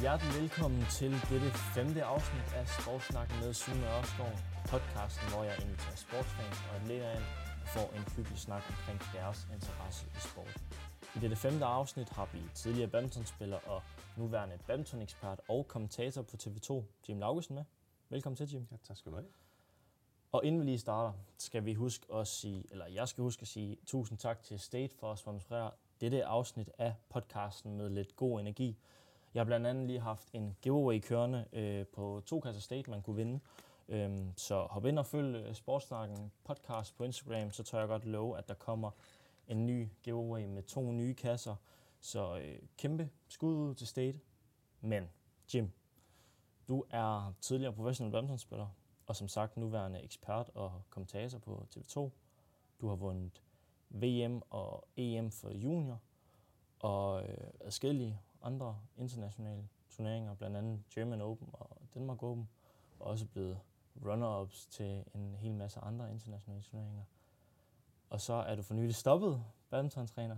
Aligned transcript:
Hjertelig 0.00 0.34
velkommen 0.40 0.84
til 0.98 1.12
dette 1.30 1.50
femte 1.74 2.04
afsnit 2.04 2.52
af 2.60 2.68
Sportsnakken 2.68 3.36
med 3.42 3.54
Sune 3.54 3.86
Ørskov, 3.98 4.32
podcasten, 4.72 5.26
hvor 5.32 5.42
jeg 5.44 5.56
inviterer 5.62 5.96
sportsfans 5.96 6.58
og 6.68 6.76
atleter 6.76 7.10
ind 7.18 7.26
for 7.74 7.86
en 7.96 8.04
hyggelig 8.16 8.38
snak 8.38 8.62
omkring 8.68 9.00
deres 9.14 9.48
interesse 9.54 10.06
i 10.06 10.20
sport. 10.28 10.54
I 11.16 11.18
dette 11.18 11.36
femte 11.36 11.64
afsnit 11.64 12.08
har 12.08 12.28
vi 12.32 12.40
tidligere 12.54 12.90
badmintonspiller 12.90 13.58
og 13.72 13.82
nuværende 14.16 14.58
badmintonekspert 14.66 15.40
og 15.48 15.68
kommentator 15.68 16.22
på 16.22 16.36
TV2, 16.42 16.82
Jim 17.08 17.18
Laugesen 17.18 17.54
med. 17.54 17.64
Velkommen 18.08 18.36
til, 18.36 18.52
Jim. 18.52 18.66
Ja, 18.70 18.76
tak 18.84 18.96
skal 18.96 19.12
du 19.12 19.16
have. 19.16 19.28
Og 20.32 20.44
inden 20.44 20.60
vi 20.60 20.66
lige 20.66 20.78
starter, 20.78 21.12
skal 21.38 21.64
vi 21.64 21.74
huske 21.74 22.14
at 22.14 22.26
sige, 22.26 22.64
eller 22.70 22.86
jeg 22.86 23.08
skal 23.08 23.22
huske 23.22 23.42
at 23.42 23.48
sige 23.48 23.76
tusind 23.86 24.18
tak 24.18 24.42
til 24.42 24.60
State 24.60 24.94
for 25.00 25.12
at 25.12 25.18
sponsorere 25.18 25.70
dette 26.00 26.24
afsnit 26.24 26.70
af 26.78 26.94
podcasten 27.08 27.76
med 27.76 27.90
lidt 27.90 28.16
god 28.16 28.40
energi. 28.40 28.78
Jeg 29.34 29.40
har 29.40 29.44
blandt 29.44 29.66
andet 29.66 29.86
lige 29.86 30.00
haft 30.00 30.28
en 30.32 30.56
giveaway 30.62 31.00
kørende 31.00 31.46
øh, 31.52 31.86
på 31.86 32.22
to 32.26 32.40
kasser 32.40 32.62
State, 32.62 32.90
man 32.90 33.02
kunne 33.02 33.16
vinde. 33.16 33.40
Øhm, 33.88 34.32
så 34.36 34.66
hop 34.70 34.86
ind 34.86 34.98
og 34.98 35.06
følg 35.06 35.36
øh, 35.36 35.54
Sportsnakken 35.54 36.32
podcast 36.44 36.96
på 36.96 37.04
Instagram, 37.04 37.50
så 37.50 37.62
tør 37.62 37.78
jeg 37.78 37.88
godt 37.88 38.04
love, 38.04 38.38
at 38.38 38.48
der 38.48 38.54
kommer 38.54 38.90
en 39.48 39.66
ny 39.66 39.88
giveaway 40.02 40.44
med 40.44 40.62
to 40.62 40.92
nye 40.92 41.14
kasser. 41.14 41.56
Så 42.00 42.38
øh, 42.38 42.58
kæmpe 42.78 43.10
skud 43.28 43.54
ud 43.54 43.74
til 43.74 43.86
State. 43.86 44.20
Men 44.80 45.08
Jim, 45.54 45.72
du 46.68 46.84
er 46.90 47.32
tidligere 47.40 47.72
professionel 47.72 48.12
badmintonspiller, 48.12 48.66
og 49.06 49.16
som 49.16 49.28
sagt 49.28 49.56
nuværende 49.56 50.02
ekspert 50.02 50.50
og 50.54 50.82
kommentator 50.90 51.38
på 51.38 51.66
TV2. 51.76 52.10
Du 52.80 52.88
har 52.88 52.94
vundet 52.94 53.42
VM 53.90 54.42
og 54.50 54.88
EM 54.96 55.30
for 55.30 55.50
junior, 55.50 56.00
og 56.78 57.22
øh, 57.22 57.46
adskillige 57.60 58.20
andre 58.42 58.78
internationale 58.96 59.68
turneringer, 59.90 60.34
blandt 60.34 60.56
andet 60.56 60.82
German 60.94 61.20
Open 61.20 61.48
og 61.52 61.76
Denmark 61.94 62.22
Open, 62.22 62.48
og 63.00 63.06
også 63.06 63.26
blevet 63.26 63.58
runner-ups 64.04 64.66
til 64.70 65.04
en 65.14 65.34
hel 65.34 65.54
masse 65.54 65.80
andre 65.80 66.10
internationale 66.12 66.62
turneringer. 66.62 67.02
Og 68.10 68.20
så 68.20 68.32
er 68.32 68.54
du 68.56 68.62
for 68.62 68.74
nylig 68.74 68.94
stoppet 68.94 69.44
badmintontræner 69.70 70.36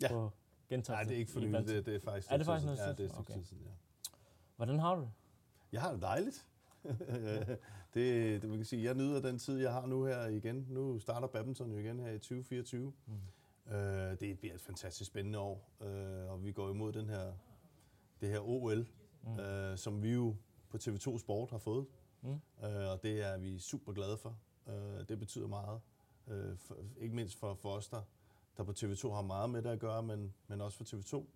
Ja. 0.00 0.08
på 0.08 0.30
Gentofte. 0.68 0.92
Nej, 0.92 1.02
det 1.02 1.12
er 1.12 1.16
ikke 1.18 1.32
for 1.32 1.40
nylig. 1.40 1.66
Det, 1.66 1.86
det 1.86 1.94
er 1.94 2.00
faktisk 2.00 2.30
Er 2.32 2.36
det 2.36 2.46
faktisk 2.46 2.66
noget. 2.66 2.78
Ja, 2.78 2.88
det 2.92 3.00
er 3.00 3.04
et 3.04 3.10
stykke 3.10 3.32
Okay. 3.32 3.42
siden, 3.42 3.62
ja. 3.62 3.70
Hvordan 4.56 4.78
har 4.78 4.94
du 4.94 5.00
det? 5.00 5.10
Jeg 5.72 5.80
har 5.82 5.92
det 5.92 6.02
dejligt. 6.02 6.46
det, 7.94 8.42
det, 8.42 8.48
man 8.48 8.58
kan 8.58 8.64
sige, 8.64 8.84
jeg 8.84 8.94
nyder 8.94 9.20
den 9.20 9.38
tid, 9.38 9.58
jeg 9.58 9.72
har 9.72 9.86
nu 9.86 10.04
her 10.04 10.26
igen. 10.26 10.66
Nu 10.68 10.98
starter 10.98 11.26
badminton 11.28 11.70
jo 11.70 11.78
igen 11.78 12.00
her 12.00 12.10
i 12.10 12.18
2024. 12.18 12.92
Mm. 13.06 13.12
Det 14.20 14.38
bliver 14.38 14.54
et 14.54 14.60
fantastisk 14.60 15.10
spændende 15.10 15.38
år, 15.38 15.70
øh, 15.80 16.30
og 16.30 16.44
vi 16.44 16.52
går 16.52 16.70
imod 16.70 16.92
den 16.92 17.08
her, 17.08 17.32
det 18.20 18.28
her 18.28 18.40
OL, 18.40 18.88
mm. 19.22 19.40
øh, 19.40 19.78
som 19.78 20.02
vi 20.02 20.12
jo 20.12 20.36
på 20.68 20.76
TV2 20.76 21.18
Sport 21.18 21.50
har 21.50 21.58
fået. 21.58 21.86
Mm. 22.22 22.40
Øh, 22.64 22.90
og 22.90 23.02
det 23.02 23.22
er 23.22 23.38
vi 23.38 23.58
super 23.58 23.92
glade 23.92 24.18
for. 24.18 24.38
Øh, 24.68 25.08
det 25.08 25.18
betyder 25.18 25.46
meget. 25.46 25.80
Øh, 26.28 26.56
for, 26.58 26.76
ikke 26.98 27.14
mindst 27.14 27.38
for, 27.38 27.54
for 27.54 27.70
os, 27.70 27.88
der, 27.88 28.02
der 28.56 28.64
på 28.64 28.72
TV2 28.72 29.08
har 29.14 29.22
meget 29.22 29.50
med 29.50 29.62
det 29.62 29.70
at 29.70 29.78
gøre, 29.78 30.02
men, 30.02 30.34
men 30.48 30.60
også 30.60 30.78
for 30.78 30.84
TV2. 30.84 31.26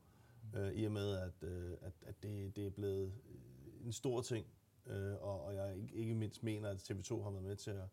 Øh, 0.58 0.72
I 0.72 0.84
og 0.84 0.92
med, 0.92 1.16
at, 1.16 1.42
øh, 1.42 1.76
at, 1.80 1.92
at 2.06 2.22
det, 2.22 2.56
det 2.56 2.66
er 2.66 2.70
blevet 2.70 3.12
øh, 3.28 3.86
en 3.86 3.92
stor 3.92 4.22
ting, 4.22 4.46
øh, 4.86 5.14
og, 5.14 5.44
og 5.44 5.54
jeg 5.54 5.76
ikke, 5.76 5.94
ikke 5.94 6.14
mindst 6.14 6.42
mener, 6.42 6.68
at 6.68 6.90
TV2 6.90 7.22
har 7.22 7.30
været 7.30 7.44
med 7.44 7.56
til 7.56 7.70
at, 7.70 7.88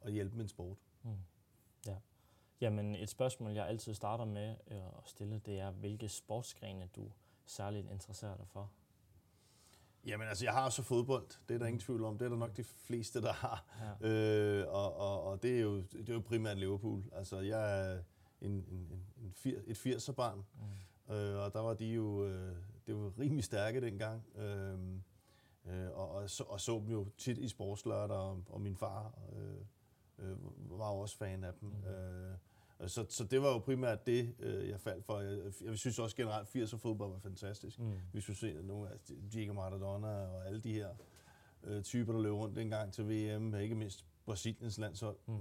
at 0.00 0.12
hjælpe 0.12 0.36
min 0.36 0.48
sport. 0.48 0.76
Mm. 1.02 1.10
Ja. 2.60 2.66
Jamen, 2.66 2.94
et 2.94 3.08
spørgsmål, 3.08 3.52
jeg 3.52 3.68
altid 3.68 3.94
starter 3.94 4.24
med 4.24 4.56
øh, 4.70 4.76
at 4.76 5.02
stille, 5.04 5.40
det 5.46 5.58
er, 5.58 5.70
hvilke 5.70 6.08
sportsgrene 6.08 6.88
du 6.96 7.10
særligt 7.46 7.90
interesserer 7.90 8.36
dig 8.36 8.48
for? 8.48 8.70
Jamen 10.06 10.28
altså, 10.28 10.44
jeg 10.44 10.52
har 10.52 10.64
også 10.64 10.82
fodbold, 10.82 11.26
det 11.48 11.54
er 11.54 11.58
der 11.58 11.66
ingen 11.66 11.80
tvivl 11.80 12.04
om. 12.04 12.18
Det 12.18 12.24
er 12.24 12.28
der 12.28 12.36
nok 12.36 12.56
de 12.56 12.64
fleste, 12.64 13.22
der 13.22 13.32
har. 13.32 13.64
Ja. 14.00 14.08
Øh, 14.08 14.68
og 14.68 14.96
og, 14.96 15.22
og 15.22 15.42
det, 15.42 15.56
er 15.56 15.60
jo, 15.60 15.76
det 15.76 16.08
er 16.08 16.14
jo 16.14 16.20
primært 16.20 16.58
Liverpool. 16.58 17.04
Altså, 17.12 17.40
jeg 17.40 17.80
er 17.80 18.02
en, 18.40 18.50
en, 18.50 18.66
en, 18.70 19.06
en 19.24 19.32
fir, 19.32 19.58
et 19.66 19.86
80'er-barn, 19.86 20.44
mm. 21.08 21.14
øh, 21.14 21.44
og 21.44 21.52
der 21.52 21.60
var 21.60 21.74
de 21.74 21.86
jo, 21.86 22.24
øh, 22.24 22.56
det 22.86 22.96
var 22.96 23.18
rimelig 23.18 23.44
stærke 23.44 23.80
dengang. 23.80 24.26
Øh, 24.36 24.78
øh, 25.66 25.90
og, 25.90 26.10
og, 26.10 26.30
så, 26.30 26.44
og 26.44 26.60
så 26.60 26.78
dem 26.78 26.90
jo 26.90 27.08
tit 27.18 27.38
i 27.38 27.48
sportslørdag, 27.48 28.16
og, 28.16 28.42
og 28.48 28.60
min 28.60 28.76
far 28.76 29.18
øh, 29.32 29.64
øh, 30.18 30.36
var 30.78 30.92
jo 30.92 30.98
også 30.98 31.16
fan 31.16 31.44
af 31.44 31.52
dem. 31.60 31.68
Mm. 31.68 31.88
Øh, 31.88 32.36
så, 32.88 33.06
så 33.08 33.24
det 33.24 33.42
var 33.42 33.48
jo 33.48 33.58
primært 33.58 34.06
det, 34.06 34.34
øh, 34.38 34.68
jeg 34.68 34.80
faldt 34.80 35.04
for. 35.04 35.20
Jeg, 35.20 35.38
jeg 35.64 35.78
synes 35.78 35.98
også 35.98 36.16
generelt, 36.16 36.56
80'er 36.56 36.76
fodbold 36.76 37.12
var 37.12 37.18
fantastisk. 37.18 37.78
Mm. 37.78 37.92
Vi 38.12 38.20
skulle 38.20 38.36
se 38.36 38.62
nogle 38.62 38.90
af 38.90 38.96
Diego 39.32 39.52
Maradona 39.52 40.08
og 40.08 40.46
alle 40.46 40.60
de 40.60 40.72
her 40.72 40.88
øh, 41.64 41.82
typer, 41.82 42.12
der 42.12 42.20
løb 42.20 42.32
rundt 42.32 42.56
dengang 42.56 42.92
til 42.92 43.04
VM, 43.04 43.54
ikke 43.54 43.74
mindst 43.74 44.06
Brasiliens 44.26 44.78
landshold 44.78 45.16
mm. 45.26 45.34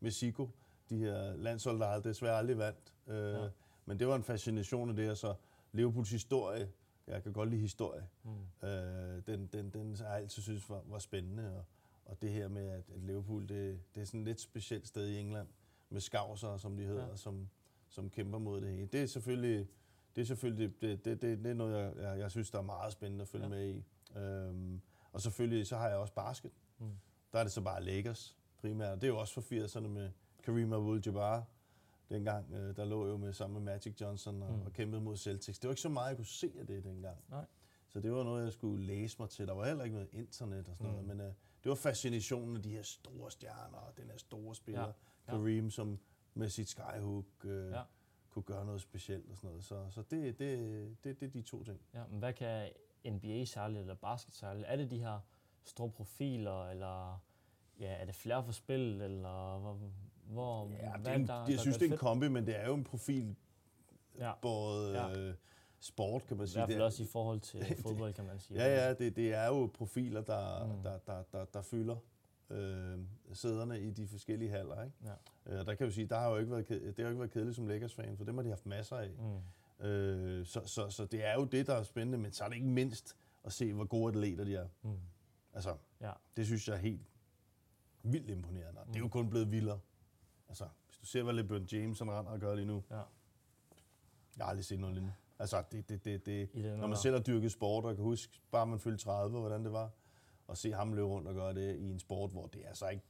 med, 0.00 0.10
Zico. 0.10 0.50
De 0.90 0.98
her 0.98 1.36
landshold, 1.36 1.80
der 1.80 1.86
aldrig- 1.86 2.10
desværre 2.10 2.36
aldrig 2.38 2.58
vandt. 2.58 2.94
Øh, 3.06 3.32
ja. 3.32 3.48
Men 3.86 3.98
det 3.98 4.06
var 4.08 4.16
en 4.16 4.22
fascination 4.24 4.90
af 4.90 4.96
det, 4.96 5.10
og 5.10 5.16
så 5.16 5.34
Liverpools 5.72 6.10
historie. 6.10 6.68
Jeg 7.06 7.22
kan 7.22 7.32
godt 7.32 7.50
lide 7.50 7.60
historie. 7.60 8.06
Mm. 8.24 8.68
Øh, 8.68 9.22
den, 9.26 9.46
den, 9.46 9.70
den 9.70 9.96
har 9.96 10.04
jeg 10.04 10.16
altid 10.16 10.42
synes 10.42 10.70
var, 10.70 10.82
var 10.86 10.98
spændende. 10.98 11.56
Og, 11.56 11.64
og 12.10 12.22
det 12.22 12.30
her 12.32 12.48
med, 12.48 12.68
at, 12.68 12.84
at 12.94 13.02
Liverpool, 13.02 13.48
det, 13.48 13.80
det 13.94 14.00
er 14.00 14.04
sådan 14.04 14.20
et 14.20 14.26
lidt 14.26 14.40
specielt 14.40 14.86
sted 14.88 15.08
i 15.08 15.18
England, 15.18 15.48
med 15.90 16.00
skavser, 16.00 16.56
som 16.56 16.76
de 16.76 16.82
hedder, 16.84 17.08
Ja. 17.08 17.16
som, 17.16 17.48
som 17.88 18.10
kæmper 18.10 18.38
mod 18.38 18.60
det 18.60 18.70
hele. 18.70 18.86
Det 18.86 19.02
er 19.02 19.06
selvfølgelig, 19.06 19.68
det 20.16 20.22
er 20.22 20.26
selvfølgelig 20.26 20.80
det, 20.80 21.04
det, 21.04 21.22
det, 21.22 21.38
det 21.44 21.50
er 21.50 21.54
noget, 21.54 21.74
jeg, 21.78 21.92
jeg, 22.02 22.18
jeg 22.18 22.30
synes, 22.30 22.50
der 22.50 22.58
er 22.58 22.62
meget 22.62 22.92
spændende 22.92 23.22
at 23.22 23.28
følge 23.28 23.44
Ja. 23.44 23.48
med 23.50 23.68
i. 23.74 23.84
Øhm, 24.18 24.80
og 25.12 25.20
selvfølgelig, 25.20 25.66
så 25.66 25.76
har 25.76 25.88
jeg 25.88 25.96
også 25.96 26.14
basket. 26.14 26.50
Mm. 26.78 26.90
Der 27.32 27.38
er 27.38 27.42
det 27.42 27.52
så 27.52 27.60
bare 27.60 27.82
Lakers 27.84 28.36
primært. 28.58 29.00
Det 29.00 29.04
er 29.04 29.08
jo 29.08 29.18
også 29.18 29.34
for 29.34 29.40
80'erne 29.40 29.88
med 29.88 30.10
Kareem 30.42 30.72
Abdul-Jabbar. 30.72 31.42
Dengang, 32.10 32.52
øh, 32.52 32.76
der 32.76 32.84
lå 32.84 33.06
jo 33.06 33.16
med 33.16 33.32
sammen 33.32 33.64
med 33.64 33.72
Magic 33.72 34.00
Johnson 34.00 34.42
og, 34.42 34.52
mm. 34.54 34.62
og 34.66 34.72
kæmpede 34.72 35.00
mod 35.02 35.16
Celtics. 35.16 35.58
Det 35.58 35.68
var 35.68 35.72
ikke 35.72 35.80
så 35.82 35.88
meget, 35.88 36.08
jeg 36.08 36.16
kunne 36.16 36.26
se 36.26 36.52
af 36.58 36.66
det 36.66 36.84
dengang. 36.84 37.16
Nej. 37.28 37.44
Så 37.92 38.00
det 38.00 38.12
var 38.12 38.22
noget, 38.24 38.44
jeg 38.44 38.52
skulle 38.52 38.84
læse 38.86 39.16
mig 39.20 39.28
til. 39.30 39.46
Der 39.46 39.54
var 39.54 39.66
heller 39.66 39.84
ikke 39.84 39.94
noget 39.94 40.08
internet 40.12 40.68
og 40.68 40.76
sådan 40.76 40.86
Mm. 40.86 40.92
noget, 40.92 41.06
men 41.08 41.20
øh, 41.20 41.32
det 41.64 41.68
var 41.70 41.74
fascinationen 41.74 42.56
af 42.56 42.62
de 42.62 42.70
her 42.70 42.82
store 42.82 43.30
stjerner 43.30 43.78
og 43.78 43.96
den 43.96 44.10
her 44.10 44.18
store 44.18 44.54
spiller, 44.54 44.80
Ja, 44.80 44.86
ja. 44.86 45.32
ja. 45.32 45.38
Kareem, 45.38 45.70
som 45.70 45.98
med 46.34 46.48
sit 46.48 46.68
skyhook 46.68 47.24
øh, 47.44 47.70
Ja. 47.70 47.82
kunne 48.30 48.42
gøre 48.42 48.64
noget 48.64 48.80
specielt 48.80 49.30
og 49.30 49.36
sådan 49.36 49.48
noget. 49.50 49.64
Så, 49.64 49.86
så 49.90 50.02
det, 50.02 50.38
det, 50.38 50.58
det, 51.04 51.20
det 51.20 51.26
er 51.26 51.30
de 51.30 51.42
to 51.42 51.64
ting. 51.64 51.80
Ja, 51.94 52.02
men 52.10 52.18
hvad 52.18 52.32
kan 52.32 52.68
NBA 53.06 53.44
særligt, 53.44 53.80
eller 53.80 53.94
basket 53.94 54.34
særligt? 54.34 54.64
Er 54.68 54.76
det 54.76 54.90
de 54.90 54.98
her 54.98 55.18
store 55.64 55.90
profiler, 55.90 56.68
eller 56.68 57.22
ja, 57.80 57.92
er 57.92 58.04
det 58.04 58.14
flere 58.14 58.44
for 58.44 58.52
spil, 58.52 59.00
eller 59.00 59.58
hvor, 59.58 59.78
hvor 60.24 60.70
Ja, 60.70 60.92
det 60.92 61.00
hvad 61.00 61.12
er 61.12 61.16
en, 61.16 61.26
der, 61.28 61.40
det, 61.40 61.48
jeg 61.48 61.56
der 61.56 61.62
synes, 61.62 61.76
det 61.78 61.88
er 61.88 61.92
en 61.92 61.98
kombi, 61.98 62.28
men 62.28 62.46
det 62.46 62.56
er 62.60 62.66
jo 62.66 62.74
en 62.74 62.84
profil 62.84 63.36
Ja, 64.18 64.32
både 64.42 65.02
ja. 65.02 65.18
øh, 65.18 65.34
sport, 65.80 66.26
kan 66.26 66.36
man 66.36 66.44
i 66.44 66.48
sige. 66.48 66.58
hvert 66.58 66.68
fald 66.68 66.76
Det 66.78 66.84
også 66.86 67.02
i 67.02 67.06
forhold 67.06 67.40
til 67.40 67.64
fodbold, 67.82 68.12
kan 68.14 68.24
man 68.24 68.38
sige. 68.40 68.62
Ja, 68.64 68.86
ja, 68.86 68.94
det, 68.94 69.16
det 69.16 69.34
er 69.34 69.46
jo 69.46 69.70
profiler, 69.74 70.20
der, 70.22 70.64
Mm. 70.66 70.72
mm. 70.76 70.82
der, 70.82 70.98
der, 70.98 71.22
der, 71.32 71.44
der 71.44 71.62
fylder 71.62 71.96
øh, 72.50 72.98
sæderne 73.32 73.80
i 73.80 73.90
de 73.90 74.06
forskellige 74.06 74.50
haller. 74.50 74.82
Ikke? 74.84 74.96
Ja. 75.46 75.58
Øh, 75.60 75.66
der 75.66 75.74
kan 75.74 75.86
vi 75.86 75.92
sige, 75.92 76.06
der 76.06 76.18
har 76.18 76.30
jo 76.30 76.36
ikke 76.36 76.50
været, 76.50 76.68
det 76.68 76.94
har 76.96 77.02
jo 77.02 77.08
ikke 77.08 77.18
været 77.20 77.30
kedeligt 77.30 77.56
som 77.56 77.66
Lakers-fan, 77.66 78.16
for 78.16 78.24
dem 78.24 78.34
har 78.36 78.42
de 78.42 78.48
haft 78.48 78.66
masser 78.66 78.96
af. 78.96 79.10
Mm. 79.18 79.86
Øh, 79.86 80.46
så, 80.46 80.66
så, 80.66 80.90
så 80.90 81.04
det 81.04 81.24
er 81.26 81.34
jo 81.34 81.44
det, 81.44 81.66
der 81.66 81.74
er 81.74 81.82
spændende, 81.82 82.18
men 82.18 82.32
så 82.32 82.44
er 82.44 82.48
det 82.48 82.56
ikke 82.56 82.68
mindst 82.68 83.16
at 83.44 83.52
se, 83.52 83.72
hvor 83.72 83.84
gode 83.84 84.08
atleter 84.08 84.44
de 84.44 84.56
er. 84.56 84.68
Mm. 84.82 84.90
Altså, 85.52 85.76
Ja. 86.00 86.12
det 86.36 86.46
synes 86.46 86.68
jeg 86.68 86.74
er 86.74 86.80
helt 86.80 87.00
vildt 88.02 88.30
imponerende. 88.30 88.80
Det 88.86 88.96
er 88.96 89.00
jo 89.00 89.08
kun 89.08 89.30
blevet 89.30 89.50
vildere. 89.52 89.80
Altså, 90.48 90.64
hvis 90.86 90.98
du 90.98 91.06
ser, 91.06 91.22
hvad 91.22 91.34
LeBron 91.34 91.64
James 91.72 91.98
han 91.98 92.10
render 92.10 92.30
og 92.32 92.40
gør 92.40 92.54
lige 92.54 92.66
nu, 92.66 92.82
ja. 92.90 92.96
jeg 92.96 93.04
har 94.44 94.44
aldrig 94.44 94.64
set 94.64 94.80
noget 94.80 94.94
lignende. 94.94 95.14
Altså, 95.40 95.62
det, 95.72 95.88
det, 95.88 96.04
det, 96.04 96.26
det, 96.26 96.50
I 96.52 96.62
den 96.62 96.78
når 96.78 96.86
man 96.86 96.96
selv 96.96 97.14
har 97.14 97.22
dyrket 97.22 97.52
sport, 97.52 97.84
og 97.84 97.94
kan 97.94 98.04
huske, 98.04 98.40
bare 98.50 98.66
man 98.66 98.78
fyldte 98.78 99.04
30, 99.04 99.40
hvordan 99.40 99.64
det 99.64 99.72
var, 99.72 99.90
og 100.46 100.56
se 100.56 100.72
ham 100.72 100.92
løbe 100.92 101.06
rundt 101.08 101.28
og 101.28 101.34
gøre 101.34 101.54
det 101.54 101.76
i 101.76 101.90
en 101.90 101.98
sport, 101.98 102.30
hvor 102.30 102.46
det 102.46 102.64
er 102.64 102.68
altså 102.68 102.88
ikke, 102.88 103.04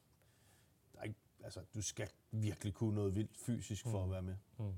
der 0.93 0.99
er 0.99 1.03
ikke 1.05 1.19
altså, 1.45 1.61
du 1.75 1.83
skal 1.83 2.09
virkelig 2.31 2.75
kunne 2.75 2.95
noget 2.95 3.15
vildt 3.15 3.37
fysisk 3.37 3.87
for 3.87 3.99
Mm. 3.99 4.05
at 4.05 4.11
være 4.11 4.23
med. 4.23 4.37
Mm. 4.59 4.75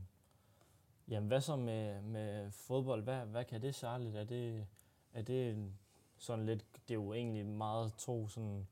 Jamen, 1.08 1.28
hvad 1.28 1.40
så 1.40 1.56
med, 1.56 2.02
med 2.02 2.50
fodbold? 2.50 3.02
Hvad, 3.02 3.26
hvad 3.26 3.44
kan 3.44 3.62
det 3.62 3.74
særligt? 3.74 4.16
Er 4.16 4.24
det, 4.24 4.66
er 5.12 5.22
det 5.22 5.72
sådan 6.18 6.46
lidt, 6.46 6.64
det 6.88 6.90
er 6.90 6.94
jo 6.94 7.12
egentlig 7.12 7.46
meget 7.46 7.92
to 7.98 8.28
sådan 8.28 8.66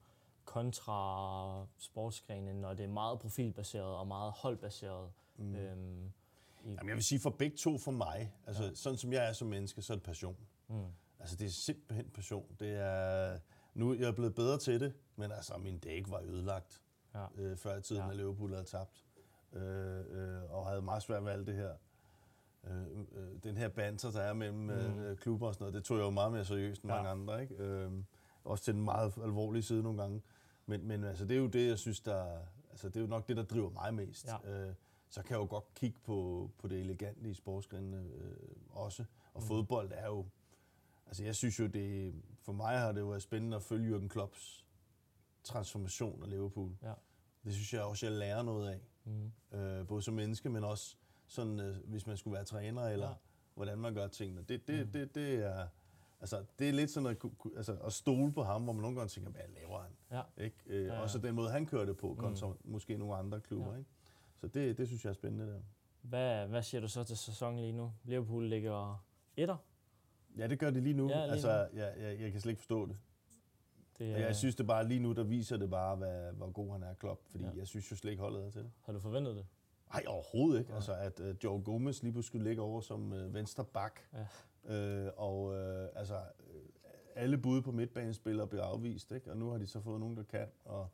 kontra 0.44 1.66
sportsgrene, 1.78 2.54
når 2.54 2.74
det 2.74 2.84
er 2.84 2.88
meget 2.88 3.18
profilbaseret 3.18 3.96
og 3.96 4.06
meget 4.06 4.32
holdbaseret. 4.32 5.12
Mm. 5.36 5.54
Øhm, 5.54 6.12
Jamen, 6.64 6.88
jeg 6.88 6.94
vil 6.96 7.04
sige, 7.04 7.20
for 7.20 7.30
begge 7.30 7.56
to 7.56 7.78
for 7.78 7.90
mig, 7.90 8.34
altså 8.46 8.64
Ja. 8.64 8.74
sådan 8.74 8.98
som 8.98 9.12
jeg 9.12 9.28
er 9.28 9.32
som 9.32 9.48
menneske, 9.48 9.82
så 9.82 9.92
er 9.92 9.96
det 9.96 10.04
passion. 10.04 10.36
mm. 10.68 10.84
Altså, 11.20 11.36
det 11.36 11.46
er 11.46 11.50
simpelthen 11.50 12.10
passion. 12.10 12.46
Det 12.60 12.70
er, 12.76 13.38
nu 13.74 13.94
jeg 13.94 14.08
er 14.08 14.12
blevet 14.12 14.34
bedre 14.34 14.58
til 14.58 14.80
det, 14.80 14.94
men 15.16 15.32
altså, 15.32 15.56
min 15.56 15.78
dæk 15.78 16.10
var 16.10 16.20
ødelagt 16.20 16.82
ja. 17.14 17.26
øh, 17.36 17.56
før 17.56 17.76
i 17.76 17.82
tiden, 17.82 18.02
Ja. 18.02 18.10
at 18.10 18.16
Liverpool 18.16 18.50
havde 18.52 18.64
tabt. 18.64 19.04
Øh, 19.52 19.62
øh, 20.10 20.42
og 20.52 20.66
havde 20.66 20.82
meget 20.82 21.02
svært 21.02 21.24
ved 21.24 21.32
alt 21.32 21.46
det 21.46 21.54
her 21.54 21.72
øh, 22.64 22.82
øh, 23.12 23.42
den 23.44 23.56
her 23.56 23.68
banter, 23.68 24.10
der 24.10 24.20
er 24.20 24.32
mellem 24.32 24.58
mm. 24.58 24.70
øh, 24.70 25.16
klubber 25.16 25.46
og 25.46 25.54
sådan 25.54 25.62
noget, 25.62 25.74
det 25.74 25.84
tog 25.84 25.96
jeg 25.96 26.04
jo 26.04 26.10
meget 26.10 26.32
mere 26.32 26.44
seriøst 26.44 26.82
end 26.82 26.92
ja. 26.92 26.96
mange 27.02 27.10
andre. 27.10 27.42
Ikke? 27.42 27.54
Øh, 27.54 27.92
også 28.44 28.64
til 28.64 28.74
den 28.74 28.84
meget 28.84 29.12
alvorlige 29.22 29.62
side 29.62 29.82
nogle 29.82 30.02
gange. 30.02 30.22
Men, 30.66 30.86
men 30.86 31.04
altså, 31.04 31.24
det 31.24 31.34
er 31.36 31.40
jo 31.40 31.46
det, 31.46 31.68
jeg 31.68 31.78
synes, 31.78 32.00
der, 32.00 32.38
altså, 32.70 32.88
det 32.88 32.96
er 32.96 33.00
jo 33.00 33.06
nok 33.06 33.28
det, 33.28 33.36
der 33.36 33.42
driver 33.44 33.70
mig 33.70 33.94
mest. 33.94 34.26
Ja. 34.46 34.50
Øh, 34.68 34.74
så 35.10 35.22
kan 35.22 35.30
jeg 35.30 35.40
jo 35.40 35.46
godt 35.50 35.74
kigge 35.74 35.98
på, 36.04 36.50
på 36.58 36.68
det 36.68 36.80
elegante 36.80 37.30
i 37.30 37.34
sportsgrenene 37.34 37.96
øh, 38.14 38.36
også. 38.70 39.04
Og 39.34 39.40
mm. 39.40 39.46
fodbold 39.46 39.92
er 39.94 40.06
jo... 40.06 40.26
Altså, 41.06 41.24
jeg 41.24 41.36
synes 41.36 41.58
jo, 41.58 41.66
det... 41.66 42.14
For 42.42 42.52
mig 42.52 42.78
har 42.78 42.92
det 42.92 43.00
jo 43.00 43.06
været 43.06 43.22
spændende 43.22 43.56
at 43.56 43.62
følge 43.62 43.96
Jürgen 43.96 44.08
Klopps 44.08 44.66
transformation 45.44 46.22
af 46.22 46.30
Liverpool. 46.30 46.76
Ja. 46.82 46.92
Det 47.44 47.54
synes 47.54 47.74
jeg 47.74 47.82
også, 47.82 48.06
jeg 48.06 48.14
lærer 48.14 48.42
noget 48.42 48.68
af. 48.68 48.80
Mm. 49.04 49.58
Øh, 49.58 49.86
både 49.86 50.02
som 50.02 50.14
menneske, 50.14 50.48
men 50.48 50.64
også 50.64 50.96
sådan, 51.26 51.60
øh, 51.60 51.76
hvis 51.84 52.06
man 52.06 52.16
skulle 52.16 52.34
være 52.34 52.44
træner, 52.44 52.82
eller 52.82 53.08
ja. 53.08 53.14
hvordan 53.54 53.78
man 53.78 53.94
gør 53.94 54.06
tingene. 54.06 54.42
Det, 54.42 54.68
det, 54.68 54.86
mm. 54.86 54.92
det, 54.92 55.14
det 55.14 55.34
er... 55.34 55.66
Altså, 56.20 56.44
det 56.58 56.68
er 56.68 56.72
lidt 56.72 56.90
sådan 56.90 57.06
at, 57.06 57.16
altså, 57.56 57.74
at 57.74 57.92
stole 57.92 58.32
på 58.32 58.42
ham, 58.42 58.62
hvor 58.64 58.72
man 58.72 58.82
nogle 58.82 58.96
gange 58.96 59.08
tænker, 59.08 59.30
hvad 59.30 59.42
laver 59.54 59.80
han? 59.82 59.90
Ja. 60.10 60.44
Ikke? 60.44 60.56
Øh, 60.66 60.86
ja, 60.86 60.94
ja. 60.94 61.00
Også 61.00 61.18
den 61.18 61.34
måde, 61.34 61.50
han 61.50 61.66
kører 61.66 61.84
det 61.84 61.96
på, 61.96 62.14
kontra 62.18 62.48
mm. 62.48 62.56
måske 62.64 62.96
nogle 62.96 63.16
andre 63.16 63.40
klubber. 63.40 63.72
Ja. 63.72 63.78
Ikke? 63.78 63.90
Så 64.40 64.46
det, 64.46 64.78
det 64.78 64.86
synes 64.86 65.04
jeg 65.04 65.10
er 65.10 65.14
spændende 65.14 65.46
der. 65.46 65.60
Hvad, 66.02 66.46
hvad 66.46 66.62
siger 66.62 66.80
du 66.80 66.88
så 66.88 67.04
til 67.04 67.16
sæsonen 67.16 67.60
lige 67.60 67.72
nu? 67.72 67.92
Liverpool 68.04 68.48
ligger 68.48 69.04
etter? 69.36 69.56
Ja, 70.38 70.46
det 70.46 70.58
gør 70.58 70.70
det 70.70 70.82
lige 70.82 70.94
nu. 70.94 71.08
Ja, 71.08 71.16
lige 71.16 71.32
altså, 71.32 71.68
nu. 71.72 71.78
Jeg, 71.78 71.94
jeg, 71.98 72.20
jeg 72.20 72.32
kan 72.32 72.40
slet 72.40 72.50
ikke 72.50 72.60
forstå 72.60 72.86
det. 72.86 72.96
det 73.98 74.10
er... 74.10 74.18
Jeg 74.18 74.36
synes 74.36 74.56
det 74.56 74.66
bare 74.66 74.88
lige 74.88 75.00
nu, 75.00 75.12
der 75.12 75.22
viser 75.22 75.56
det 75.56 75.70
bare, 75.70 75.96
hvad, 75.96 76.32
hvor 76.32 76.50
god 76.50 76.72
han 76.72 76.82
er, 76.82 76.94
Klopp. 76.94 77.20
Fordi 77.30 77.44
ja. 77.44 77.50
jeg 77.56 77.66
synes 77.66 77.90
jo 77.90 77.96
slet 77.96 78.10
ikke 78.10 78.22
holdet 78.22 78.44
er 78.44 78.50
til 78.50 78.62
det. 78.62 78.70
Har 78.80 78.92
du 78.92 79.00
forventet 79.00 79.36
det? 79.36 79.46
Nej, 79.92 80.04
overhovedet 80.06 80.58
ikke. 80.58 80.70
Ja. 80.70 80.76
Altså, 80.76 80.94
at 80.94 81.20
uh, 81.20 81.44
Joe 81.44 81.62
Gomez 81.62 82.02
lige 82.02 82.12
pludselig 82.12 82.42
ligge 82.42 82.62
over 82.62 82.80
som 82.80 83.12
uh, 83.12 83.34
venstre 83.34 83.64
bak. 83.64 84.00
Ja. 84.12 85.06
Uh, 85.06 85.12
og 85.16 85.44
uh, 85.44 85.88
altså, 85.94 86.20
alle 87.14 87.38
bud 87.38 87.62
på 87.62 87.72
midtbanespillere 87.72 88.46
blev 88.46 88.60
afvist, 88.60 89.12
ikke? 89.12 89.30
og 89.30 89.36
nu 89.36 89.50
har 89.50 89.58
de 89.58 89.66
så 89.66 89.80
fået 89.80 90.00
nogen, 90.00 90.16
der 90.16 90.22
kan. 90.22 90.46
Og, 90.64 90.88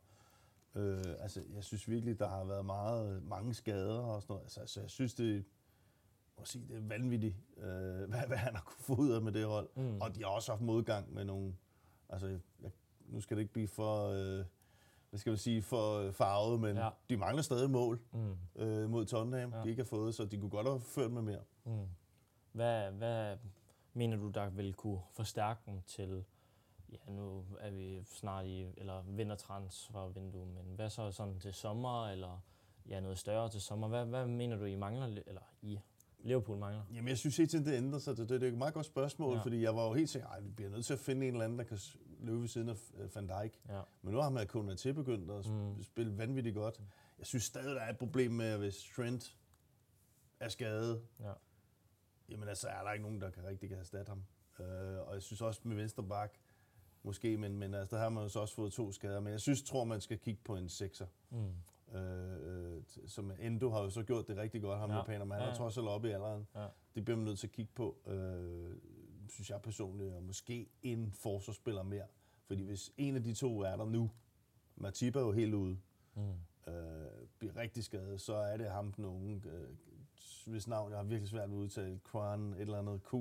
øh, 0.77 1.15
altså, 1.19 1.43
jeg 1.53 1.63
synes 1.63 1.89
virkelig, 1.89 2.19
der 2.19 2.27
har 2.27 2.43
været 2.43 2.65
meget, 2.65 3.23
mange 3.23 3.53
skader 3.53 3.99
og 3.99 4.21
sådan 4.21 4.33
noget. 4.33 4.43
Altså, 4.43 4.59
altså 4.59 4.81
jeg 4.81 4.89
synes, 4.89 5.13
det, 5.13 5.45
må 6.37 6.45
sige, 6.45 6.67
det 6.67 6.77
er 6.77 6.81
vanvittigt, 6.81 7.35
øh, 7.57 7.63
hvad, 8.09 8.27
hvad 8.27 8.37
han 8.37 8.55
har 8.55 8.63
kunne 8.63 8.83
få 8.83 8.95
ud 8.95 9.11
af 9.11 9.21
med 9.21 9.31
det 9.31 9.45
hold. 9.45 9.69
Mm. 9.75 10.01
Og 10.01 10.15
de 10.15 10.23
har 10.23 10.29
også 10.29 10.51
haft 10.51 10.61
modgang 10.61 11.13
med 11.13 11.25
nogle... 11.25 11.55
Altså, 12.09 12.27
jeg, 12.61 12.71
nu 12.99 13.21
skal 13.21 13.37
det 13.37 13.41
ikke 13.41 13.53
blive 13.53 13.67
for... 13.67 14.07
Øh, 14.07 14.45
hvad 15.09 15.19
skal 15.19 15.29
man 15.29 15.37
sige, 15.37 15.61
for 15.61 16.11
farvet, 16.11 16.59
men 16.59 16.77
ja. 16.77 16.89
de 17.09 17.17
mangler 17.17 17.41
stadig 17.41 17.69
mål 17.69 17.99
mm. 18.13 18.37
øh, 18.55 18.89
mod 18.89 19.05
Tottenham, 19.05 19.53
ja. 19.53 19.61
de 19.63 19.69
ikke 19.69 19.81
har 19.81 19.87
fået, 19.87 20.15
så 20.15 20.25
de 20.25 20.37
kunne 20.37 20.49
godt 20.49 20.67
have 20.67 20.81
ført 20.81 21.11
med 21.11 21.21
mere. 21.21 21.41
Mm. 21.63 21.87
Hvad, 22.51 22.91
hvad 22.91 23.37
mener 23.93 24.17
du, 24.17 24.29
der 24.29 24.49
vil 24.49 24.73
kunne 24.73 24.99
forstærke 25.13 25.61
dem 25.65 25.81
til, 25.81 26.25
ja, 26.91 27.11
nu 27.11 27.45
er 27.59 27.71
vi 27.71 28.03
snart 28.05 28.45
i, 28.45 28.65
eller 28.77 29.01
vintertransfervindue, 29.01 30.45
men 30.45 30.75
hvad 30.75 30.89
så 30.89 31.11
sådan 31.11 31.39
til 31.39 31.53
sommer, 31.53 32.07
eller 32.07 32.43
ja, 32.89 32.99
noget 32.99 33.17
større 33.17 33.49
til 33.49 33.61
sommer? 33.61 33.87
Hvad, 33.87 34.05
hvad 34.05 34.27
mener 34.27 34.57
du, 34.57 34.65
I 34.65 34.75
mangler, 34.75 35.05
eller 35.27 35.41
I 35.61 35.79
Liverpool 36.19 36.57
mangler? 36.57 36.83
Jamen, 36.93 37.07
jeg 37.09 37.17
synes 37.17 37.39
ikke, 37.39 37.59
det 37.65 37.77
ændrer 37.77 37.99
sig. 37.99 38.17
Det, 38.17 38.29
det, 38.29 38.41
det 38.41 38.47
er 38.47 38.51
et 38.51 38.57
meget 38.57 38.73
godt 38.73 38.85
spørgsmål, 38.85 39.35
ja. 39.35 39.41
fordi 39.41 39.61
jeg 39.61 39.75
var 39.75 39.87
jo 39.87 39.93
helt 39.93 40.09
sikker, 40.09 40.27
at 40.27 40.45
vi 40.45 40.49
bliver 40.49 40.69
nødt 40.69 40.85
til 40.85 40.93
at 40.93 40.99
finde 40.99 41.27
en 41.27 41.33
eller 41.33 41.45
anden, 41.45 41.59
der 41.59 41.65
kan 41.65 41.79
løbe 42.19 42.41
ved 42.41 42.47
siden 42.47 42.69
af 42.69 42.75
øh, 42.97 43.15
Van 43.15 43.27
Dijk. 43.27 43.59
Ja. 43.69 43.81
Men 44.01 44.13
nu 44.13 44.19
har 44.19 44.29
man 44.29 44.47
kun 44.47 44.77
til 44.77 44.93
begyndt 44.93 45.31
at 45.31 45.45
mm. 45.45 45.83
spille 45.83 46.17
vanvittigt 46.17 46.55
godt. 46.55 46.81
Jeg 47.19 47.25
synes 47.25 47.43
stadig, 47.43 47.75
der 47.75 47.81
er 47.81 47.89
et 47.89 47.97
problem 47.97 48.31
med, 48.31 48.57
hvis 48.57 48.91
Trent 48.95 49.37
er 50.39 50.49
skadet, 50.49 51.01
ja. 51.19 51.33
jamen 52.29 52.47
altså 52.49 52.67
er 52.67 52.83
der 52.83 52.91
ikke 52.91 53.03
nogen, 53.03 53.21
der 53.21 53.29
kan 53.29 53.43
rigtig 53.43 53.69
kan 53.69 53.77
erstatte 53.77 54.09
ham. 54.09 54.23
Uh, 54.59 54.65
og 55.07 55.13
jeg 55.13 55.21
synes 55.21 55.41
også 55.41 55.61
med 55.63 55.75
venstre 55.75 56.03
bak, 56.03 56.37
måske, 57.03 57.37
men, 57.37 57.57
men 57.57 57.73
altså, 57.73 57.95
der 57.95 58.01
har 58.01 58.09
man 58.09 58.23
jo 58.23 58.29
så 58.29 58.39
også 58.39 58.55
fået 58.55 58.73
to 58.73 58.91
skader. 58.91 59.19
Men 59.19 59.31
jeg 59.31 59.41
synes, 59.41 59.63
tror, 59.63 59.83
man 59.83 60.01
skal 60.01 60.17
kigge 60.17 60.41
på 60.43 60.55
en 60.55 60.69
sekser. 60.69 61.07
Mm. 61.29 61.97
Øh, 61.97 62.83
som 63.07 63.31
Endo 63.39 63.69
har 63.69 63.81
jo 63.81 63.89
så 63.89 64.03
gjort 64.03 64.27
det 64.27 64.37
rigtig 64.37 64.61
godt, 64.61 64.79
ham 64.79 64.89
ja. 64.89 64.97
japaner, 64.97 65.25
men 65.25 65.31
han 65.31 65.41
ja, 65.41 65.51
er 65.51 65.55
trods 65.55 65.77
alt 65.77 65.87
oppe 65.87 66.09
i 66.09 66.11
alderen. 66.11 66.47
Ja. 66.55 66.67
Det 66.95 67.05
bliver 67.05 67.17
man 67.17 67.25
nødt 67.25 67.39
til 67.39 67.47
at 67.47 67.51
kigge 67.51 67.71
på, 67.75 67.97
øh, 68.07 68.75
synes 69.29 69.49
jeg 69.49 69.61
personligt, 69.61 70.13
og 70.13 70.23
måske 70.23 70.69
en 70.81 71.11
forsvarsspiller 71.11 71.83
mere. 71.83 72.05
Fordi 72.45 72.63
hvis 72.63 72.93
en 72.97 73.15
af 73.15 73.23
de 73.23 73.33
to 73.33 73.61
er 73.61 73.75
der 73.75 73.85
nu, 73.85 74.11
Matip 74.75 75.15
er 75.15 75.21
jo 75.21 75.31
helt 75.31 75.53
ude, 75.53 75.77
mm. 76.15 76.21
øh, 76.73 77.07
bliver 77.39 77.55
rigtig 77.55 77.83
skadet, 77.83 78.21
så 78.21 78.33
er 78.33 78.57
det 78.57 78.69
ham 78.69 78.91
den 78.91 79.05
unge, 79.05 79.41
øh, 79.45 79.67
hvis 80.45 80.67
navn 80.67 80.91
jeg 80.91 80.99
har 80.99 81.03
virkelig 81.03 81.29
svært 81.29 81.49
ved 81.49 81.57
at 81.57 81.61
udtale, 81.61 81.99
Kwan, 82.03 82.53
et 82.53 82.61
eller 82.61 82.79
andet, 82.79 83.01
Q, 83.03 83.13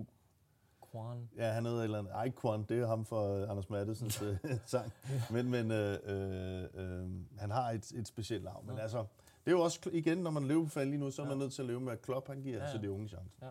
Quan. 0.96 1.28
Ja, 1.36 1.50
han 1.52 1.64
hedder 1.64 1.78
et 1.78 1.84
eller 1.84 1.98
andet. 1.98 2.12
Ej, 2.12 2.30
Quan, 2.30 2.62
det 2.68 2.78
er 2.78 2.86
ham 2.86 3.04
for 3.04 3.42
uh, 3.42 3.50
Anders 3.50 3.70
Mattesens 3.70 4.22
uh, 4.22 4.28
sang. 4.66 4.92
Men, 5.30 5.50
men 5.50 5.70
uh, 5.70 5.76
uh, 5.76 7.04
uh, 7.04 7.10
han 7.38 7.50
har 7.50 7.70
et, 7.70 7.92
et 7.92 8.08
specielt 8.08 8.44
navn. 8.44 8.66
Men 8.66 8.76
ja. 8.76 8.82
altså, 8.82 8.98
det 9.44 9.52
er 9.52 9.56
jo 9.56 9.60
også 9.60 9.90
igen, 9.92 10.18
når 10.18 10.30
man 10.30 10.44
lever 10.44 10.64
på 10.64 10.70
fald 10.70 10.88
lige 10.88 11.00
nu, 11.00 11.10
så 11.10 11.22
er 11.22 11.26
ja. 11.26 11.30
man 11.30 11.38
nødt 11.38 11.52
til 11.52 11.62
at 11.62 11.68
leve 11.68 11.80
med, 11.80 11.92
at 11.92 12.02
Klopp 12.02 12.28
han 12.28 12.42
giver 12.42 12.64
ja. 12.64 12.72
så 12.72 12.78
de 12.78 12.90
unge 12.90 13.08
chance. 13.08 13.30
Ja. 13.42 13.48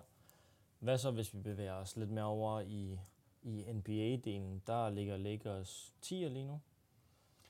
Hvad 0.80 0.98
så, 0.98 1.12
hvis 1.12 1.34
vi 1.34 1.40
bevæger 1.40 1.74
os 1.74 1.96
lidt 1.96 2.12
mere 2.12 2.26
over 2.26 2.60
i, 2.60 3.00
i 3.44 3.64
NBA-delen? 3.64 4.62
Der 4.68 4.90
ligger 4.90 5.18
Lakers 5.18 5.94
10 6.02 6.16
lige 6.16 6.48
nu. 6.48 6.60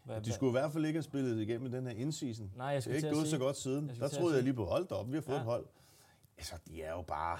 Hvad, 0.04 0.16
ja, 0.16 0.22
de 0.22 0.32
skulle 0.32 0.50
i 0.50 0.52
hvert 0.52 0.72
fald 0.72 0.86
ikke 0.86 0.98
have 0.98 1.04
spillet 1.04 1.42
igennem 1.42 1.72
den 1.72 1.88
her 1.88 1.94
indseason. 1.94 2.52
Nej, 2.56 2.68
jeg 2.68 2.84
skal 2.84 2.96
Det 2.96 3.04
er 3.04 3.08
ikke 3.08 3.18
gået 3.18 3.28
så 3.28 3.38
godt 3.38 3.58
siden. 3.58 3.90
Der 4.00 4.08
troede 4.08 4.36
jeg 4.36 4.44
lige 4.44 4.54
på, 4.54 4.66
hold 4.66 4.92
op, 4.92 5.12
vi 5.12 5.14
har 5.14 5.22
fået 5.22 5.36
ja. 5.36 5.42
et 5.42 5.46
hold. 5.46 5.66
Altså, 6.38 6.56
de 6.68 6.84
er 6.84 6.92
jo 6.92 7.02
bare 7.02 7.40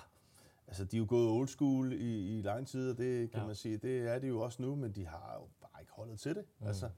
Altså, 0.68 0.86
de 0.86 0.96
er 0.96 1.00
jo 1.00 1.06
gået 1.10 1.30
old 1.30 1.48
school 1.48 1.94
i, 1.94 2.38
i 2.38 2.42
lang 2.42 2.68
tid, 2.68 2.92
og 2.92 2.98
det 2.98 3.32
kan 3.32 3.40
ja. 3.40 3.46
man 3.46 3.56
sige, 3.56 3.78
det 3.78 4.00
er 4.14 4.20
de 4.20 4.28
jo 4.28 4.40
også 4.40 4.62
nu, 4.62 4.76
men 4.76 4.92
de 4.92 5.06
har 5.06 5.34
jo 5.40 5.48
bare 5.62 5.82
ikke 5.82 5.92
holdet 5.92 6.20
til 6.20 6.36
det. 6.36 6.46
Mm. 6.60 6.68
Altså, 6.68 6.90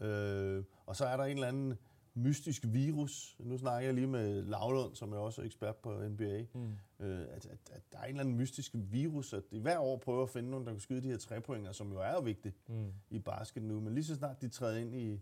øh, 0.00 0.64
og 0.86 0.96
så 0.96 1.04
er 1.04 1.16
der 1.16 1.24
en 1.24 1.36
eller 1.36 1.48
anden 1.48 1.78
mystisk 2.14 2.64
virus. 2.66 3.36
Nu 3.38 3.58
snakker 3.58 3.88
jeg 3.88 3.94
lige 3.94 4.06
med 4.06 4.42
Lavlund, 4.42 4.94
som 4.94 5.12
er 5.12 5.16
også 5.16 5.42
ekspert 5.42 5.76
på 5.76 6.08
NBA. 6.08 6.44
Mm. 6.54 6.72
Øh, 7.00 7.20
at, 7.20 7.46
at, 7.46 7.58
at 7.72 7.82
der 7.92 7.98
er 7.98 8.02
en 8.02 8.08
eller 8.08 8.20
anden 8.20 8.36
mystisk 8.36 8.70
virus, 8.74 9.32
at 9.32 9.42
de 9.50 9.60
hver 9.60 9.78
år 9.78 9.96
prøver 9.96 10.22
at 10.22 10.30
finde 10.30 10.50
nogen, 10.50 10.66
der 10.66 10.72
kan 10.72 10.80
skyde 10.80 11.02
de 11.02 11.08
her 11.08 11.18
tre 11.18 11.40
pointer, 11.40 11.72
som 11.72 11.92
jo 11.92 11.98
er 11.98 12.12
jo 12.12 12.20
vigtigt 12.20 12.56
mm. 12.68 12.92
i 13.10 13.18
basket 13.18 13.62
nu. 13.62 13.80
Men 13.80 13.94
lige 13.94 14.04
så 14.04 14.14
snart 14.14 14.40
de 14.40 14.48
træder 14.48 14.78
ind 14.78 14.94
i, 14.94 15.20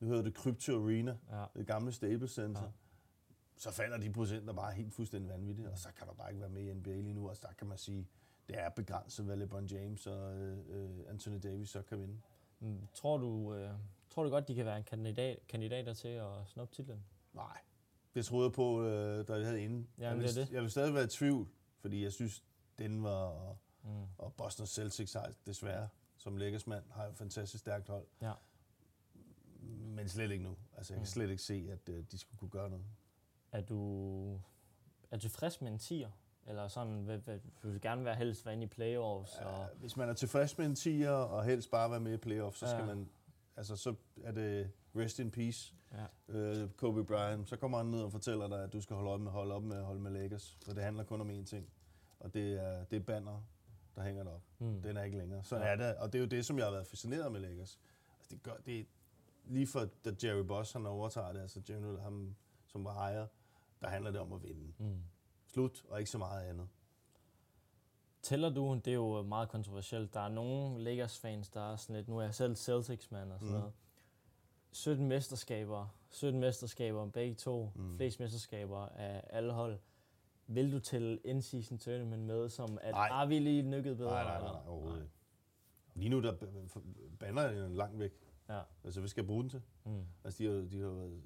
nu 0.00 0.06
hedder 0.06 0.22
det 0.22 0.34
Crypto 0.34 0.84
Arena, 0.84 1.16
ja. 1.30 1.44
det 1.56 1.66
gamle 1.66 1.92
Staples 1.92 2.30
Center, 2.30 2.62
ja 2.62 2.68
så 3.62 3.70
falder 3.70 3.96
de 3.96 4.12
procenter 4.12 4.52
bare 4.52 4.72
helt 4.72 4.94
fuldstændig 4.94 5.30
vanvittigt, 5.30 5.68
og 5.68 5.78
så 5.78 5.88
kan 5.96 6.06
der 6.06 6.12
bare 6.12 6.30
ikke 6.30 6.40
være 6.40 6.50
med 6.50 6.62
i 6.62 6.74
NBA 6.74 6.90
lige 6.90 7.14
nu, 7.14 7.28
og 7.28 7.36
så 7.36 7.48
kan 7.58 7.66
man 7.66 7.78
sige, 7.78 8.08
det 8.48 8.58
er 8.58 8.68
begrænset, 8.68 9.24
hvad 9.24 9.36
LeBron 9.36 9.66
James 9.66 10.06
og 10.06 10.36
øh, 10.36 10.90
Anthony 11.08 11.38
Davis 11.42 11.70
så 11.70 11.82
kan 11.82 12.00
vinde. 12.00 12.20
Mm, 12.60 12.88
tror 12.94 13.16
du, 13.16 13.54
øh, 13.54 13.70
tror 14.10 14.22
du 14.22 14.30
godt, 14.30 14.48
de 14.48 14.54
kan 14.54 14.64
være 14.64 14.76
en 14.78 14.84
kandidat, 14.84 15.38
kandidater 15.48 15.94
til 15.94 16.08
at 16.08 16.28
snuppe 16.46 16.74
titlen? 16.74 17.04
Nej, 17.32 17.58
det 18.14 18.24
troede 18.24 18.44
jeg 18.44 18.52
på, 18.52 18.82
øh, 18.82 19.28
da 19.28 19.34
jeg 19.34 19.46
havde 19.46 19.62
inde. 19.62 19.86
Ja, 19.98 20.08
jeg, 20.08 20.18
vil, 20.18 20.34
det 20.34 20.50
jeg 20.52 20.62
vil 20.62 20.70
stadig 20.70 20.94
være 20.94 21.04
i 21.04 21.08
tvivl, 21.08 21.48
fordi 21.80 22.02
jeg 22.02 22.12
synes, 22.12 22.44
Denver 22.78 23.10
og, 23.10 23.58
mm. 23.82 24.04
og 24.18 24.34
Boston 24.34 24.66
Celtics 24.66 25.12
har 25.12 25.32
desværre, 25.46 25.88
som 26.16 26.36
læggersmand, 26.36 26.84
har 26.90 27.06
et 27.06 27.16
fantastisk 27.16 27.60
stærkt 27.60 27.88
hold. 27.88 28.06
Ja. 28.22 28.32
Men 29.68 30.08
slet 30.08 30.30
ikke 30.30 30.44
nu. 30.44 30.56
Altså, 30.76 30.92
jeg 30.92 30.98
kan 30.98 31.02
mm. 31.02 31.06
slet 31.06 31.30
ikke 31.30 31.42
se, 31.42 31.68
at 31.70 31.88
øh, 31.88 32.04
de 32.10 32.18
skulle 32.18 32.38
kunne 32.38 32.50
gøre 32.50 32.70
noget. 32.70 32.84
Er 33.52 33.60
du, 33.60 34.34
er 35.10 35.16
du 35.16 35.20
tilfreds 35.20 35.60
med 35.60 35.72
en 35.72 35.78
tier? 35.78 36.10
Eller 36.46 36.68
sådan, 36.68 37.06
vil, 37.06 37.26
vil, 37.26 37.40
vil 37.62 37.80
gerne 37.80 38.04
være 38.04 38.14
helst 38.14 38.46
være 38.46 38.54
inde 38.54 38.64
i 38.64 38.68
playoffs? 38.68 39.36
Og... 39.36 39.60
Ja, 39.60 39.66
hvis 39.76 39.96
man 39.96 40.08
er 40.08 40.12
tilfreds 40.12 40.58
med 40.58 40.66
en 40.66 40.74
tier, 40.74 41.10
og 41.10 41.44
helst 41.44 41.70
bare 41.70 41.90
være 41.90 42.00
med 42.00 42.12
i 42.12 42.16
playoffs, 42.16 42.58
så 42.58 42.66
skal 42.66 42.80
ja. 42.80 42.86
man, 42.86 43.08
altså 43.56 43.76
så 43.76 43.94
er 44.24 44.32
det 44.32 44.70
rest 44.96 45.18
in 45.18 45.30
peace, 45.30 45.74
ja. 46.28 46.62
uh, 46.62 46.70
Kobe 46.70 47.04
Bryant. 47.04 47.48
Så 47.48 47.56
kommer 47.56 47.78
han 47.78 47.86
ned 47.86 48.02
og 48.02 48.12
fortæller 48.12 48.48
dig, 48.48 48.64
at 48.64 48.72
du 48.72 48.80
skal 48.80 48.96
holde 48.96 49.10
op 49.10 49.20
med, 49.20 49.30
holde 49.30 49.54
op 49.54 49.62
med 49.62 49.76
at 49.76 49.84
holde 49.84 50.00
med 50.00 50.10
Lakers. 50.10 50.58
For 50.64 50.72
det 50.72 50.82
handler 50.82 51.04
kun 51.04 51.20
om 51.20 51.30
én 51.30 51.44
ting, 51.44 51.70
og 52.20 52.34
det 52.34 52.52
er, 52.52 52.84
det 52.84 52.96
er 52.96 53.00
banner, 53.00 53.42
der 53.96 54.02
hænger 54.02 54.24
derop. 54.24 54.42
Mm. 54.58 54.82
Den 54.82 54.96
er 54.96 55.02
ikke 55.02 55.18
længere. 55.18 55.44
Så 55.44 55.56
ja. 55.56 55.62
er 55.62 55.76
det, 55.76 55.96
og 55.96 56.12
det 56.12 56.18
er 56.18 56.22
jo 56.22 56.28
det, 56.28 56.46
som 56.46 56.58
jeg 56.58 56.66
har 56.66 56.72
været 56.72 56.86
fascineret 56.86 57.32
med 57.32 57.40
Lakers. 57.40 57.78
Altså, 58.18 58.34
det 58.34 58.42
gør, 58.42 58.56
det, 58.66 58.86
lige 59.44 59.66
for 59.66 59.88
da 60.04 60.12
Jerry 60.24 60.44
Boss 60.46 60.72
han 60.72 60.86
overtager 60.86 61.32
det, 61.32 61.40
altså 61.40 61.62
Jerry, 61.68 61.98
ham, 61.98 62.36
som 62.66 62.84
var 62.84 62.96
ejer, 62.96 63.26
der 63.82 63.88
handler 63.88 64.10
det 64.10 64.20
om 64.20 64.32
at 64.32 64.42
vinde. 64.42 64.72
Mm. 64.78 65.02
Slut, 65.46 65.84
og 65.88 65.98
ikke 65.98 66.10
så 66.10 66.18
meget 66.18 66.42
andet. 66.42 66.68
Tæller 68.22 68.50
du, 68.50 68.80
det 68.84 68.90
er 68.90 68.94
jo 68.94 69.22
meget 69.22 69.48
kontroversielt, 69.48 70.14
der 70.14 70.20
er 70.20 70.28
nogle 70.28 70.84
Lakers-fans, 70.84 71.48
der 71.48 71.72
er 71.72 71.76
sådan 71.76 71.96
lidt, 71.96 72.08
nu 72.08 72.18
er 72.18 72.22
jeg 72.22 72.34
selv 72.34 72.56
Celtics-mand 72.56 73.32
og 73.32 73.40
sådan 73.40 73.54
mm. 73.54 73.58
noget, 73.58 73.72
17 74.72 75.08
mesterskaber, 75.08 75.86
17 76.10 76.40
mesterskaber 76.40 77.06
begge 77.10 77.34
to, 77.34 77.70
mm. 77.74 77.96
flest 77.96 78.20
mesterskaber 78.20 78.88
af 78.88 79.24
alle 79.30 79.52
hold. 79.52 79.78
Vil 80.46 80.72
du 80.72 80.78
til 80.78 81.20
in-season 81.24 81.78
tournament 81.78 82.22
med, 82.22 82.48
som 82.48 82.78
at 82.82 82.94
nej. 82.94 83.22
er 83.22 83.26
vi 83.26 83.38
lige 83.38 83.62
nykket 83.62 83.96
bedre? 83.96 84.10
Nej, 84.10 84.24
nej, 84.24 84.40
nej, 84.40 84.52
nej 84.52 84.60
overhovedet 84.66 84.98
nej. 84.98 85.08
Lige 85.94 86.08
nu 86.08 86.22
der 86.22 86.36
banner 87.18 87.42
jeg 87.42 87.70
langt 87.70 87.98
væk. 87.98 88.12
Ja. 88.56 88.62
Altså, 88.84 89.00
hvad 89.00 89.08
skal 89.08 89.20
jeg 89.22 89.26
bruge 89.26 89.42
den 89.42 89.50
til? 89.50 89.62
Mm. 89.84 90.04
Altså, 90.24 90.38
de 90.42 90.46
har, 90.48 90.54
de 90.68 90.80
har 90.80 90.88
været 90.88 91.22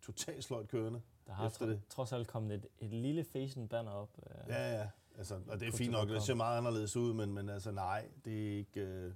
totalt 0.00 0.44
sløjt 0.44 0.68
kørende. 0.68 1.00
Der 1.26 1.32
har 1.32 1.46
Efter 1.46 1.66
tro, 1.66 1.72
det. 1.72 1.82
trods 1.88 2.12
alt 2.12 2.28
kommet 2.28 2.54
et, 2.54 2.66
et 2.78 2.90
lille 2.90 3.24
facen 3.24 3.68
banner 3.68 3.90
op. 3.90 4.10
Øh, 4.26 4.48
Ja, 4.48 4.78
ja. 4.80 4.88
Altså, 5.18 5.40
og 5.48 5.60
det 5.60 5.68
er 5.68 5.72
fint 5.72 5.92
nok, 5.92 6.08
det 6.08 6.22
ser 6.22 6.34
meget 6.34 6.58
anderledes 6.58 6.96
ud, 6.96 7.14
men, 7.14 7.32
men 7.34 7.48
altså 7.48 7.70
nej, 7.70 8.08
det 8.24 8.52
er 8.52 8.56
ikke... 8.58 8.80
Øh, 8.80 9.14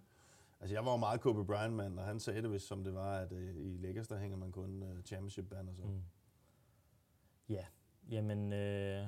altså 0.61 0.75
jeg 0.75 0.85
var 0.85 0.91
jo 0.91 0.97
meget 0.97 1.21
Kobe 1.21 1.45
Bryant-mand, 1.45 1.99
og 1.99 2.05
han 2.05 2.21
sagde 2.21 2.43
det 2.43 2.53
vist 2.53 2.67
som 2.67 2.85
det 2.85 2.95
var, 2.95 3.19
at 3.19 3.33
øh, 3.33 3.57
i 3.57 3.77
Lakers, 3.77 4.09
der 4.09 4.19
hænger 4.19 4.37
man 4.37 4.53
kun 4.53 4.83
øh, 4.83 5.03
championship 5.03 5.49
banner 5.51 5.73
så. 5.75 5.83
Mm. 5.83 5.89
Mm. 5.91 6.03
Ja, 7.49 7.65
jamen 8.11 8.53
øh, 8.53 9.07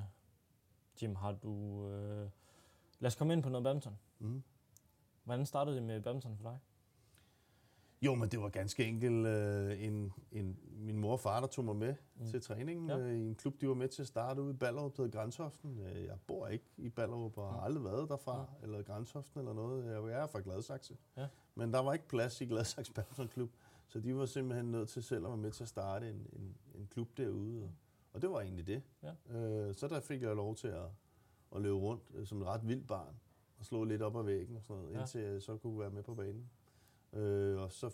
Jim, 1.01 1.15
har 1.15 1.31
du... 1.31 1.85
Øh, 1.89 2.29
lad 2.99 3.07
os 3.07 3.15
komme 3.15 3.33
ind 3.33 3.43
på 3.43 3.49
noget 3.49 3.63
badminton. 3.63 3.97
Mm. 4.19 4.43
Hvordan 5.23 5.45
startede 5.45 5.75
det 5.75 5.83
med 5.83 6.01
badminton 6.01 6.37
for 6.37 6.43
dig? 6.49 6.59
Jo, 8.05 8.15
men 8.15 8.29
det 8.29 8.41
var 8.41 8.49
ganske 8.49 8.85
enkelt 8.85 9.27
øh, 9.27 9.83
en, 9.83 10.13
en, 10.31 10.57
min 10.77 10.97
mor 10.97 11.11
og 11.11 11.19
far, 11.19 11.39
der 11.39 11.47
tog 11.47 11.65
mig 11.65 11.75
med 11.75 11.95
Mm. 12.15 12.21
mm. 12.25 12.27
til 12.31 12.41
træning 12.41 12.87
Ja. 12.89 12.97
øh, 12.97 13.13
i 13.17 13.27
en 13.27 13.35
klub, 13.35 13.61
de 13.61 13.67
var 13.67 13.73
med 13.73 13.87
til 13.87 14.01
at 14.01 14.07
starte 14.07 14.41
ude 14.41 14.53
i 14.53 14.57
Ballerup, 14.57 14.97
der 14.97 15.03
hed 15.03 15.11
Grænsehoften. 15.11 15.79
Øh, 15.79 16.05
Jeg 16.05 16.17
bor 16.27 16.47
ikke 16.47 16.65
i 16.77 16.89
Ballerup 16.89 17.37
og 17.37 17.49
har 17.49 17.57
Mm. 17.57 17.63
aldrig 17.63 17.83
været 17.83 18.09
derfra, 18.09 18.39
Ja. 18.39 18.63
eller 18.63 18.81
Grænsehoften 18.83 19.39
eller 19.39 19.53
noget. 19.53 19.85
Jeg 20.11 20.21
er 20.21 20.27
fra 20.27 20.39
Gladsaxe. 20.39 20.97
Ja. 21.17 21.27
Men 21.55 21.73
der 21.73 21.79
var 21.79 21.93
ikke 21.93 22.07
plads 22.07 22.41
i 22.41 22.45
Gladsaxe 22.45 22.93
Badmintonklub, 22.93 23.49
så 23.87 23.99
de 23.99 24.15
var 24.15 24.25
simpelthen 24.25 24.71
nødt 24.71 24.89
til 24.89 25.03
selv 25.03 25.25
at 25.25 25.29
være 25.29 25.37
med 25.37 25.51
til 25.51 25.63
at 25.63 25.69
starte 25.69 26.09
en, 26.09 26.27
en, 26.33 26.55
en 26.75 26.87
klub 26.91 27.07
derude. 27.17 27.63
Og, 27.63 27.69
og 28.13 28.21
det 28.21 28.29
var 28.29 28.41
egentlig 28.41 28.67
det. 28.67 28.81
Ja. 29.03 29.37
Øh, 29.37 29.73
så 29.75 29.87
der 29.87 29.99
fik 29.99 30.21
jeg 30.21 30.35
lov 30.35 30.55
til 30.55 30.67
at, 30.67 30.85
at 31.55 31.61
løbe 31.61 31.75
rundt 31.75 32.03
øh, 32.13 32.25
som 32.27 32.41
et 32.41 32.47
ret 32.47 32.67
vildt 32.67 32.87
barn 32.87 33.15
og 33.59 33.65
slå 33.65 33.83
lidt 33.83 34.01
op 34.01 34.15
ad 34.17 34.23
væggen 34.23 34.55
og 34.55 34.63
sådan 34.63 34.81
noget, 34.81 34.95
Ja. 34.95 34.99
indtil 34.99 35.21
jeg 35.21 35.41
så 35.41 35.57
kunne 35.57 35.79
være 35.79 35.89
med 35.89 36.03
på 36.03 36.13
banen. 36.15 36.49
Øh, 37.13 37.61
og 37.61 37.71
så, 37.71 37.89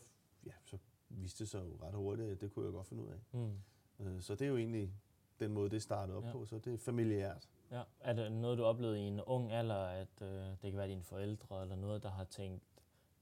ja, 0.46 0.51
så 0.65 0.77
viste 1.10 1.44
det 1.44 1.50
sig 1.51 1.60
jo 1.60 1.77
ret 1.88 1.94
hurtigt, 1.94 2.30
at 2.30 2.41
det 2.41 2.53
kunne 2.53 2.65
jeg 2.65 2.74
godt 2.74 2.88
finde 2.88 3.03
ud 3.03 3.10
af. 3.10 3.20
Mm. 3.32 3.58
Øh, 4.00 4.22
så 4.22 4.36
det 4.36 4.46
er 4.46 4.50
jo 4.50 4.58
egentlig 4.58 4.94
den 5.39 5.51
måde, 5.53 5.70
det 5.70 5.82
startede 5.82 6.18
op 6.18 6.25
Ja. 6.25 6.32
på, 6.32 6.46
så 6.46 6.58
det 6.60 6.74
er 6.74 6.77
familiært. 6.77 7.50
Ja. 7.72 7.84
Er 8.00 8.13
det 8.13 8.32
noget, 8.32 8.58
du 8.58 8.63
oplevede 8.63 9.00
i 9.00 9.03
en 9.03 9.22
ung 9.22 9.51
alder, 9.51 9.75
at 9.86 10.22
øh, 10.22 10.27
det 10.30 10.60
kan 10.62 10.77
være 10.77 10.88
dine 10.88 11.03
forældre, 11.03 11.62
eller 11.62 11.75
noget, 11.75 12.03
der 12.03 12.10
har 12.10 12.24
tænkt, 12.24 12.63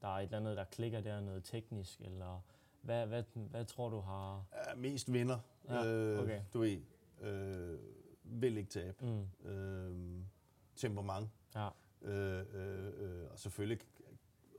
der 0.02 0.08
er 0.08 0.12
et 0.18 0.22
eller 0.22 0.38
andet, 0.38 0.56
der 0.56 0.64
klikker 0.64 1.00
der, 1.00 1.20
noget 1.20 1.44
teknisk, 1.44 2.00
eller 2.00 2.40
hvad, 2.82 3.06
hvad, 3.06 3.22
hvad 3.34 3.64
tror 3.64 3.88
du 3.88 4.00
har... 4.00 4.44
Ja, 4.68 4.74
mest 4.74 5.12
vinder, 5.12 5.38
Ja, 5.68 5.86
øh, 5.86 6.22
okay. 6.22 6.42
du 6.52 6.58
ved, 6.60 6.80
øh, 7.20 7.78
vil 8.24 8.56
ikke 8.56 8.70
tabe. 8.70 8.96
Mm. 9.44 9.48
Øh, 9.50 10.22
temperament, 10.76 11.28
Ja. 11.54 11.68
øh, 12.02 12.44
øh, 12.54 12.92
øh, 13.22 13.30
og 13.30 13.38
selvfølgelig 13.38 13.78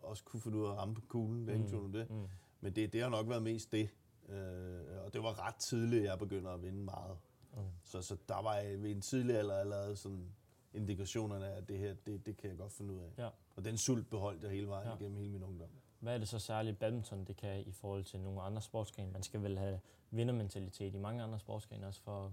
også 0.03 0.23
kunne 0.23 0.41
finde 0.41 0.57
ud 0.57 0.65
af 0.65 0.71
at 0.71 0.77
ramme 0.77 0.95
på 0.95 1.01
kuglen, 1.07 1.47
det 1.47 1.53
ingen 1.53 1.69
tvivl 1.69 1.85
om 1.85 1.91
det. 1.93 2.09
Mm. 2.09 2.27
Men 2.61 2.75
det, 2.75 2.93
det 2.93 3.01
har 3.01 3.09
nok 3.09 3.29
været 3.29 3.43
mest 3.43 3.71
det. 3.71 3.89
Øh, 4.29 5.05
og 5.05 5.13
det 5.13 5.23
var 5.23 5.47
ret 5.47 5.55
tidligt, 5.55 6.03
jeg 6.03 6.19
begynder 6.19 6.51
at 6.51 6.63
vinde 6.63 6.83
meget. 6.83 7.17
Mm. 7.53 7.59
Så, 7.83 8.01
så 8.01 8.17
der 8.29 8.41
var 8.41 8.55
jeg 8.55 8.83
ved 8.83 8.91
en 8.91 9.01
tidlig 9.01 9.37
alder 9.37 9.55
allerede 9.57 9.95
sådan 9.95 10.25
indikationerne 10.73 11.47
af, 11.47 11.57
at 11.57 11.69
det 11.69 11.77
her, 11.77 11.93
det, 12.05 12.25
det 12.25 12.37
kan 12.37 12.49
jeg 12.49 12.57
godt 12.57 12.71
finde 12.71 12.93
ud 12.93 12.99
af. 12.99 13.23
Ja. 13.23 13.29
Og 13.55 13.65
den 13.65 13.77
sult 13.77 14.09
beholdt 14.09 14.43
jeg 14.43 14.51
hele 14.51 14.67
vejen 14.67 14.87
Ja. 14.87 14.95
igennem 14.95 15.17
hele 15.17 15.31
min 15.31 15.43
ungdom. 15.43 15.69
Hvad 15.99 16.13
er 16.13 16.17
det 16.17 16.27
så 16.27 16.39
særligt 16.39 16.79
badminton, 16.79 17.23
det 17.25 17.35
kan 17.37 17.59
i 17.59 17.71
forhold 17.71 18.03
til 18.03 18.19
nogle 18.19 18.41
andre 18.41 18.61
sportsgrene? 18.61 19.11
Man 19.11 19.23
skal 19.23 19.43
vel 19.43 19.57
have 19.57 19.79
vindermentalitet 20.11 20.93
i 20.95 20.97
mange 20.97 21.23
andre 21.23 21.39
sportsgrene 21.39 21.87
også 21.87 22.01
for 22.01 22.25
at, 22.25 22.31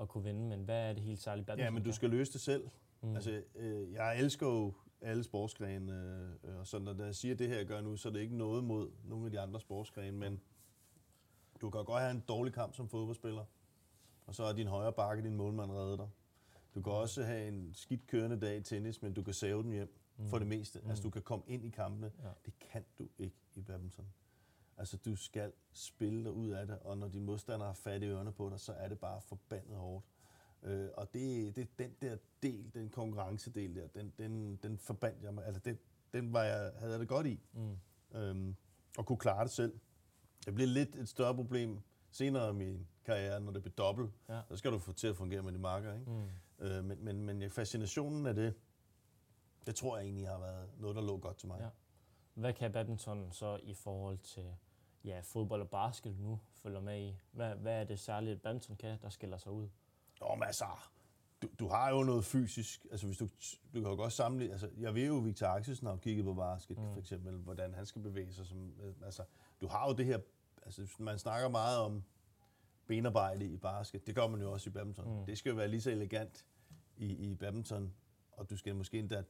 at 0.00 0.08
kunne 0.08 0.24
vinde, 0.24 0.40
men 0.48 0.64
hvad 0.64 0.88
er 0.88 0.92
det 0.92 1.02
helt 1.02 1.22
særligt 1.22 1.46
badminton? 1.46 1.64
Ja, 1.74 1.78
men 1.78 1.82
du 1.84 1.92
skal 1.92 2.10
løse 2.10 2.32
det 2.32 2.40
selv. 2.40 2.68
Mm. 3.00 3.08
Mm. 3.08 3.14
Altså, 3.14 3.42
øh, 3.54 3.92
jeg 3.92 4.18
elsker 4.18 4.46
jo 4.46 4.72
alle 5.00 5.24
sportsgrene, 5.24 5.92
øh, 6.44 6.56
og 6.56 6.66
så 6.66 6.78
når 6.78 7.04
jeg 7.04 7.14
siger 7.14 7.34
det 7.34 7.48
her, 7.48 7.56
jeg 7.56 7.66
gør 7.66 7.80
nu, 7.80 7.96
så 7.96 8.08
er 8.08 8.12
det 8.12 8.20
ikke 8.20 8.36
noget 8.36 8.64
mod 8.64 8.90
nogle 9.04 9.24
af 9.24 9.30
de 9.30 9.40
andre 9.40 9.60
sportsgrene, 9.60 10.18
men 10.18 10.40
du 11.60 11.70
kan 11.70 11.84
godt 11.84 12.02
have 12.02 12.10
en 12.10 12.24
dårlig 12.28 12.52
kamp 12.52 12.74
som 12.74 12.88
fodboldspiller, 12.88 13.44
og 14.26 14.34
så 14.34 14.44
er 14.44 14.52
din 14.52 14.66
højre 14.66 14.92
bakke, 14.92 15.22
din 15.22 15.36
målmand 15.36 15.70
redder 15.70 15.96
dig. 15.96 16.08
Du 16.74 16.82
kan 16.82 16.92
også 16.92 17.22
have 17.22 17.48
en 17.48 17.70
skidt 17.74 18.06
kørende 18.06 18.40
dag 18.40 18.56
i 18.56 18.60
tennis, 18.60 19.02
men 19.02 19.14
du 19.14 19.22
kan 19.22 19.34
save 19.34 19.62
den 19.62 19.72
hjem 19.72 19.98
mm. 20.16 20.28
for 20.28 20.38
det 20.38 20.46
meste. 20.46 20.80
Mm. 20.80 20.88
Altså, 20.88 21.02
du 21.02 21.10
kan 21.10 21.22
komme 21.22 21.44
ind 21.46 21.64
i 21.64 21.68
kampene. 21.68 22.12
Ja. 22.22 22.28
Det 22.44 22.58
kan 22.58 22.84
du 22.98 23.08
ikke 23.18 23.36
i 23.54 23.60
badminton. 23.60 24.06
Altså, 24.76 24.96
du 24.96 25.16
skal 25.16 25.52
spille 25.72 26.24
dig 26.24 26.32
ud 26.32 26.50
af 26.50 26.66
det, 26.66 26.78
og 26.78 26.98
når 26.98 27.08
din 27.08 27.24
modstander 27.24 27.66
har 27.66 27.72
fat 27.72 28.02
i 28.02 28.06
ørerne 28.06 28.32
på 28.32 28.50
dig, 28.50 28.60
så 28.60 28.72
er 28.72 28.88
det 28.88 28.98
bare 28.98 29.20
forbandet 29.20 29.76
hårdt. 29.76 30.06
Øh, 30.66 30.88
og 30.96 31.12
det, 31.12 31.56
det, 31.56 31.78
den 31.78 31.94
der 32.02 32.16
del, 32.42 32.74
den 32.74 32.90
konkurrencedel 32.90 33.74
der, 33.76 33.86
den, 33.86 34.12
den, 34.18 34.56
den 34.56 34.78
forbandt 34.78 35.22
jeg 35.22 35.34
mig, 35.34 35.44
altså 35.44 35.60
det, 35.64 35.78
den 36.12 36.32
var 36.32 36.42
jeg, 36.42 36.72
havde 36.78 36.92
jeg 36.92 37.00
det 37.00 37.08
godt 37.08 37.26
i, 37.26 37.40
Mm. 37.52 37.78
øhm, 38.18 38.56
og 38.98 39.06
kunne 39.06 39.18
klare 39.18 39.44
det 39.44 39.50
selv. 39.50 39.78
Det 40.46 40.54
blev 40.54 40.68
lidt 40.68 40.96
et 40.96 41.08
større 41.08 41.34
problem 41.34 41.80
senere 42.10 42.50
i 42.50 42.52
min 42.52 42.86
karriere, 43.04 43.40
når 43.40 43.52
det 43.52 43.62
blev 43.62 43.72
dobbelt. 43.74 44.10
Ja. 44.28 44.40
Så 44.48 44.56
skal 44.56 44.72
du 44.72 44.78
få 44.78 44.92
til 44.92 45.06
at 45.06 45.16
fungere 45.16 45.42
med 45.42 45.52
de 45.52 45.58
marker, 45.58 45.94
ikke? 45.94 46.10
Mm. 46.10 46.66
Øh, 46.66 46.84
men, 46.84 47.04
men, 47.04 47.22
men 47.24 47.50
fascinationen 47.50 48.26
af 48.26 48.34
det, 48.34 48.54
det 49.66 49.74
tror 49.76 49.96
jeg 49.96 50.04
egentlig 50.04 50.28
har 50.28 50.38
været 50.38 50.68
noget, 50.78 50.96
der 50.96 51.02
lå 51.02 51.18
godt 51.18 51.36
til 51.36 51.48
mig. 51.48 51.60
Ja. 51.60 51.68
Hvad 52.34 52.52
kan 52.52 52.72
badminton 52.72 53.32
så 53.32 53.60
i 53.62 53.74
forhold 53.74 54.18
til 54.18 54.54
ja, 55.04 55.20
fodbold 55.20 55.62
og 55.62 55.70
basket 55.70 56.18
nu 56.18 56.40
følger 56.54 56.80
med 56.80 57.00
i? 57.08 57.16
Hvad, 57.32 57.54
hvad 57.54 57.80
er 57.80 57.84
det 57.84 57.98
særligt, 57.98 58.42
badminton 58.42 58.76
kan, 58.76 58.98
der 59.02 59.08
skiller 59.08 59.36
sig 59.36 59.52
ud? 59.52 59.68
Nå, 60.20 60.34
men 60.34 60.42
altså, 60.42 60.64
du, 61.42 61.48
du 61.58 61.68
har 61.68 61.90
jo 61.90 62.02
noget 62.02 62.24
fysisk. 62.24 62.86
Altså, 62.90 63.06
hvis 63.06 63.18
du, 63.18 63.24
du 63.74 63.80
kan 63.80 63.90
jo 63.90 63.96
godt 63.96 64.12
sammenligne... 64.12 64.52
Altså, 64.52 64.70
jeg 64.78 64.94
ved 64.94 65.06
jo, 65.06 65.14
Victor 65.16 65.46
Axelsen 65.46 65.86
har 65.86 65.96
kigget 65.96 66.24
på 66.24 66.34
basket, 66.34 66.78
mm. 66.78 66.92
for 66.92 67.00
eksempel, 67.00 67.36
hvordan 67.36 67.74
han 67.74 67.86
skal 67.86 68.02
bevæge 68.02 68.32
sig. 68.32 68.46
Som, 68.46 68.72
øh, 68.82 68.94
altså, 69.04 69.24
du 69.60 69.66
har 69.66 69.88
jo 69.88 69.94
det 69.94 70.06
her... 70.06 70.18
Altså, 70.62 70.86
man 70.98 71.18
snakker 71.18 71.48
meget 71.48 71.78
om 71.78 72.02
benarbejde 72.86 73.46
i 73.46 73.56
basket. 73.56 74.06
Det 74.06 74.14
gør 74.14 74.26
man 74.26 74.40
jo 74.40 74.52
også 74.52 74.70
i 74.70 74.72
badminton. 74.72 75.18
Mm. 75.20 75.26
Det 75.26 75.38
skal 75.38 75.50
jo 75.50 75.56
være 75.56 75.68
lige 75.68 75.80
så 75.80 75.90
elegant 75.90 76.46
i, 76.96 77.06
i 77.30 77.34
badminton, 77.34 77.94
og 78.32 78.50
du 78.50 78.56
skal 78.56 78.74
måske 78.74 78.98
endda 78.98 79.22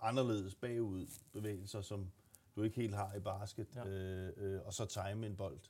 anderledes 0.00 0.54
bagud 0.54 1.06
bevægelser, 1.32 1.80
som 1.80 2.10
du 2.56 2.62
ikke 2.62 2.76
helt 2.76 2.94
har 2.94 3.14
i 3.14 3.20
basket, 3.20 3.66
Ja. 3.74 3.86
øh, 3.86 4.32
øh, 4.36 4.60
og 4.64 4.74
så 4.74 4.84
time 4.84 5.26
en 5.26 5.36
bold 5.36 5.60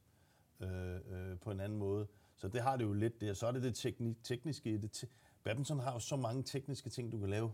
øh, 0.61 0.97
øh, 1.07 1.39
på 1.39 1.51
en 1.51 1.61
anden 1.61 1.79
måde. 1.79 2.07
Så 2.37 2.49
det 2.49 2.61
har 2.61 2.77
det 2.77 2.85
jo 2.85 2.93
lidt 2.93 3.21
der. 3.21 3.35
Så 3.35 3.47
er 3.47 3.53
det 3.53 3.63
det 3.63 3.87
tekni- 3.87 4.23
tekniske 4.23 4.79
det. 4.83 4.93
Te- 4.97 5.07
Badminton 5.45 5.81
har 5.81 5.93
jo 5.93 5.99
så 5.99 6.17
mange 6.17 6.43
tekniske 6.43 6.91
ting, 6.91 7.13
du 7.13 7.19
kan 7.19 7.29
lave. 7.31 7.53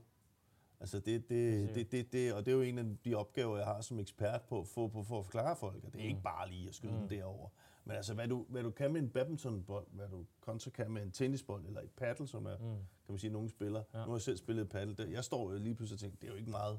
Altså 0.80 0.98
det, 1.00 1.28
det, 1.28 1.74
det, 1.74 1.92
det, 1.92 2.12
det, 2.12 2.32
og 2.34 2.46
det 2.46 2.52
er 2.52 2.56
jo 2.56 2.62
en 2.62 2.78
af 2.78 2.84
de 3.04 3.14
opgaver, 3.14 3.56
jeg 3.56 3.66
har 3.66 3.80
som 3.80 3.98
ekspert 4.00 4.42
på, 4.42 4.64
for, 4.64 4.88
på, 4.88 5.02
for 5.02 5.18
at 5.18 5.24
forklare 5.24 5.56
folk, 5.56 5.84
at 5.84 5.92
det 5.92 5.98
er 5.98 6.02
Mm. 6.04 6.08
ikke 6.08 6.22
bare 6.22 6.50
lige 6.50 6.68
at 6.68 6.74
skyde 6.74 6.92
Mm. 6.92 6.98
den 6.98 7.10
derover. 7.10 7.48
Men 7.84 7.96
altså, 7.96 8.14
hvad 8.14 8.28
du, 8.28 8.46
hvad 8.48 8.62
du 8.62 8.70
kan 8.70 8.92
med 8.92 9.00
en 9.02 9.08
badmintonbold, 9.10 9.86
hvad 9.92 10.08
du 10.08 10.24
kontra 10.40 10.70
kan 10.70 10.90
med 10.90 11.02
en 11.02 11.10
tennisbold, 11.10 11.66
eller 11.66 11.80
et 11.80 11.90
paddle, 11.90 12.26
som 12.26 12.46
er, 12.46 12.56
Mm. 12.58 12.64
kan 12.66 13.08
man 13.08 13.18
sige, 13.18 13.30
nogle 13.30 13.48
spiller. 13.50 13.82
Ja. 13.94 13.98
Nu 13.98 14.04
har 14.04 14.12
jeg 14.14 14.20
selv 14.22 14.36
spillet 14.36 14.68
paddle. 14.68 14.94
Det- 14.94 15.12
Jeg 15.12 15.24
står 15.24 15.52
jo 15.52 15.58
lige 15.58 15.74
pludselig 15.74 15.96
og 15.96 16.00
tænker, 16.00 16.16
det 16.20 16.26
er 16.26 16.30
jo 16.32 16.38
ikke 16.38 16.50
meget, 16.50 16.78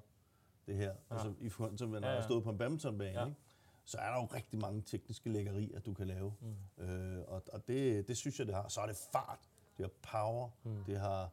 det 0.68 0.76
her. 0.76 0.88
Ja. 0.88 0.94
Altså, 1.16 1.34
i 1.40 1.50
forhold 1.50 1.78
til, 1.78 1.88
når 1.88 2.00
Ja, 2.00 2.08
ja, 2.10 2.14
jeg 2.16 2.24
stod 2.24 2.42
på 2.42 2.50
en 2.50 2.58
badmintonbane, 2.58 3.20
ja. 3.20 3.26
ikke? 3.26 3.38
Så 3.86 3.98
er 3.98 4.10
der 4.14 4.22
jo 4.22 4.26
rigtig 4.26 4.60
mange 4.60 4.82
tekniske 4.82 5.30
lækkerier, 5.30 5.80
du 5.80 5.94
kan 5.94 6.08
lave. 6.08 6.34
Mm. 6.78 6.84
Øh, 6.84 7.24
og 7.28 7.44
og 7.54 7.68
det, 7.68 8.08
det 8.08 8.18
synes 8.18 8.40
jeg, 8.40 8.48
det 8.48 8.56
har. 8.56 8.68
Så 8.68 8.82
er 8.82 8.86
det 8.86 8.96
fart, 9.12 9.40
det 9.78 9.86
har 9.86 9.92
power, 10.12 10.50
Mm. 10.64 10.84
det, 10.84 11.00
har, 11.00 11.30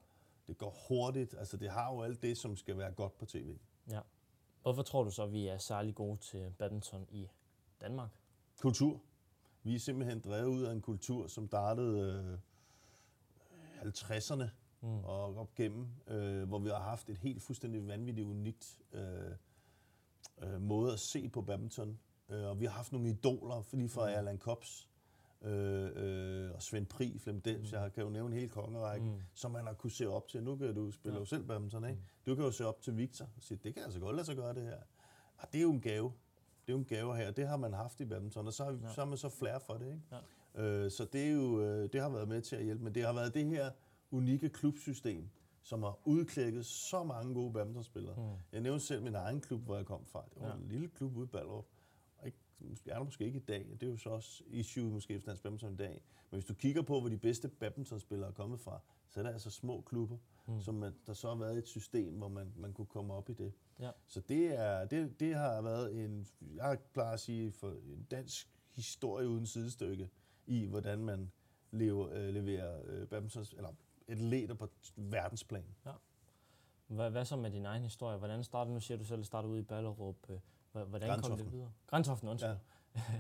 det 0.47 0.59
går 0.59 0.77
hurtigt. 0.89 1.35
Altså, 1.39 1.57
det 1.57 1.71
har 1.71 1.93
jo 1.95 2.03
alt 2.03 2.23
det, 2.23 2.39
som 2.39 2.57
skal 2.57 2.79
være 2.79 2.93
godt 2.93 3.19
på 3.19 3.27
tv. 3.27 3.59
Ja. 3.91 4.01
Hvorfor 4.63 4.83
tror 4.83 5.05
du 5.05 5.11
så, 5.11 5.23
at 5.23 5.33
vi 5.33 5.47
er 5.47 5.59
særlig 5.59 5.95
gode 5.95 6.17
til 6.17 6.55
badminton 6.59 7.07
i 7.11 7.29
Danmark? 7.81 8.11
Kultur. 8.61 9.01
Vi 9.63 9.75
er 9.75 9.79
simpelthen 9.79 10.21
drevet 10.21 10.47
ud 10.47 10.63
af 10.63 10.73
en 10.73 10.81
kultur, 10.81 11.27
som 11.27 11.47
startede 11.47 12.01
øh, 12.01 12.39
50'erne 13.89 14.45
Mm. 14.83 15.05
og 15.05 15.37
op 15.37 15.55
gennem, 15.55 15.87
øh, 16.07 16.49
hvor 16.49 16.59
vi 16.59 16.69
har 16.69 16.81
haft 16.81 17.09
et 17.11 17.19
helt 17.19 17.43
fuldstændig 17.43 17.89
vanvittigt 17.89 18.27
unikt 18.27 18.79
øh, 18.93 19.31
øh, 20.39 20.61
måde 20.61 20.93
at 20.93 21.01
se 21.01 21.29
på 21.29 21.43
badminton. 21.43 21.99
Øh, 22.31 22.45
og 22.49 22.61
vi 22.61 22.65
har 22.65 22.73
haft 22.73 22.93
nogle 22.93 23.09
idoler, 23.09 23.63
lige 23.77 23.89
fra 23.89 24.07
Mm. 24.07 24.15
Erland 24.15 24.39
Kops 24.39 24.89
øh, 25.43 25.91
øh, 25.97 26.51
og 26.55 26.63
Svend 26.63 26.87
Pri, 26.87 27.19
Flem 27.19 27.41
Dels, 27.41 27.73
jeg 27.73 27.93
kan 27.93 28.05
jo 28.05 28.11
nævne 28.11 28.35
en 28.35 28.41
hel 28.41 28.49
kongerække, 28.51 29.07
Mm. 29.07 29.13
mm. 29.13 29.21
som 29.35 29.51
man 29.51 29.67
har 29.67 29.73
kunne 29.75 29.91
se 29.91 30.09
op 30.09 30.29
til. 30.29 30.43
Nu 30.43 30.57
kan 30.57 30.75
du 30.75 30.91
spille 30.91 31.15
Ja. 31.15 31.19
jo 31.21 31.25
selv 31.25 31.45
badminton, 31.45 31.85
ikke? 31.85 31.97
Mm. 31.97 32.03
Du 32.27 32.35
kan 32.35 32.45
jo 32.45 32.51
se 32.51 32.67
op 32.67 32.81
til 32.83 32.97
Victor 32.97 33.25
og 33.37 33.43
sige, 33.43 33.59
det 33.65 33.75
kan 33.75 33.83
altså 33.83 34.01
godt 34.01 34.17
lade 34.17 34.27
sig 34.27 34.37
gøre 34.37 34.55
det 34.55 34.63
her. 34.63 34.79
Og 35.37 35.49
det 35.53 35.59
er 35.59 35.63
jo 35.63 35.73
en 35.73 35.81
gave. 35.81 36.13
Det 36.67 36.73
er 36.73 36.73
jo 36.73 36.79
en 36.79 36.85
gave 36.85 37.17
her, 37.17 37.31
det 37.31 37.49
har 37.49 37.57
man 37.57 37.73
haft 37.73 38.01
i 38.01 38.05
badminton, 38.05 38.47
og 38.47 38.53
så 38.53 38.65
har, 38.65 38.71
Ja. 38.73 38.79
ja. 38.83 38.89
så 38.95 39.01
har 39.01 39.09
man 39.09 39.19
så 39.19 39.29
flere 39.29 39.61
for 39.61 39.75
det, 39.75 39.87
ikke? 39.87 40.03
Ja. 40.55 40.63
Øh, 40.63 40.91
så 40.91 41.05
det, 41.05 41.27
er 41.29 41.33
jo, 41.33 41.61
øh, 41.63 41.93
det 41.93 42.01
har 42.01 42.09
været 42.09 42.29
med 42.29 42.43
til 42.43 42.57
at 42.57 42.65
hjælpe, 42.65 42.85
men 42.85 42.95
det 42.95 43.05
har 43.07 43.13
været 43.13 43.35
det 43.35 43.47
her 43.47 43.71
unikke 44.11 44.49
klubsystem, 44.49 45.29
som 45.63 45.83
har 45.83 45.99
udklækket 46.05 46.67
så 46.67 47.05
mange 47.05 47.35
gode 47.35 47.53
badmintonspillere. 47.53 48.15
Mm. 48.17 48.23
Jeg 48.53 48.61
nævnte 48.61 48.85
selv 48.87 49.03
min 49.03 49.15
egen 49.15 49.41
klub, 49.41 49.61
hvor 49.61 49.77
jeg 49.77 49.87
kom 49.87 50.05
fra. 50.07 50.25
Det 50.35 50.43
var 50.43 50.49
Ja. 50.49 50.55
en 50.55 50.69
lille 50.69 50.89
klub 50.89 51.17
ude 51.17 51.25
i 51.25 51.29
Ballerup. 51.29 51.67
Er 52.87 52.95
der 52.95 53.05
måske 53.05 53.25
ikke 53.25 53.39
i 53.39 53.43
dag, 53.43 53.67
det 53.81 53.83
er 53.83 53.91
jo 53.91 53.97
så 53.97 54.11
også 54.11 54.43
issue 54.47 54.91
måske 54.91 55.21
for 55.21 55.27
dansk 55.27 55.43
badminton 55.43 55.73
i 55.73 55.77
dag. 55.77 56.03
Men 56.31 56.37
hvis 56.37 56.45
du 56.45 56.55
kigger 56.55 56.83
på, 56.83 57.01
hvor 57.01 57.09
de 57.09 57.17
bedste 57.17 57.49
badmintonspillere 57.49 58.29
er 58.29 58.33
kommet 58.33 58.61
fra, 58.61 58.81
så 59.09 59.21
er 59.21 59.25
der 59.25 59.33
altså 59.33 59.51
små 59.51 59.81
klubber, 59.81 60.17
mm. 60.47 60.61
som 60.61 60.75
man, 60.75 60.95
der 61.07 61.13
så 61.13 61.29
har 61.29 61.35
været 61.35 61.59
et 61.59 61.69
system, 61.69 62.15
hvor 62.15 62.29
man, 62.29 62.53
man 62.57 62.73
kunne 62.73 62.87
komme 62.87 63.15
op 63.15 63.31
i 63.31 63.33
det. 63.33 63.53
Ja. 63.81 63.91
Så 64.07 64.21
det, 64.21 64.61
er, 64.61 64.85
det, 64.85 65.21
det 65.21 65.35
har 65.35 65.63
været 65.63 66.05
en, 66.05 66.27
jeg 66.55 66.79
plejer 66.93 67.13
at 67.13 67.21
sige, 67.21 67.53
for 67.53 67.71
en 67.71 68.07
dansk 68.11 68.49
historie 68.71 69.29
uden 69.29 69.47
sidestykke 69.47 70.11
i, 70.47 70.65
hvordan 70.65 71.05
man 71.05 71.33
lever, 71.71 72.09
øh, 72.13 72.35
leverer 72.35 72.83
øh, 72.87 73.07
badmintons, 73.09 73.53
eller 73.53 73.71
atleter 74.09 74.55
på 74.55 74.69
verdensplan. 74.97 75.65
Ja. 75.87 75.93
Hvad, 76.87 77.11
hvad 77.11 77.25
så 77.25 77.37
med 77.37 77.51
din 77.51 77.67
egen 77.67 77.83
historie? 77.83 78.19
Hvordan 78.19 78.45
startede, 78.45 78.75
nu 78.75 78.81
siger 78.81 78.99
du 78.99 79.05
selv, 79.05 79.21
at 79.21 79.27
startede 79.27 79.53
ude 79.53 79.61
i 79.61 79.63
Ballerup. 79.63 80.31
Hvordan 80.73 81.21
kom 81.23 81.37
det 81.37 81.53
videre? 81.53 81.71
Grantoften, 81.87 82.29
undskyld. 82.29 82.51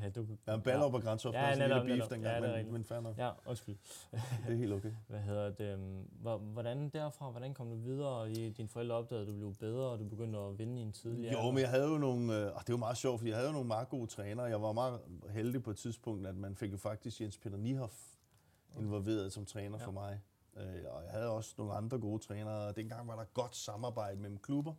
Ja. 0.02 0.08
du, 0.16 0.26
Ja, 0.46 0.54
en 0.54 0.62
Ballerup 0.62 0.94
og 0.94 1.02
Græntoft 1.02 1.34
Ja, 1.34 1.40
ja, 1.40 1.46
var 1.46 1.54
sådan 1.54 1.68
netop, 1.70 1.86
beef 1.86 2.08
dengang, 2.08 2.44
Ja, 2.44 2.50
er 2.50 2.62
men, 2.64 2.72
men 2.72 2.84
fair 2.84 3.00
nok. 3.00 3.18
ja, 3.18 3.30
undskyld. 3.46 3.76
Det 4.12 4.20
er 4.52 4.56
helt 4.56 4.72
okay. 4.72 4.92
Hvad 5.08 5.20
hedder 5.20 5.50
det? 5.50 5.72
øhm, 5.72 6.08
hvor- 6.10 6.38
Hvordan 6.38 6.88
derfra, 6.88 7.30
hvordan 7.30 7.54
kom 7.54 7.68
du 7.70 7.76
videre? 7.76 8.28
Dine 8.34 8.68
forældre 8.68 8.96
opdagede, 8.96 9.22
at 9.22 9.28
du 9.28 9.36
blev 9.36 9.54
bedre, 9.54 9.90
og 9.90 9.98
du 9.98 10.04
begyndte 10.04 10.38
at 10.38 10.58
vinde 10.58 10.80
i 10.80 10.82
en 10.82 10.92
tidlig 10.92 11.32
Jo, 11.32 11.50
men 11.50 11.58
jeg 11.58 11.70
havde 11.70 11.88
jo 11.88 11.98
nogle, 11.98 12.36
øh, 12.38 12.54
og 12.56 12.66
det 12.66 12.72
var 12.72 12.78
meget 12.78 12.96
sjovt, 12.96 13.18
fordi 13.20 13.28
jeg 13.30 13.36
havde 13.36 13.48
jo 13.48 13.52
nogle 13.52 13.68
meget 13.68 13.88
gode 13.88 14.06
trænere. 14.06 14.44
Jeg 14.46 14.62
var 14.62 14.72
meget 14.72 15.00
heldig 15.30 15.62
på 15.62 15.70
et 15.70 15.76
tidspunkt, 15.76 16.26
at 16.26 16.36
man 16.36 16.56
fik 16.56 16.72
jo 16.72 16.76
faktisk 16.76 17.20
Jens 17.20 17.38
Peter 17.38 17.56
Niehoff 17.56 17.94
involveret 18.78 19.32
som 19.32 19.44
træner 19.46 19.78
Ja. 19.78 19.86
for 19.86 19.92
mig. 19.92 20.20
Øh, 20.56 20.64
og 20.90 21.02
jeg 21.04 21.10
havde 21.10 21.30
også 21.30 21.54
nogle 21.58 21.72
andre 21.74 21.98
gode 21.98 22.22
trænere. 22.22 22.72
Dengang 22.72 23.08
var 23.08 23.16
der 23.16 23.24
godt 23.24 23.56
samarbejde 23.56 24.20
mellem 24.20 24.38
klubber. 24.38 24.72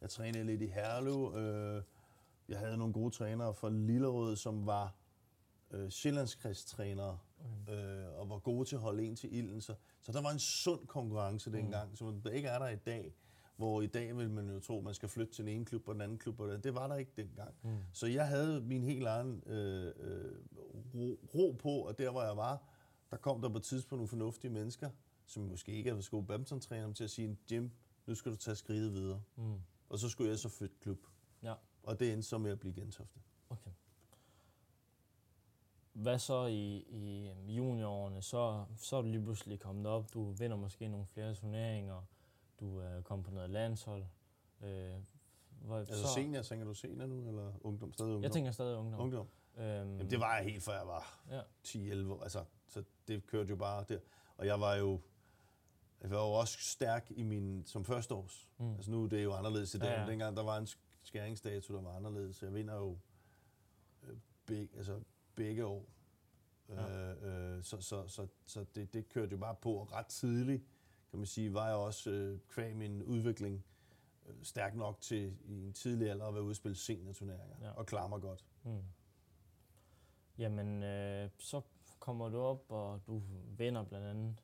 Jeg 0.00 0.10
trænede 0.10 0.44
lidt 0.44 0.62
i 0.62 0.66
Herlev. 0.66 1.34
Øh, 1.36 1.82
jeg 2.48 2.58
havde 2.58 2.76
nogle 2.76 2.92
gode 2.92 3.10
trænere 3.10 3.54
fra 3.54 3.70
Lillerød, 3.70 4.36
som 4.36 4.66
var 4.66 4.94
øh, 5.70 5.90
sjællandskredstrænere 5.90 7.18
øh, 7.70 8.18
og 8.18 8.28
var 8.28 8.38
gode 8.38 8.68
til 8.68 8.76
at 8.76 8.82
holde 8.82 9.04
en 9.04 9.16
til 9.16 9.36
ilden. 9.36 9.60
Så, 9.60 9.74
så 10.00 10.12
der 10.12 10.22
var 10.22 10.30
en 10.30 10.38
sund 10.38 10.86
konkurrence 10.86 11.52
dengang, 11.52 11.90
mm. 11.90 11.96
som 11.96 12.20
der 12.20 12.30
ikke 12.30 12.48
er 12.48 12.58
der 12.58 12.68
i 12.68 12.76
dag. 12.76 13.14
Hvor 13.56 13.82
i 13.82 13.86
dag 13.86 14.16
vil 14.16 14.30
man 14.30 14.50
jo 14.50 14.60
tro, 14.60 14.78
at 14.78 14.84
man 14.84 14.94
skal 14.94 15.08
flytte 15.08 15.32
til 15.32 15.44
den 15.44 15.54
ene 15.54 15.64
klub 15.64 15.88
og 15.88 15.94
den 15.94 16.02
anden 16.02 16.18
klub. 16.18 16.40
Og 16.40 16.48
den. 16.48 16.60
Det 16.60 16.74
var 16.74 16.88
der 16.88 16.96
ikke 16.96 17.12
dengang. 17.16 17.54
Mm. 17.62 17.76
Så 17.92 18.06
jeg 18.06 18.28
havde 18.28 18.60
min 18.60 18.82
helt 18.82 19.06
egen 19.06 19.42
øh, 19.46 19.92
øh, 20.00 20.32
ro, 20.94 21.18
ro 21.34 21.52
på, 21.52 21.68
og 21.68 21.98
der 21.98 22.10
hvor 22.10 22.22
jeg 22.22 22.36
var, 22.36 22.62
der 23.10 23.16
kom 23.16 23.42
der 23.42 23.48
på 23.48 23.56
et 23.56 23.62
tidspunkt 23.62 23.98
nogle 23.98 24.08
fornuftige 24.08 24.50
mennesker, 24.50 24.90
som 25.26 25.42
måske 25.42 25.72
ikke 25.72 25.90
havde 25.90 26.02
gode 26.10 26.26
badmintontræner, 26.26 26.92
til 26.92 27.04
at 27.04 27.10
sige, 27.10 27.38
Jim, 27.50 27.70
nu 28.06 28.14
skal 28.14 28.32
du 28.32 28.36
tage 28.36 28.54
skridtet 28.54 28.92
videre. 28.92 29.22
Mm. 29.36 29.60
Og 29.88 29.98
så 29.98 30.08
skulle 30.08 30.30
jeg 30.30 30.38
så 30.38 30.48
flytte 30.48 30.76
klub. 30.80 30.98
Og 31.86 32.00
det 32.00 32.12
endte 32.12 32.28
så 32.28 32.38
med 32.38 32.50
at 32.50 32.60
blive 32.60 32.74
Gentofte. 32.74 33.20
okay. 33.50 33.70
Hvad 35.92 36.18
så 36.18 36.46
i, 36.46 36.76
i 36.76 37.32
juniorårene? 37.54 38.22
Så, 38.22 38.64
så 38.76 38.96
er 38.96 39.02
du 39.02 39.08
lige 39.08 39.22
pludselig 39.22 39.60
kommet 39.60 39.86
op. 39.86 40.14
Du 40.14 40.30
vinder 40.30 40.56
måske 40.56 40.88
nogle 40.88 41.06
flere 41.06 41.34
turneringer. 41.34 42.02
Du 42.60 42.78
er 42.78 43.00
kommet 43.02 43.24
på 43.26 43.30
noget 43.30 43.50
landshold. 43.50 44.04
Øh, 44.62 44.92
hvor, 45.48 45.78
Altså 45.78 46.08
senior, 46.14 46.42
tænker 46.42 46.64
du 46.66 46.74
senior 46.74 47.06
nu, 47.06 47.28
eller 47.28 47.52
ungdom? 47.60 47.92
Stadig 47.92 48.08
ungdom? 48.10 48.22
Jeg 48.22 48.32
tænker 48.32 48.50
stadig 48.50 48.76
ungdom. 48.76 49.00
ungdom. 49.00 49.28
Øhm, 49.56 49.66
Jamen, 49.66 50.10
det 50.10 50.20
var 50.20 50.36
jeg 50.36 50.44
helt, 50.44 50.62
før 50.62 50.72
jeg 50.78 50.86
var 50.86 51.24
Ja. 51.30 51.40
10-11 51.66 52.12
år. 52.12 52.22
Altså, 52.22 52.44
så 52.68 52.84
det 53.08 53.26
kørte 53.26 53.50
jo 53.50 53.56
bare 53.56 53.84
der. 53.88 53.98
Og 54.36 54.46
jeg 54.46 54.60
var 54.60 54.74
jo, 54.74 55.00
jeg 56.02 56.10
var 56.10 56.16
jo 56.26 56.32
også 56.32 56.58
stærk 56.60 57.10
i 57.10 57.22
min, 57.22 57.64
som 57.66 57.84
førsteårs. 57.84 58.48
Mm. 58.58 58.74
Altså 58.74 58.90
nu 58.90 59.04
er 59.04 59.08
det 59.08 59.24
jo 59.24 59.32
anderledes 59.34 59.74
i 59.74 59.78
dag, 59.78 59.88
ja. 59.88 60.00
ja. 60.02 60.10
dengang 60.10 60.36
der 60.36 60.42
var 60.42 60.56
en 60.58 60.66
skæringsdato, 61.06 61.74
der 61.74 61.80
var 61.80 61.96
anderledes. 61.96 62.42
Jeg 62.42 62.54
vinder 62.54 62.74
jo 62.74 62.98
øh, 64.02 64.16
begge, 64.46 64.76
altså 64.76 65.00
begge 65.34 65.66
år. 65.66 65.84
Ja. 66.68 67.12
Øh, 67.12 67.56
øh, 67.56 67.62
så 67.62 67.80
så, 67.80 68.08
så, 68.08 68.26
så 68.46 68.64
det, 68.74 68.94
det 68.94 69.08
kørte 69.08 69.32
jo 69.32 69.36
bare 69.36 69.54
på 69.54 69.72
og 69.72 69.92
ret 69.92 70.06
tidligt, 70.06 70.62
kan 71.10 71.18
man 71.18 71.26
sige, 71.26 71.54
var 71.54 71.66
jeg 71.66 71.76
også 71.76 72.10
øh, 72.10 72.38
kvæg 72.48 72.76
min 72.76 73.02
udvikling 73.02 73.64
øh, 74.26 74.34
stærk 74.42 74.74
nok 74.74 75.00
til 75.00 75.36
i 75.44 75.64
en 75.64 75.72
tidlig 75.72 76.10
alder 76.10 76.26
at 76.26 76.34
være 76.34 76.42
ude 76.42 76.52
og 76.52 76.56
spille 76.56 76.76
seniorturneringer 76.76 77.56
ja. 77.62 77.70
og 77.70 77.86
klare 77.86 78.08
mig 78.08 78.20
godt. 78.20 78.44
Mm. 78.62 78.82
Jamen, 80.38 80.82
øh, 80.82 81.30
så 81.38 81.60
kommer 81.98 82.28
du 82.28 82.38
op, 82.38 82.64
og 82.68 83.00
du 83.06 83.22
vinder 83.58 83.84
blandt 83.84 84.06
andet 84.06 84.36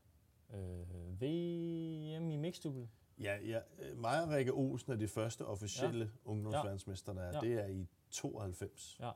øh, 0.52 1.20
VM 1.20 2.30
i 2.30 2.36
mixdouble. 2.36 2.88
Ja, 3.22 3.36
ja. 3.46 3.60
Mig 3.96 4.22
og 4.22 4.28
Rikke 4.30 4.52
Olsen 4.52 4.92
er 4.92 4.96
de 4.96 5.08
første 5.08 5.46
officielle 5.46 6.04
ja. 6.04 6.30
ungdomsverdensmester, 6.30 7.12
der 7.12 7.22
er. 7.22 7.32
Ja. 7.34 7.40
Det 7.40 7.64
er 7.64 7.66
i 7.66 7.86
92. 8.10 8.96
Ja. 9.00 9.10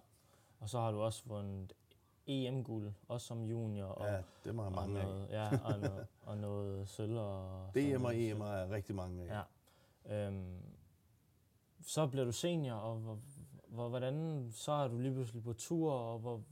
Og 0.60 0.68
så 0.68 0.80
har 0.80 0.92
du 0.92 1.00
også 1.00 1.22
vundet 1.26 1.72
EM-guld, 2.26 2.92
også 3.08 3.26
som 3.26 3.44
junior. 3.44 3.86
Og, 3.86 4.06
Ja, 4.06 4.22
det 4.44 4.54
må 4.54 4.62
jeg 4.62 4.66
og 4.66 4.72
mange 4.72 5.00
af. 5.00 5.04
noget, 5.06 5.28
ja, 5.30 5.48
og, 5.64 5.78
noget, 5.80 6.06
og 6.22 6.38
noget 6.38 6.88
sølv. 6.88 7.16
Og 7.16 7.70
DM 7.74 7.78
og 7.94 8.00
noget 8.00 8.30
EM 8.30 8.36
sølv. 8.36 8.40
er 8.40 8.70
rigtig 8.70 8.94
mange 8.94 9.22
af. 9.30 9.44
Ja. 10.08 10.26
Øhm, 10.26 10.62
så 11.82 12.06
bliver 12.06 12.24
du 12.24 12.32
senior, 12.32 12.74
og 12.74 12.96
hvor, 12.98 13.18
hvor, 13.68 13.88
hvordan, 13.88 14.46
så 14.52 14.72
er 14.72 14.88
du 14.88 14.98
lige 14.98 15.12
pludselig 15.14 15.42
på 15.42 15.52
tur, 15.52 15.92
og 15.92 16.18
hvor 16.18 16.42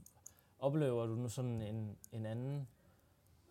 oplever 0.58 1.06
du 1.06 1.14
nu 1.14 1.28
sådan 1.28 1.62
en, 1.62 1.96
en 2.12 2.26
anden 2.26 2.68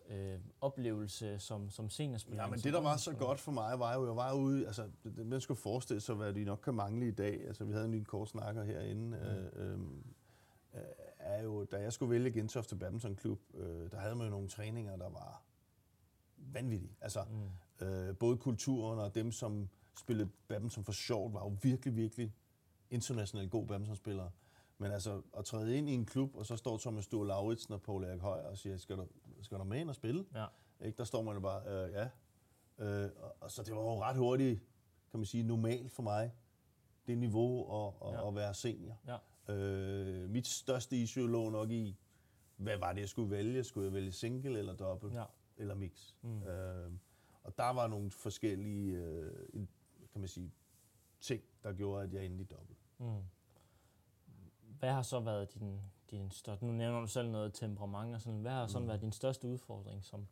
øh, 0.08 0.38
oplevelse 0.60 1.38
som, 1.38 1.70
som 1.70 1.90
seniorspiller? 1.90 2.42
Ja, 2.42 2.46
men 2.48 2.54
end 2.54 2.62
det, 2.62 2.72
der 2.72 2.80
var 2.80 2.96
så 2.96 3.12
godt 3.14 3.40
for 3.40 3.52
mig, 3.52 3.78
var 3.78 3.94
jo, 3.94 4.06
jeg 4.06 4.16
var 4.16 4.32
ude, 4.34 4.66
altså, 4.66 4.90
det- 5.04 5.26
man 5.26 5.40
skulle 5.40 5.60
forestille 5.60 6.00
sig, 6.00 6.14
hvad 6.14 6.32
de 6.34 6.44
nok 6.44 6.60
kan 6.64 6.74
mangle 6.74 7.08
i 7.08 7.10
dag. 7.10 7.46
Altså, 7.46 7.64
vi 7.64 7.72
havde 7.72 7.84
en 7.84 7.90
lille 7.90 8.04
kort 8.04 8.28
snakker 8.28 8.64
herinde. 8.64 9.06
Mm. 9.06 9.12
Øh, 9.14 9.72
øh, 9.72 9.78
øh, 10.74 10.80
er 11.18 11.42
jo, 11.42 11.64
da 11.64 11.76
jeg 11.80 11.92
skulle 11.92 12.10
vælge 12.10 12.30
Gentofte 12.32 12.76
Badminton 12.76 13.16
Klub, 13.16 13.40
øh, 13.54 13.90
der 13.90 13.98
havde 13.98 14.14
man 14.14 14.26
jo 14.26 14.30
nogle 14.30 14.48
træninger, 14.48 14.96
der 14.96 15.08
var 15.08 15.42
vanvittige. 16.36 16.96
Altså, 17.00 17.24
mm. 17.80 17.86
øh, 17.86 18.16
både 18.16 18.36
kulturen 18.36 18.98
og 18.98 19.14
dem, 19.14 19.32
som 19.32 19.68
spillede 19.98 20.30
badminton 20.48 20.84
for 20.84 20.92
sjovt, 20.92 21.34
var 21.34 21.40
jo 21.40 21.56
virkelig, 21.62 21.96
virkelig 21.96 22.34
internationalt 22.90 23.50
gode 23.50 23.66
badmintonspillere. 23.66 24.30
Men 24.78 24.92
altså, 24.92 25.22
at 25.38 25.44
træde 25.44 25.76
ind 25.78 25.88
i 25.88 25.92
en 25.92 26.06
klub, 26.06 26.36
og 26.36 26.46
så 26.46 26.56
står 26.56 26.78
Thomas 26.78 27.04
Sture 27.04 27.26
Lauritsen 27.26 27.74
og 27.74 27.82
Paul 27.82 28.04
Erik 28.04 28.20
Høj 28.20 28.40
og 28.40 28.58
siger, 28.58 28.76
skal 28.76 28.96
du, 28.96 29.06
skal 29.44 29.58
du 29.58 29.64
med 29.64 29.80
ind 29.80 29.88
og 29.88 29.94
spille? 29.94 30.24
Ja. 30.34 30.46
Ikke? 30.80 30.96
Der 30.98 31.04
står 31.04 31.22
man 31.22 31.34
jo 31.34 31.40
bare, 31.40 31.86
øh, 31.86 31.92
ja. 31.92 32.08
Øh, 32.78 33.10
og, 33.22 33.36
og 33.40 33.50
så 33.50 33.62
det 33.62 33.74
var 33.74 33.80
jo 33.80 34.02
ret 34.02 34.16
hurtigt, 34.16 34.60
kan 35.10 35.20
man 35.20 35.26
sige, 35.26 35.42
normalt 35.42 35.92
for 35.92 36.02
mig, 36.02 36.32
det 37.06 37.18
niveau 37.18 37.86
at, 37.86 37.94
at, 38.06 38.12
Ja. 38.12 38.28
at 38.28 38.34
være 38.34 38.54
senior. 38.54 39.00
Ja. 39.06 39.54
Øh, 39.54 40.30
mit 40.30 40.46
største 40.46 40.96
issue 40.96 41.30
lå 41.30 41.50
nok 41.50 41.70
i, 41.70 41.98
hvad 42.56 42.76
var 42.78 42.92
det, 42.92 43.00
jeg 43.00 43.08
skulle 43.08 43.30
vælge? 43.30 43.64
Skulle 43.64 43.84
jeg 43.84 43.92
vælge 43.94 44.12
single 44.12 44.58
eller 44.58 44.74
dobbelt? 44.76 45.14
Ja. 45.14 45.24
Eller 45.56 45.74
mix? 45.74 46.12
Mm. 46.22 46.42
Øh, 46.42 46.92
og 47.42 47.58
der 47.58 47.70
var 47.72 47.86
nogle 47.86 48.10
forskellige, 48.10 48.96
øh, 48.96 49.66
kan 50.12 50.20
man 50.20 50.28
sige, 50.28 50.52
ting, 51.20 51.42
der 51.62 51.72
gjorde, 51.72 52.02
at 52.04 52.12
jeg 52.12 52.26
endte 52.26 52.42
i 52.42 52.46
dobbelt. 52.46 52.78
Mm. 52.98 53.22
Hvad 54.78 54.92
har 54.92 55.02
så 55.02 55.20
været 55.20 55.54
din, 55.54 55.80
din 56.10 56.30
største... 56.30 56.66
Nu 56.66 56.72
nævner 56.72 57.00
du 57.00 57.06
selv 57.06 57.30
noget 57.30 57.54
temperament 57.54 58.14
og 58.14 58.20
sådan. 58.20 58.40
Hvad 58.40 58.52
har 58.52 58.66
sådan 58.66 58.82
Mm. 58.82 58.88
været 58.88 59.00
din 59.00 59.12
største 59.12 59.48
udfordring 59.48 60.04
som, 60.04 60.26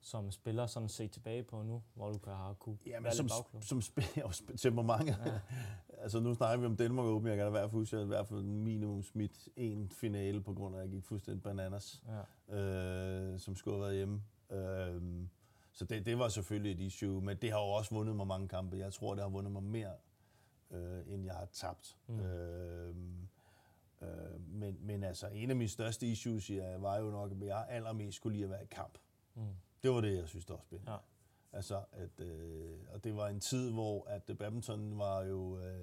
som 0.00 0.30
spiller, 0.30 0.66
sådan 0.66 0.88
se 0.88 1.08
tilbage 1.08 1.42
på 1.42 1.62
nu, 1.62 1.82
hvor 1.94 2.12
du 2.12 2.18
kan 2.18 2.32
have 2.32 2.54
kunne 2.54 2.78
Ja, 2.86 2.98
men 2.98 3.04
være 3.04 3.14
som, 3.14 3.28
lidt 3.52 3.64
som 3.64 3.82
spiller 3.82 4.24
og 4.24 4.30
sp- 4.40 4.56
temperament. 4.56 5.08
Ja. 5.08 5.40
altså 6.02 6.20
nu 6.20 6.34
snakker 6.34 6.58
vi 6.60 6.66
om 6.66 6.76
Danmark 6.76 7.06
Open. 7.06 7.28
Jeg 7.28 7.36
kan 7.36 7.44
da 7.44 7.48
i 7.48 7.50
hvert 7.50 7.70
fald 7.70 7.80
huske, 7.80 7.96
at 7.96 8.02
i 8.02 8.06
hvert 8.06 8.26
fald 8.28 8.42
minimum 8.42 9.02
smidt 9.02 9.48
en 9.56 9.88
finale, 9.88 10.40
på 10.42 10.54
grund 10.54 10.74
af, 10.76 10.78
at 10.78 10.84
jeg 10.84 10.90
gik 10.92 11.04
fuldstændig 11.04 11.42
bananas, 11.42 12.02
Ja. 12.50 12.56
øh, 12.58 13.38
som 13.40 13.56
skulle 13.56 13.76
have 13.76 13.82
været 13.84 13.96
hjemme. 13.96 14.22
Øh, 14.50 15.02
så 15.72 15.84
det, 15.84 16.06
det 16.06 16.18
var 16.18 16.28
selvfølgelig 16.28 16.72
et 16.72 16.80
issue, 16.80 17.20
men 17.22 17.36
det 17.36 17.50
har 17.52 17.58
jo 17.58 17.66
også 17.66 17.94
vundet 17.94 18.16
mig 18.16 18.26
mange 18.26 18.48
kampe. 18.48 18.76
Jeg 18.76 18.92
tror, 18.92 19.14
det 19.14 19.22
har 19.22 19.30
vundet 19.30 19.52
mig 19.52 19.62
mere, 19.62 19.92
øh, 20.70 21.02
end 21.14 21.24
jeg 21.24 21.34
har 21.34 21.44
tabt. 21.52 21.96
Mm. 22.06 22.20
Øh, 22.20 22.94
øh, 24.02 24.40
men, 24.48 24.76
men 24.80 25.04
altså, 25.04 25.28
en 25.28 25.50
af 25.50 25.56
mine 25.56 25.68
største 25.68 26.06
issues 26.06 26.50
ja, 26.50 26.76
var 26.76 26.98
jo 26.98 27.10
nok, 27.10 27.32
at 27.32 27.46
jeg 27.46 27.66
allermest 27.68 28.16
skulle 28.16 28.36
lide 28.36 28.44
at 28.44 28.50
være 28.50 28.62
i 28.62 28.68
kamp. 28.70 28.98
Mm. 29.34 29.42
Det 29.82 29.90
var 29.90 30.00
det, 30.00 30.16
jeg 30.16 30.28
synes, 30.28 30.44
der 30.44 30.54
var 30.54 30.60
spændende. 30.60 30.92
Ja. 30.92 30.98
Altså, 31.52 31.84
at, 31.92 32.20
øh, 32.20 32.78
og 32.92 33.04
det 33.04 33.16
var 33.16 33.28
en 33.28 33.40
tid, 33.40 33.70
hvor 33.70 34.04
at 34.08 34.38
badminton 34.38 34.98
var 34.98 35.22
jo 35.22 35.58
øh, 35.58 35.80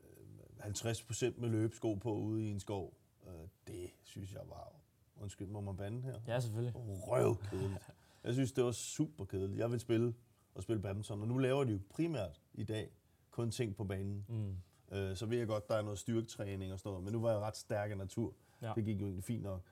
øh, 0.00 0.66
50% 0.66 1.40
med 1.40 1.48
løbesko 1.48 1.94
på 1.94 2.14
ude 2.14 2.46
i 2.48 2.50
en 2.50 2.60
skov. 2.60 2.94
Øh, 3.26 3.32
det 3.66 3.90
synes 4.02 4.32
jeg 4.32 4.42
var, 4.48 4.72
undskyld, 5.16 5.48
må 5.48 5.60
man 5.60 5.76
bande 5.76 6.02
her? 6.02 6.20
ja, 6.26 6.40
selvfølgelig. 6.40 6.74
Røvkedeligt. 6.76 7.82
Jeg 8.24 8.34
synes, 8.34 8.52
det 8.52 8.64
var 8.64 8.72
super 8.72 9.24
kedeligt. 9.24 9.58
Jeg 9.58 9.70
vil 9.70 9.80
spille 9.80 10.14
og 10.54 10.62
spille 10.62 10.82
badminton, 10.82 11.22
og 11.22 11.28
nu 11.28 11.38
laver 11.38 11.64
de 11.64 11.72
jo 11.72 11.80
primært 11.90 12.42
i 12.54 12.64
dag 12.64 12.90
kun 13.30 13.50
ting 13.50 13.76
på 13.76 13.84
banen. 13.84 14.26
Mm. 14.28 14.56
Øh, 14.92 15.16
så 15.16 15.26
ved 15.26 15.38
jeg 15.38 15.46
godt, 15.46 15.68
der 15.68 15.74
er 15.74 15.82
noget 15.82 15.98
styrketræning 15.98 16.72
og 16.72 16.78
sådan 16.78 16.90
noget, 16.90 17.04
men 17.04 17.12
nu 17.12 17.20
var 17.20 17.30
jeg 17.30 17.40
ret 17.40 17.56
stærk 17.56 17.90
af 17.90 17.98
natur. 17.98 18.34
Ja. 18.62 18.72
Det 18.76 18.84
gik 18.84 19.00
jo 19.00 19.04
egentlig 19.04 19.24
fint 19.24 19.42
nok. 19.42 19.62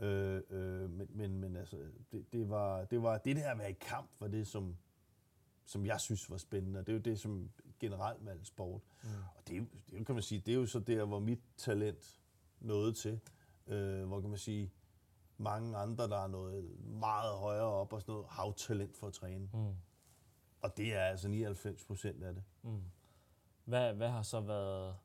Øh, 0.00 0.42
øh, 0.50 0.90
men, 0.90 1.06
men, 1.10 1.40
men 1.40 1.56
altså, 1.56 1.76
det, 2.12 2.32
det, 2.32 2.50
var, 2.50 2.84
det 2.84 3.02
var 3.02 3.18
det 3.18 3.36
der 3.36 3.50
at 3.50 3.58
være 3.58 3.70
i 3.70 3.76
kamp, 3.80 4.10
var 4.20 4.28
det, 4.28 4.46
som, 4.46 4.76
som 5.64 5.86
jeg 5.86 6.00
synes 6.00 6.30
var 6.30 6.36
spændende. 6.36 6.80
Og 6.80 6.86
det 6.86 6.92
er 6.92 6.96
jo 6.96 7.02
det, 7.02 7.20
som 7.20 7.50
generelt 7.80 8.22
med 8.22 8.32
al 8.32 8.44
sport. 8.44 8.80
Mm. 9.02 9.08
Og 9.36 9.48
det, 9.48 9.68
det 9.90 10.06
kan 10.06 10.14
man 10.14 10.22
sige, 10.22 10.40
det 10.46 10.54
er 10.54 10.58
jo 10.58 10.66
så 10.66 10.78
der, 10.78 11.04
hvor 11.04 11.18
mit 11.18 11.40
talent 11.56 12.20
noget 12.60 12.96
til. 12.96 13.20
Øh, 13.66 14.04
hvor 14.04 14.20
kan 14.20 14.30
man 14.30 14.38
sige, 14.38 14.72
mange 15.38 15.76
andre, 15.76 16.08
der 16.08 16.18
er 16.18 16.26
noget 16.26 16.80
meget 16.84 17.38
højere 17.38 17.64
op 17.64 17.92
og 17.92 18.00
sådan 18.00 18.12
noget, 18.12 18.26
har 18.30 18.46
jo 18.46 18.52
talent 18.52 18.96
for 18.96 19.06
at 19.06 19.12
træne. 19.12 19.48
Mm. 19.52 19.74
Og 20.60 20.76
det 20.76 20.94
er 20.94 21.00
altså 21.00 21.28
99 21.28 21.84
procent 21.84 22.22
af 22.22 22.34
det. 22.34 22.42
Mm. 22.62 22.82
Hvad, 23.64 23.94
hvad 23.94 24.08
har 24.08 24.22
så 24.22 24.40
været 24.40 24.96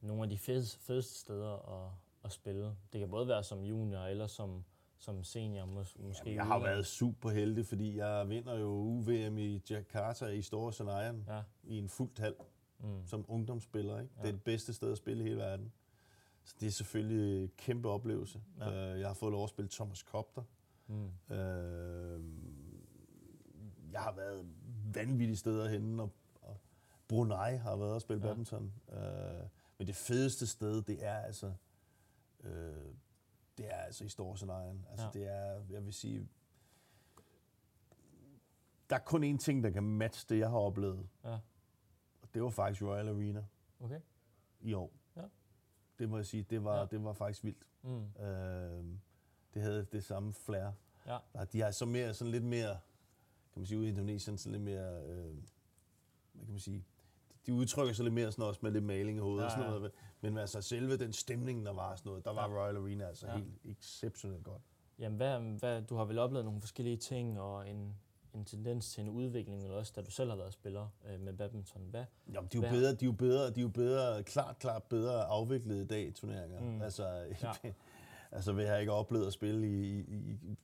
nogle 0.00 0.22
af 0.22 0.28
de 0.28 0.38
fedeste, 0.38 0.78
fedeste 0.78 1.14
steder 1.18 1.84
at, 1.86 1.92
at 2.24 2.32
spille? 2.32 2.76
Det 2.92 3.00
kan 3.00 3.10
både 3.10 3.28
være 3.28 3.44
som 3.44 3.60
junior 3.64 4.00
eller 4.00 4.26
som, 4.26 4.64
som 4.98 5.24
senior 5.24 5.66
mås, 5.66 5.96
måske. 5.98 6.22
Jamen, 6.24 6.36
jeg 6.36 6.46
har 6.46 6.58
været 6.58 6.86
super 6.86 7.30
heldig, 7.30 7.66
fordi 7.66 7.96
jeg 7.96 8.28
vinder 8.28 8.58
jo 8.58 8.66
UVM 8.68 9.38
i 9.38 9.62
Jakarta 9.70 10.26
i 10.26 10.42
Store 10.42 10.72
Sanayan 10.72 11.24
Ja. 11.28 11.42
i 11.64 11.78
en 11.78 11.88
fuldt 11.88 12.18
hal 12.18 12.34
Mm. 12.82 13.06
som 13.06 13.24
ungdomsspiller. 13.28 14.00
Ikke? 14.00 14.12
Ja. 14.16 14.22
Det 14.22 14.28
er 14.28 14.32
det 14.32 14.42
bedste 14.42 14.74
sted 14.74 14.92
at 14.92 14.98
spille 14.98 15.24
i 15.24 15.26
hele 15.26 15.36
verden. 15.40 15.72
Så 16.44 16.54
det 16.60 16.66
er 16.66 16.70
selvfølgelig 16.70 17.42
en 17.42 17.50
kæmpe 17.56 17.88
oplevelse. 17.88 18.40
Ja. 18.58 18.70
Ja. 18.70 18.98
Jeg 18.98 19.06
har 19.06 19.14
fået 19.14 19.32
lov 19.32 19.44
at 19.44 19.50
spille 19.50 19.68
Thomas 19.68 20.02
Kopter. 20.02 20.42
Mm. 20.86 21.34
Øh, 21.36 22.20
jeg 23.92 24.00
har 24.00 24.12
været 24.12 24.46
vanvittige 24.94 25.36
steder 25.36 25.68
henne, 25.68 26.02
og 26.02 26.10
Brunei 27.10 27.56
har 27.56 27.76
været 27.76 27.96
at 27.96 28.02
spille 28.02 28.22
Ja. 28.22 28.28
badminton. 28.28 28.72
Øh, 28.92 29.42
men 29.78 29.86
det 29.86 29.96
fedeste 29.96 30.46
sted, 30.46 30.82
det 30.82 31.04
er 31.06 31.14
altså, 31.18 31.52
øh, 32.40 32.74
det 33.58 33.72
er 33.72 33.76
altså 33.76 34.04
i 34.04 34.08
Storscenarien. 34.08 34.86
Altså 34.90 35.06
Ja. 35.06 35.10
det 35.12 35.28
er, 35.28 35.62
jeg 35.70 35.84
vil 35.84 35.92
sige, 35.92 36.28
der 38.90 38.96
er 38.96 39.00
kun 39.00 39.34
én 39.34 39.38
ting, 39.38 39.64
der 39.64 39.70
kan 39.70 39.82
matche 39.82 40.34
det, 40.34 40.40
jeg 40.40 40.50
har 40.50 40.58
oplevet. 40.58 41.08
Ja. 41.24 41.38
Og 42.22 42.34
det 42.34 42.42
var 42.42 42.48
faktisk 42.50 42.82
Royal 42.82 43.08
Arena 43.08 43.44
Okay. 43.80 44.00
i 44.60 44.72
år. 44.74 44.92
Ja. 45.16 45.22
Det 45.98 46.08
må 46.08 46.16
jeg 46.16 46.26
sige, 46.26 46.42
det 46.42 46.64
var, 46.64 46.78
ja. 46.78 46.84
det 46.86 47.04
var 47.04 47.12
faktisk 47.12 47.44
vildt. 47.44 47.66
Mm. 47.82 48.22
Øh, 48.24 48.84
det 49.54 49.62
havde 49.62 49.84
det 49.92 50.04
samme 50.04 50.32
flair. 50.32 50.72
Ja. 51.06 51.18
Nej, 51.34 51.44
de 51.44 51.60
har 51.60 51.70
så 51.70 51.86
mere, 51.86 52.14
sådan 52.14 52.30
lidt 52.30 52.44
mere, 52.44 52.78
kan 53.52 53.60
man 53.60 53.66
sige, 53.66 53.78
ude 53.78 53.86
i 53.86 53.90
Indonesien, 53.90 54.38
sådan 54.38 54.52
lidt 54.52 54.62
mere, 54.64 55.02
øh, 55.06 55.34
hvad 56.32 56.44
kan 56.44 56.52
man 56.52 56.60
sige, 56.60 56.84
de 57.46 57.54
udtrykker 57.54 57.94
sig 57.94 58.02
lidt 58.04 58.14
mere 58.14 58.32
sådan 58.32 58.44
også 58.44 58.60
med 58.62 58.70
lidt 58.72 58.84
maling 58.84 59.18
i 59.18 59.20
hovedet 59.20 59.40
Ja, 59.40 59.44
og 59.46 59.50
sådan 59.50 59.64
ja. 59.64 59.70
noget. 59.70 59.92
Men 60.20 60.38
altså 60.38 60.60
selve 60.62 60.96
den 60.96 61.12
stemning, 61.12 61.66
der 61.66 61.72
var 61.72 61.96
sådan 61.96 62.10
noget, 62.10 62.24
der 62.24 62.32
var 62.32 62.48
Ja. 62.50 62.62
Royal 62.62 62.76
Arena 62.76 63.04
altså 63.04 63.26
Ja. 63.26 63.32
ja. 63.32 63.38
helt 63.38 63.58
exceptionelt 63.64 64.44
godt. 64.44 64.62
Jamen, 64.98 65.16
hvad, 65.16 65.38
hvad, 65.58 65.82
du 65.82 65.96
har 65.96 66.04
vel 66.04 66.18
oplevet 66.18 66.44
nogle 66.44 66.60
forskellige 66.60 66.96
ting 66.96 67.40
og 67.40 67.70
en, 67.70 67.94
en 68.34 68.44
tendens 68.44 68.92
til 68.92 69.00
en 69.00 69.08
udvikling, 69.08 69.62
eller 69.62 69.76
også 69.76 69.92
da 69.96 70.00
du 70.02 70.10
selv 70.10 70.30
har 70.30 70.36
været 70.36 70.52
spiller 70.52 70.88
øh, 71.12 71.20
med 71.20 71.32
badminton. 71.32 71.82
Hvad? 71.90 72.04
Jamen, 72.32 72.48
de 72.52 72.58
er 72.58 72.62
jo 72.62 72.68
Hvad- 72.68 72.78
bedre, 72.80 72.90
de 72.94 73.04
er 73.04 73.06
jo 73.06 73.12
bedre, 73.12 73.50
de 73.50 73.60
er 73.60 73.62
jo 73.62 73.68
bedre, 73.68 74.22
klart, 74.22 74.58
klart 74.58 74.82
bedre 74.82 75.24
afviklet 75.24 75.84
i 75.84 75.86
dag 75.86 76.12
turneringer. 76.14 76.60
Mm. 76.60 76.82
Altså, 76.82 77.04
Ja. 77.42 77.48
ja. 77.64 77.72
altså, 78.30 78.52
vi 78.52 78.62
har 78.62 78.76
ikke 78.76 78.92
oplevet 78.92 79.26
at 79.26 79.32
spille 79.32 79.66
i, 79.66 80.00
i, 80.00 80.38
i 80.42 80.56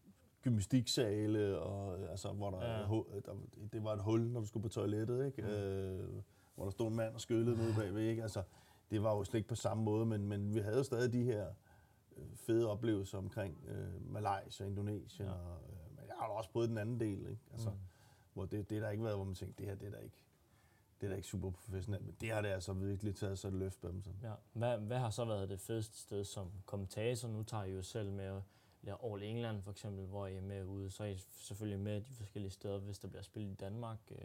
gymnastiksale, 0.42 1.58
og, 1.58 1.98
altså, 2.10 2.32
hvor 2.32 2.50
der, 2.50 2.64
Ja. 2.64 2.80
ja. 2.80 3.20
der, 3.24 3.32
det 3.72 3.84
var 3.84 3.92
et 3.92 4.02
hul, 4.02 4.20
når 4.20 4.40
du 4.40 4.46
skulle 4.46 4.62
på 4.62 4.68
toilettet, 4.68 5.26
ikke? 5.26 5.42
Mm. 5.42 5.48
Øh, 5.48 6.22
hvor 6.56 6.64
der 6.64 6.70
stod 6.70 6.88
en 6.88 6.96
mand 6.96 7.14
og 7.14 7.20
skyllede 7.20 7.56
nede 7.56 7.74
bagved. 7.74 8.02
Ikke? 8.02 8.22
Altså, 8.22 8.42
det 8.90 9.02
var 9.02 9.16
jo 9.16 9.24
slet 9.24 9.38
ikke 9.38 9.48
på 9.48 9.54
samme 9.54 9.82
måde, 9.84 10.06
men, 10.06 10.28
men 10.28 10.54
vi 10.54 10.60
havde 10.60 10.76
jo 10.76 10.82
stadig 10.82 11.12
de 11.12 11.22
her 11.24 11.48
øh, 12.16 12.24
fede 12.36 12.70
oplevelser 12.70 13.18
omkring 13.18 13.64
øh, 13.68 14.12
Malaysia, 14.12 14.66
Indonesien, 14.66 15.28
Ja. 15.28 15.34
og, 15.34 15.58
øh, 15.70 15.96
men 15.96 16.06
jeg 16.06 16.14
har 16.18 16.26
da 16.26 16.32
også 16.32 16.50
prøvet 16.50 16.68
den 16.68 16.78
anden 16.78 17.00
del, 17.00 17.18
ikke? 17.30 17.42
Altså, 17.52 17.70
Mm. 17.70 17.76
hvor 18.34 18.44
det, 18.46 18.70
det 18.70 18.82
der 18.82 18.90
ikke 18.90 19.04
været, 19.04 19.16
hvor 19.16 19.24
man 19.24 19.34
tænkte, 19.34 19.58
det 19.62 19.66
her 19.70 19.74
det 19.78 19.86
er 19.86 19.90
da 19.90 19.98
ikke, 19.98 20.16
det 21.00 21.06
er 21.06 21.10
da 21.10 21.16
ikke 21.16 21.28
super 21.28 21.50
professionelt, 21.50 22.04
men 22.06 22.16
det 22.20 22.30
har 22.30 22.40
det 22.42 22.48
altså 22.48 22.72
virkelig 22.72 23.14
taget 23.16 23.38
sig 23.38 23.48
et 23.48 23.54
løft 23.54 23.80
på 23.80 23.88
dem. 23.88 24.02
Ja. 24.22 24.32
Hvad, 24.52 24.78
hvad 24.78 24.98
har 24.98 25.10
så 25.10 25.24
været 25.24 25.48
det 25.48 25.60
fedeste 25.60 25.98
sted 25.98 26.24
som 26.24 26.50
kommentator? 26.66 27.28
Nu 27.28 27.42
tager 27.42 27.64
I 27.64 27.72
jo 27.72 27.82
selv 27.82 28.12
med 28.12 28.40
ja, 28.84 28.94
All 29.12 29.22
England 29.22 29.62
for 29.62 29.70
eksempel, 29.70 30.06
hvor 30.06 30.26
I 30.26 30.36
er 30.36 30.40
med 30.40 30.64
ude. 30.64 30.90
Så 30.90 31.02
er 31.04 31.08
I 31.08 31.16
selvfølgelig 31.30 31.80
med 31.80 32.00
de 32.00 32.12
forskellige 32.14 32.50
steder, 32.50 32.78
hvis 32.78 32.98
der 32.98 33.08
bliver 33.08 33.22
spillet 33.22 33.50
i 33.50 33.54
Danmark. 33.54 33.98
Øh, 34.10 34.18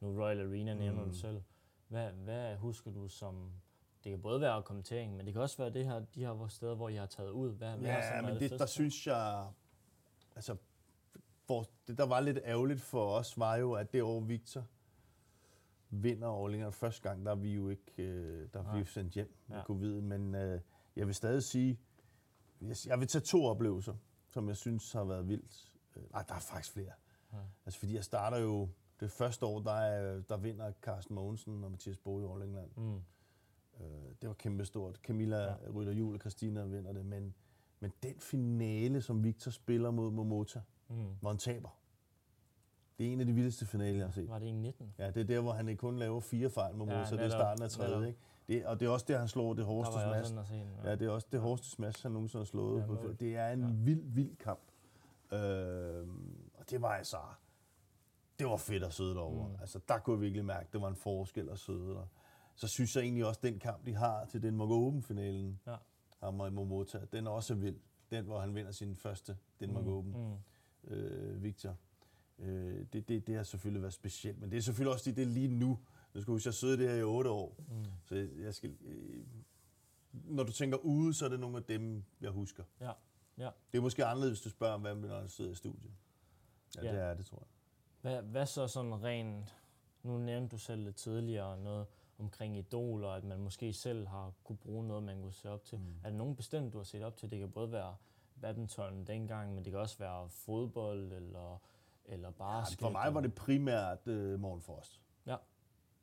Nu 0.00 0.22
Royal 0.22 0.40
Arena 0.40 0.74
nævner. 0.74 1.04
Mm. 1.04 1.10
du 1.10 1.16
selv. 1.16 1.42
Hvad, 1.88 2.12
hvad 2.12 2.56
husker 2.56 2.90
du 2.90 3.08
som... 3.08 3.52
Det 4.04 4.10
kan 4.10 4.22
både 4.22 4.40
være 4.40 4.62
kommentering, 4.62 5.16
men 5.16 5.26
det 5.26 5.32
kan 5.34 5.42
også 5.42 5.56
være 5.56 5.70
det 5.72 5.84
her, 5.84 5.98
de 6.14 6.20
her 6.20 6.46
steder, 6.48 6.74
hvor 6.74 6.88
I 6.88 6.94
har 6.94 7.06
taget 7.06 7.30
ud. 7.30 7.52
Hvad, 7.52 7.76
hvad 7.76 7.90
har 7.90 7.98
Ja, 8.16 8.22
men 8.22 8.30
det, 8.34 8.40
der 8.40 8.48
fedeste? 8.48 8.66
synes 8.66 9.06
jeg, 9.06 9.48
altså, 10.36 10.56
for, 11.46 11.64
det 11.86 11.98
der 11.98 12.06
var 12.06 12.20
lidt 12.20 12.38
ærgerligt 12.44 12.80
for 12.80 13.14
os, 13.18 13.38
var 13.38 13.56
jo, 13.56 13.72
at 13.72 13.92
det 13.92 14.02
år 14.02 14.20
Victor 14.20 14.66
vinder 15.90 16.46
England 16.46 16.72
første 16.72 17.08
gang, 17.08 17.24
der 17.26 17.30
er 17.30 17.36
vi 17.36 17.54
jo 17.54 17.68
ikke, 17.68 18.02
øh, 18.02 18.48
der 18.54 18.60
er 18.60 18.72
vi 18.72 18.78
jo 18.78 18.84
sendt 18.84 19.12
hjem 19.12 19.36
med 19.46 19.56
Ja. 19.56 19.62
covid, 19.62 20.00
men 20.00 20.34
øh, 20.34 20.60
jeg 20.96 21.06
vil 21.06 21.14
stadig 21.14 21.42
sige, 21.42 21.78
jeg, 22.60 22.76
jeg 22.86 23.00
vil 23.00 23.08
tage 23.08 23.22
to 23.22 23.44
oplevelser, 23.44 23.94
som 24.30 24.48
jeg 24.48 24.56
synes 24.56 24.92
har 24.92 25.04
været 25.04 25.28
vildt. 25.28 25.72
Øh, 25.96 26.02
nej, 26.12 26.24
der 26.28 26.34
er 26.34 26.40
faktisk 26.40 26.72
flere. 26.72 26.92
Ja. 27.32 27.38
Altså, 27.66 27.78
fordi 27.80 27.94
jeg 27.94 28.04
starter 28.04 28.38
jo, 28.38 28.68
det 29.00 29.10
første 29.10 29.46
år, 29.46 29.60
der, 29.60 29.72
er, 29.72 30.20
der 30.28 30.36
vinder 30.36 30.72
Carsten 30.82 31.14
Mogensen 31.14 31.64
og 31.64 31.70
Mathias 31.70 31.98
Bo 31.98 32.20
i 32.20 32.32
All 32.34 32.42
England. 32.48 32.70
Mm. 32.76 32.94
Øh, 32.94 33.00
det 34.22 34.28
var 34.28 34.34
kæmpestort. 34.34 34.96
Camilla 34.96 35.36
Ja. 35.36 35.44
ja. 35.50 35.70
Rytter 35.74 35.92
Jul 35.92 36.14
og 36.14 36.20
Christina 36.20 36.64
vinder 36.64 36.92
det, 36.92 37.06
men, 37.06 37.34
men 37.80 37.92
den 38.02 38.14
finale, 38.20 39.00
som 39.02 39.24
Victor 39.24 39.50
spiller 39.50 39.90
mod 39.90 40.10
Momota, 40.10 40.60
Mm. 40.88 40.96
hvor 41.20 41.30
han 41.30 41.38
taber, 41.38 41.78
det 42.98 43.06
er 43.08 43.12
en 43.12 43.20
af 43.20 43.26
de 43.26 43.32
vildeste 43.32 43.66
finaler, 43.66 43.96
jeg 43.98 44.06
har 44.06 44.12
set. 44.12 44.28
Var 44.28 44.38
det 44.38 44.46
i 44.46 44.52
19? 44.52 44.94
Ja, 44.98 45.10
det 45.10 45.16
er 45.20 45.24
der, 45.24 45.40
hvor 45.40 45.52
han 45.52 45.76
kun 45.76 45.96
laver 45.98 46.20
fire 46.20 46.50
fejl 46.50 46.70
Ja, 46.72 46.76
Momota, 46.76 46.98
ja, 46.98 47.10
det 47.10 47.20
er 47.20 47.28
starten 47.28 47.62
af 47.62 47.70
tredje, 47.70 48.06
ikke? 48.08 48.18
Det, 48.48 48.66
og 48.66 48.80
det 48.80 48.86
er 48.86 48.90
også 48.90 49.04
der, 49.08 49.18
han 49.18 49.28
slår 49.28 49.54
det 49.54 49.64
hårdeste 49.64 49.92
smash. 49.94 50.34
sådan 50.34 50.66
den. 50.66 50.68
Ja, 50.84 50.94
det 50.96 51.06
er 51.06 51.10
også 51.10 51.26
det 51.32 51.40
hårdeste 51.40 51.70
smash, 51.70 52.02
han 52.02 52.12
nogensinde 52.12 52.40
har 52.40 52.46
slået. 52.46 52.80
Ja, 52.88 52.94
Ja, 53.08 53.12
det 53.12 53.36
er 53.36 53.48
en 53.50 53.60
Ja. 53.60 53.66
ja. 53.66 53.72
vild, 53.72 54.02
vild 54.04 54.36
kamp. 54.36 54.60
Øh, 55.32 56.08
og 56.54 56.70
det 56.70 56.82
var 56.82 56.88
altså... 56.88 57.16
Det 58.38 58.46
var 58.46 58.56
fedt 58.56 58.82
at 58.82 58.92
sidde 58.92 59.14
derovre. 59.14 59.48
Mm. 59.48 59.56
Altså, 59.60 59.80
der 59.88 59.98
kunne 59.98 60.14
jeg 60.14 60.20
virkelig 60.20 60.44
mærke, 60.44 60.66
at 60.66 60.72
det 60.72 60.80
var 60.80 60.88
en 60.88 60.96
forskel 60.96 61.48
at 61.48 61.58
sidde 61.58 61.88
der. 61.88 62.06
Så 62.54 62.68
synes 62.68 62.96
jeg 62.96 63.02
egentlig 63.02 63.26
også, 63.26 63.38
at 63.38 63.42
den 63.52 63.58
kamp, 63.58 63.86
de 63.86 63.94
har 63.94 64.24
til 64.24 64.42
den 64.42 64.60
Open-finalen, 64.60 65.60
Ja. 65.66 65.76
ham 66.22 66.40
og 66.40 66.52
Momota, 66.52 67.00
den 67.12 67.26
er 67.26 67.30
også 67.30 67.54
vild. 67.54 67.76
Den, 68.10 68.24
hvor 68.24 68.40
han 68.40 68.54
vinder 68.54 68.72
sin 68.72 68.96
første 68.96 69.36
Denmark 69.60 69.84
Mm, 69.84 69.92
Open, 69.92 70.12
Mm. 70.82 70.90
øh, 70.94 71.42
Victor. 71.42 71.76
Øh, 72.38 72.86
det, 72.92 73.08
det, 73.08 73.26
det 73.26 73.36
har 73.36 73.42
selvfølgelig 73.42 73.82
været 73.82 73.94
specielt, 73.94 74.40
men 74.40 74.50
det 74.50 74.56
er 74.56 74.60
selvfølgelig 74.62 74.92
også 74.92 75.04
det, 75.10 75.16
det 75.16 75.22
er 75.22 75.26
lige 75.28 75.48
nu. 75.48 75.78
Nu 76.14 76.20
skal 76.20 76.32
huske, 76.32 76.46
jeg 76.48 76.54
sidder 76.54 76.76
det 76.76 76.88
her 76.88 76.96
i 76.96 77.02
otte 77.02 77.30
år, 77.30 77.56
Mm. 77.68 77.84
så 78.04 78.14
jeg, 78.14 78.28
jeg 78.38 78.54
skal... 78.54 78.76
Øh, 78.84 79.24
når 80.12 80.42
du 80.42 80.52
tænker 80.52 80.78
ude, 80.78 81.14
så 81.14 81.24
er 81.24 81.28
det 81.28 81.40
nogle 81.40 81.56
af 81.56 81.62
dem, 81.62 82.04
jeg 82.20 82.30
husker. 82.30 82.64
Ja, 82.80 82.90
ja. 83.38 83.50
Det 83.72 83.78
er 83.78 83.82
måske 83.82 84.04
anderledes, 84.04 84.38
hvis 84.38 84.42
du 84.42 84.50
spørger, 84.50 84.78
hvem 84.78 84.96
når 84.96 85.26
sidder 85.26 85.50
i 85.50 85.54
studiet. 85.54 85.92
Ja. 86.76 86.84
ja, 86.86 86.92
det 86.92 87.00
er 87.02 87.14
det, 87.14 87.26
tror 87.26 87.38
jeg. 87.38 87.46
Hvad, 88.04 88.22
hvad 88.22 88.46
så 88.46 88.66
sådan 88.66 89.02
rent, 89.04 89.56
nu 90.02 90.18
nævnte 90.18 90.48
du 90.48 90.58
selv 90.58 90.84
lidt 90.84 90.96
tidligere 90.96 91.58
noget 91.58 91.86
omkring 92.18 92.56
idoler, 92.56 93.08
at 93.08 93.24
man 93.24 93.38
måske 93.38 93.72
selv 93.72 94.06
har 94.06 94.32
kunne 94.44 94.56
bruge 94.56 94.86
noget, 94.86 95.02
man 95.02 95.20
kunne 95.22 95.32
se 95.32 95.50
op 95.50 95.64
til. 95.64 95.78
Mm. 95.78 95.94
Er 96.04 96.10
der 96.10 96.16
nogen 96.16 96.36
bestemt, 96.36 96.72
du 96.72 96.78
har 96.78 96.84
set 96.84 97.02
op 97.04 97.16
til? 97.16 97.30
Det 97.30 97.38
kan 97.38 97.50
både 97.50 97.72
være 97.72 97.96
badminton 98.40 99.04
dengang, 99.04 99.54
men 99.54 99.64
det 99.64 99.72
kan 99.72 99.80
også 99.80 99.98
være 99.98 100.28
fodbold 100.28 101.12
eller, 101.12 101.60
eller 102.04 102.28
Ja, 102.28 102.32
basket. 102.60 102.80
for 102.80 102.90
mig 102.90 103.14
var 103.14 103.20
det 103.20 103.34
primært 103.34 104.06
øh, 104.08 104.40
Morten 104.40 104.62
Frost. 104.62 105.00
Ja. 105.26 105.36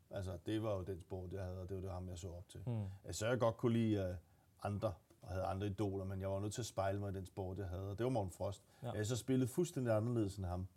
Altså, 0.09 0.37
det 0.45 0.63
var 0.63 0.73
jo 0.75 0.81
den 0.83 1.01
sport, 1.01 1.33
jeg 1.33 1.43
havde, 1.43 1.59
og 1.61 1.69
det 1.69 1.75
var 1.77 1.81
det 1.81 1.91
ham, 1.91 2.09
jeg 2.09 2.17
så 2.17 2.27
op 2.31 2.47
til. 2.49 2.61
Mm. 2.65 2.85
Altså, 3.05 3.27
jeg 3.27 3.39
godt 3.39 3.57
kunne 3.57 3.73
lide 3.73 3.95
øh, 4.09 4.15
andre, 4.63 4.93
og 5.21 5.29
havde 5.29 5.43
andre 5.43 5.67
idoler, 5.67 6.05
men 6.05 6.21
jeg 6.21 6.31
var 6.31 6.39
nødt 6.39 6.53
til 6.53 6.61
at 6.61 6.65
spejle 6.65 6.99
mig 6.99 7.11
i 7.11 7.15
den 7.15 7.25
sport, 7.25 7.57
jeg 7.57 7.67
havde, 7.67 7.89
og 7.89 7.97
det 7.97 8.03
var 8.03 8.09
Morten 8.09 8.31
Frost. 8.31 8.63
Ja. 8.83 8.87
Ja. 8.87 8.93
Jeg 8.93 9.05
så 9.05 9.15
spillet 9.17 9.49
fuldstændig 9.49 9.95
anderledes 9.95 10.37
end 10.37 10.45
ham. 10.45 10.67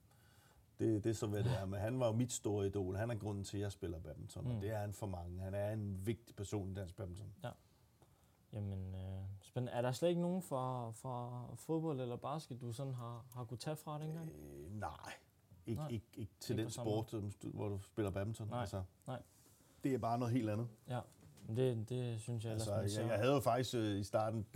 Det, 0.78 1.04
det 1.04 1.10
er 1.10 1.14
så, 1.14 1.26
hvad 1.26 1.44
det 1.44 1.52
er. 1.60 1.64
Men 1.66 1.80
han 1.80 2.00
var 2.00 2.06
jo 2.06 2.12
mit 2.12 2.32
store 2.32 2.66
idol. 2.66 2.96
Han 2.96 3.10
er 3.10 3.14
grunden 3.14 3.44
til, 3.44 3.56
at 3.56 3.62
jeg 3.62 3.72
spiller 3.72 3.98
badminton, 3.98 4.44
Mm. 4.44 4.56
og 4.56 4.62
det 4.62 4.70
er 4.70 4.78
han 4.78 4.92
for 4.92 5.06
mange. 5.06 5.40
Han 5.40 5.54
er 5.54 5.70
en 5.72 6.06
vigtig 6.06 6.36
person 6.36 6.70
i 6.70 6.74
dansk 6.74 6.96
badminton. 6.96 7.34
Jamen, 8.52 8.94
øh, 8.94 9.22
spændende. 9.40 9.72
Er 9.72 9.82
der 9.82 9.92
slet 9.92 10.08
ikke 10.08 10.20
nogen 10.20 10.42
fra, 10.42 10.90
fra 10.90 11.44
fodbold 11.56 12.00
eller 12.00 12.16
basket, 12.16 12.60
du 12.60 12.72
sådan 12.72 12.94
har, 12.94 13.24
har 13.32 13.44
kunne 13.44 13.58
tage 13.58 13.76
fra 13.76 14.02
dengang? 14.02 14.30
Øh, 14.30 14.72
nej. 14.80 14.90
Ikke, 15.66 15.80
Nej. 15.80 15.90
ikke, 15.90 16.06
ikke 16.14 16.32
til 16.40 16.52
Ikke 16.52 16.62
den 16.62 16.70
sport, 16.70 17.10
som 17.10 17.30
du- 17.42 17.50
hvor 17.50 17.68
du 17.68 17.78
spiller 17.78 18.10
badminton. 18.10 18.48
Nej. 18.48 18.60
Altså, 18.60 18.82
Nej. 19.06 19.22
Det 19.84 19.94
er 19.94 19.98
bare 19.98 20.18
noget 20.18 20.34
helt 20.34 20.50
andet. 20.50 20.68
Ja, 20.88 21.00
men 21.46 21.56
det, 21.56 21.88
det 21.88 22.20
synes 22.20 22.44
jeg 22.44 22.52
ellers, 22.52 22.68
Altså, 22.68 23.00
jeg, 23.00 23.10
jeg 23.10 23.18
havde 23.18 23.34
jo 23.34 23.40
faktisk 23.40 23.74
øh, 23.74 23.96
i 24.00 24.04
starten, 24.04 24.46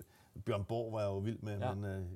Bjørn 0.44 0.64
Borg 0.64 0.92
var 0.92 1.00
jeg 1.00 1.06
jo 1.08 1.18
vild 1.18 1.38
med, 1.38 1.58
Ja. 1.58 1.68
ja. 1.68 1.74
men 1.74 1.84
øh, 1.84 2.06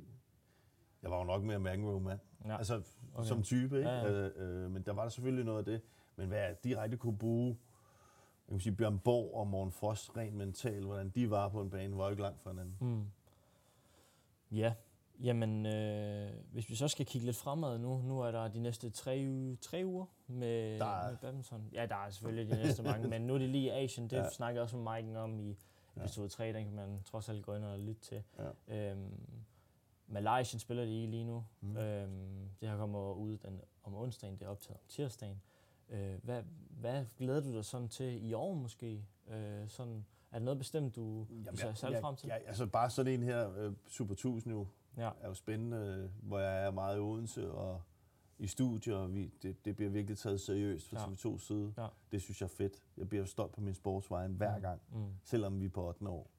jeg 1.02 1.10
var 1.10 1.18
jo 1.18 1.24
nok 1.24 1.42
mere 1.42 1.58
McEnroe-mand. 1.58 2.20
Ja. 2.30 2.31
Ja. 2.46 2.56
Altså 2.56 2.82
okay. 3.14 3.28
som 3.28 3.42
type, 3.42 3.76
ikke? 3.78 3.90
Ja, 3.90 3.96
Ja, 3.96 4.12
ja. 4.12 4.20
ja. 4.22 4.28
Øh, 4.28 4.64
øh, 4.64 4.70
men 4.70 4.82
der 4.82 4.92
var 4.92 5.02
der 5.02 5.08
selvfølgelig 5.08 5.44
noget 5.44 5.58
af 5.58 5.64
det. 5.64 5.80
Men 6.16 6.28
hvad 6.28 6.38
jeg 6.38 6.56
direkte 6.64 6.96
kunne 6.96 7.18
bruge, 7.18 7.58
jeg 8.48 8.52
kan 8.54 8.60
sige, 8.60 8.74
Bjørn 8.76 8.98
Borg 8.98 9.34
og 9.34 9.46
Morten 9.46 9.72
Frost 9.72 10.16
rent 10.16 10.34
mentalt, 10.34 10.84
hvordan 10.84 11.08
de 11.10 11.30
var 11.30 11.48
på 11.48 11.60
en 11.60 11.70
bane, 11.70 11.96
var 11.98 12.04
jo 12.04 12.10
ikke 12.10 12.22
langt 12.22 12.40
fra 12.40 12.50
hinanden. 12.50 12.76
Mm. 12.80 13.04
Ja, 14.56 14.74
jamen 15.22 15.66
øh, 15.66 16.30
hvis 16.52 16.70
vi 16.70 16.74
så 16.74 16.88
skal 16.88 17.06
kigge 17.06 17.24
lidt 17.26 17.36
fremad 17.36 17.78
nu, 17.78 18.02
nu 18.02 18.20
er 18.20 18.30
der 18.30 18.48
de 18.48 18.60
næste 18.60 18.90
tre, 18.90 19.28
tre 19.60 19.82
uger 19.84 20.06
med, 20.26 20.78
Der 20.78 20.84
er- 21.02 21.10
med 21.10 21.16
badminton. 21.18 21.68
Ja, 21.72 21.86
der 21.86 21.96
er 21.96 22.10
selvfølgelig 22.10 22.56
de 22.56 22.62
næste 22.62 22.82
mange, 22.82 23.08
men 23.08 23.22
nu 23.22 23.34
er 23.34 23.38
det 23.38 23.48
lige 23.48 23.72
Asien, 23.72 24.08
det 24.10 24.16
ja. 24.16 24.22
Ja. 24.22 24.30
snakker 24.30 24.60
jeg 24.60 24.62
også 24.62 24.76
med 24.76 25.02
Mike 25.02 25.18
om 25.18 25.40
i, 25.40 25.56
Episode 25.96 26.28
3, 26.28 26.52
den 26.52 26.64
kan 26.64 26.74
man 26.74 27.02
trods 27.04 27.28
alt 27.28 27.44
gå 27.44 27.54
ind 27.54 27.64
og 27.64 27.78
lytte 27.78 28.00
til. 28.00 28.22
Ja. 28.68 28.90
Øhm, 28.90 29.20
Malaysia 30.12 30.58
spiller 30.58 30.84
de 30.84 31.02
i 31.02 31.06
lige 31.06 31.24
nu. 31.24 31.44
Mm. 31.60 31.68
Mm. 31.68 31.76
Øhm, 31.76 32.48
det 32.60 32.68
her 32.68 32.76
kommer 32.76 33.12
ud 33.14 33.36
den, 33.38 33.60
om 33.84 33.94
onsdagen, 33.94 34.34
det 34.38 34.42
er 34.42 34.48
optaget 34.48 34.76
om 34.76 34.84
tirsdagen. 34.88 35.42
Øh, 35.88 36.14
hvad, 36.22 36.42
hvad 36.70 37.04
glæder 37.18 37.40
du 37.40 37.52
dig 37.56 37.64
sådan 37.64 37.88
til 37.88 38.24
i 38.28 38.32
år 38.32 38.54
måske? 38.54 39.04
Øh, 39.28 39.68
sådan, 39.68 40.04
er 40.32 40.38
der 40.38 40.44
noget 40.44 40.58
bestemt, 40.58 40.96
du, 40.96 41.26
du 41.50 41.56
ser 41.56 41.74
særlig 41.74 42.00
frem 42.00 42.16
til? 42.16 42.26
Ja, 42.26 42.34
altså 42.36 42.66
bare 42.66 42.90
sådan 42.90 43.12
en 43.12 43.22
her, 43.22 43.52
øh, 43.56 43.72
Super 43.88 44.12
1000 44.14 44.54
jo, 44.54 44.66
Ja. 44.96 45.10
er 45.20 45.28
jo 45.28 45.34
spændende, 45.34 45.76
øh, 45.76 46.28
hvor 46.28 46.38
jeg 46.38 46.66
er 46.66 46.70
meget 46.70 46.96
i 46.96 47.00
Odense 47.00 47.52
og 47.52 47.82
i 48.38 48.46
studier, 48.46 48.96
og 48.96 49.14
vi, 49.14 49.30
det, 49.42 49.64
det 49.64 49.76
bliver 49.76 49.90
virkelig 49.90 50.18
taget 50.18 50.40
seriøst 50.40 50.88
fra 50.88 51.00
Ja. 51.00 51.06
TV2's 51.06 51.38
side. 51.38 51.74
Ja. 51.78 51.86
Det 52.12 52.22
synes 52.22 52.40
jeg 52.40 52.46
er 52.46 52.50
fedt. 52.56 52.82
Jeg 52.96 53.08
bliver 53.08 53.24
stolt 53.24 53.52
på 53.52 53.60
min 53.60 53.74
sportsvejen 53.74 54.32
hver 54.34 54.58
gang, 54.58 54.80
Mm. 54.92 55.04
selvom 55.24 55.60
vi 55.60 55.64
er 55.64 55.70
på 55.70 55.88
8. 55.88 56.08
år. 56.08 56.30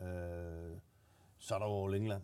Øh, 0.00 0.76
så 1.38 1.54
er 1.54 1.58
der 1.58 1.66
jo 1.66 1.84
All 1.86 1.94
England. 1.94 2.22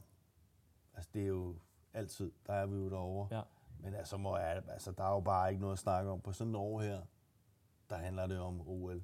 Altså 0.94 1.10
det 1.14 1.22
er 1.22 1.26
jo 1.26 1.56
altid, 1.94 2.32
der 2.46 2.52
er 2.52 2.66
vi 2.66 2.76
jo 2.76 2.90
derovre. 2.90 3.36
Ja. 3.36 3.42
Men 3.80 3.94
altså, 3.94 4.16
må 4.16 4.36
jeg, 4.36 4.62
altså, 4.68 4.92
der 4.92 5.04
er 5.04 5.10
jo 5.14 5.20
bare 5.20 5.48
ikke 5.50 5.60
noget 5.60 5.72
at 5.72 5.78
snakke 5.78 6.10
om. 6.10 6.20
På 6.20 6.32
sådan 6.32 6.54
et 6.54 6.60
år 6.60 6.80
her, 6.80 7.02
der 7.90 7.96
handler 7.96 8.26
det 8.26 8.38
om 8.40 8.68
OL. 8.68 9.02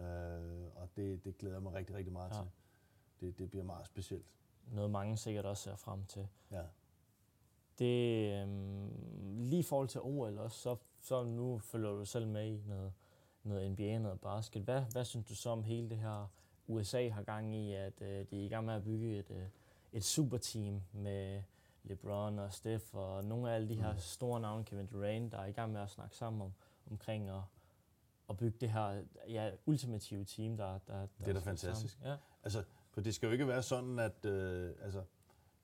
Øh, 0.00 0.66
og 0.74 0.88
det, 0.96 1.24
det 1.24 1.38
glæder 1.38 1.54
jeg 1.54 1.62
mig 1.62 1.72
rigtig, 1.74 1.96
rigtig 1.96 2.12
meget 2.12 2.30
Ja. 2.30 2.34
til. 2.42 2.50
Det, 3.20 3.38
det 3.38 3.50
bliver 3.50 3.64
meget 3.64 3.86
specielt. 3.86 4.26
Noget 4.72 4.90
mange 4.90 5.16
sikkert 5.16 5.46
også 5.46 5.62
ser 5.62 5.76
frem 5.76 6.04
til. 6.06 6.28
Ja. 6.50 6.62
Det, 7.78 8.32
øhm, 8.42 9.40
lige 9.40 9.60
i 9.60 9.62
forhold 9.62 9.88
til 9.88 10.00
OL 10.00 10.38
også, 10.38 10.58
så, 10.58 10.76
så 11.00 11.24
nu 11.24 11.58
følger 11.58 11.90
du 11.90 12.04
selv 12.04 12.26
med 12.28 12.46
i 12.46 12.62
noget, 12.66 12.92
noget 13.42 13.70
NBA, 13.70 13.98
noget 13.98 14.20
basket. 14.20 14.62
Hvad, 14.62 14.82
hvad 14.92 15.04
synes 15.04 15.26
du 15.26 15.34
så 15.34 15.50
om 15.50 15.62
hele 15.62 15.90
det 15.90 15.98
her, 15.98 16.30
USA 16.66 17.08
har 17.08 17.22
gang 17.22 17.54
i, 17.56 17.72
at 17.74 18.02
øh, 18.02 18.26
de 18.30 18.40
er 18.40 18.44
i 18.44 18.48
gang 18.48 18.66
med 18.66 18.74
at 18.74 18.84
bygge 18.84 19.18
et, 19.18 19.30
øh, 19.30 19.42
et 19.92 20.04
superteam 20.04 20.80
med 20.92 21.42
LeBron 21.84 22.38
og 22.38 22.52
Steph 22.52 22.84
og 22.92 23.24
nogle 23.24 23.50
af 23.50 23.54
alle 23.54 23.68
de 23.68 23.74
her 23.74 23.92
Mm. 23.92 23.98
store 23.98 24.40
navne, 24.40 24.64
Kevin 24.64 24.86
Durant, 24.86 25.32
der 25.32 25.38
er 25.38 25.46
i 25.46 25.52
gang 25.52 25.72
med 25.72 25.80
at 25.80 25.90
snakke 25.90 26.16
sammen 26.16 26.42
om, 26.42 26.52
omkring 26.90 27.28
at, 27.28 27.40
at 28.30 28.36
bygge 28.36 28.58
det 28.60 28.70
her 28.70 29.02
ja, 29.28 29.50
ultimative 29.66 30.24
team, 30.24 30.56
der, 30.56 30.64
der, 30.66 30.78
der 30.94 31.06
Det 31.18 31.28
er 31.28 31.32
da 31.32 31.38
fantastisk. 31.40 31.94
Sammen. 31.94 32.10
Ja. 32.10 32.16
Altså, 32.42 32.62
for 32.90 33.00
det 33.00 33.14
skal 33.14 33.26
jo 33.26 33.32
ikke 33.32 33.46
være 33.48 33.62
sådan, 33.62 33.98
at... 33.98 34.24
Øh, 34.24 34.72
altså, 34.82 35.02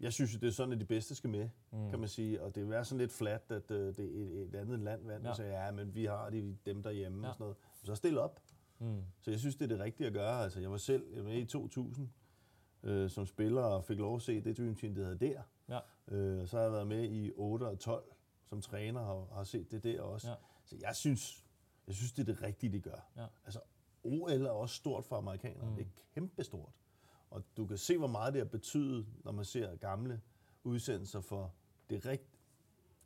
jeg 0.00 0.12
synes 0.12 0.34
jo, 0.34 0.38
det 0.38 0.46
er 0.46 0.52
sådan, 0.52 0.72
at 0.72 0.80
de 0.80 0.84
bedste 0.84 1.14
skal 1.14 1.30
med, 1.30 1.48
Mm. 1.70 1.90
kan 1.90 1.98
man 1.98 2.08
sige. 2.08 2.42
Og 2.42 2.54
det 2.54 2.62
vil 2.62 2.70
være 2.70 2.84
sådan 2.84 2.98
lidt 2.98 3.12
flat, 3.12 3.42
at 3.50 3.70
øh, 3.70 3.96
det 3.96 4.04
er 4.04 4.24
et, 4.24 4.48
et 4.48 4.54
andet 4.54 4.78
land 4.80 5.06
vandt, 5.06 5.24
Ja. 5.24 5.30
og 5.30 5.36
siger, 5.36 5.64
ja, 5.64 5.70
men 5.70 5.94
vi 5.94 6.04
har 6.04 6.30
de, 6.30 6.56
dem 6.66 6.82
derhjemme 6.82 7.22
Ja. 7.26 7.28
og 7.28 7.34
sådan 7.34 7.44
noget. 7.44 7.56
Så 7.84 7.94
stil 7.94 8.18
op. 8.18 8.40
Mm. 8.78 9.02
Så 9.20 9.30
jeg 9.30 9.40
synes, 9.40 9.56
det 9.56 9.64
er 9.64 9.68
det 9.68 9.78
rigtige 9.80 10.06
at 10.06 10.12
gøre. 10.12 10.42
Altså, 10.44 10.60
jeg 10.60 10.70
var 10.70 10.76
selv 10.76 11.14
jeg 11.14 11.24
var 11.24 11.30
i 11.30 11.44
2000 11.44 12.10
øh, 12.82 13.10
som 13.10 13.26
spiller 13.26 13.62
og 13.62 13.84
fik 13.84 13.98
lov 13.98 14.16
at 14.16 14.22
se 14.22 14.40
det 14.40 14.58
Dream 14.58 14.74
Team, 14.74 14.94
det 14.94 15.04
hedder 15.06 15.18
der. 15.18 15.42
Ja. 15.68 16.14
Øh, 16.16 16.46
så 16.46 16.56
har 16.56 16.62
jeg 16.62 16.72
været 16.72 16.86
med 16.86 17.04
i 17.10 17.32
8 17.36 17.64
og 17.64 17.78
12 17.78 18.04
som 18.46 18.60
træner 18.60 19.00
og 19.00 19.36
har 19.36 19.44
set 19.44 19.70
det 19.70 19.82
der 19.82 20.02
også. 20.02 20.28
Ja. 20.30 20.34
Så 20.64 20.76
jeg 20.80 20.96
synes, 20.96 21.44
jeg 21.86 21.94
synes, 21.94 22.12
det 22.12 22.28
er 22.28 22.34
det 22.34 22.42
rigtige, 22.42 22.72
de 22.72 22.80
gør. 22.80 23.08
Ja. 23.16 23.26
Altså, 23.44 23.60
OL 24.04 24.30
er 24.46 24.50
også 24.50 24.74
stort 24.74 25.04
for 25.04 25.16
amerikanerne. 25.16 25.70
Mm. 25.70 25.76
Det 25.76 25.86
er 25.86 25.90
kæmpestort. 26.14 26.72
Og 27.30 27.42
du 27.56 27.66
kan 27.66 27.78
se, 27.78 27.98
hvor 27.98 28.06
meget 28.06 28.34
det 28.34 28.40
har 28.40 28.48
betydet, 28.48 29.06
når 29.24 29.32
man 29.32 29.44
ser 29.44 29.76
gamle 29.76 30.20
udsendelser 30.64 31.20
for 31.20 31.54
det, 31.90 32.06
rigt, 32.06 32.38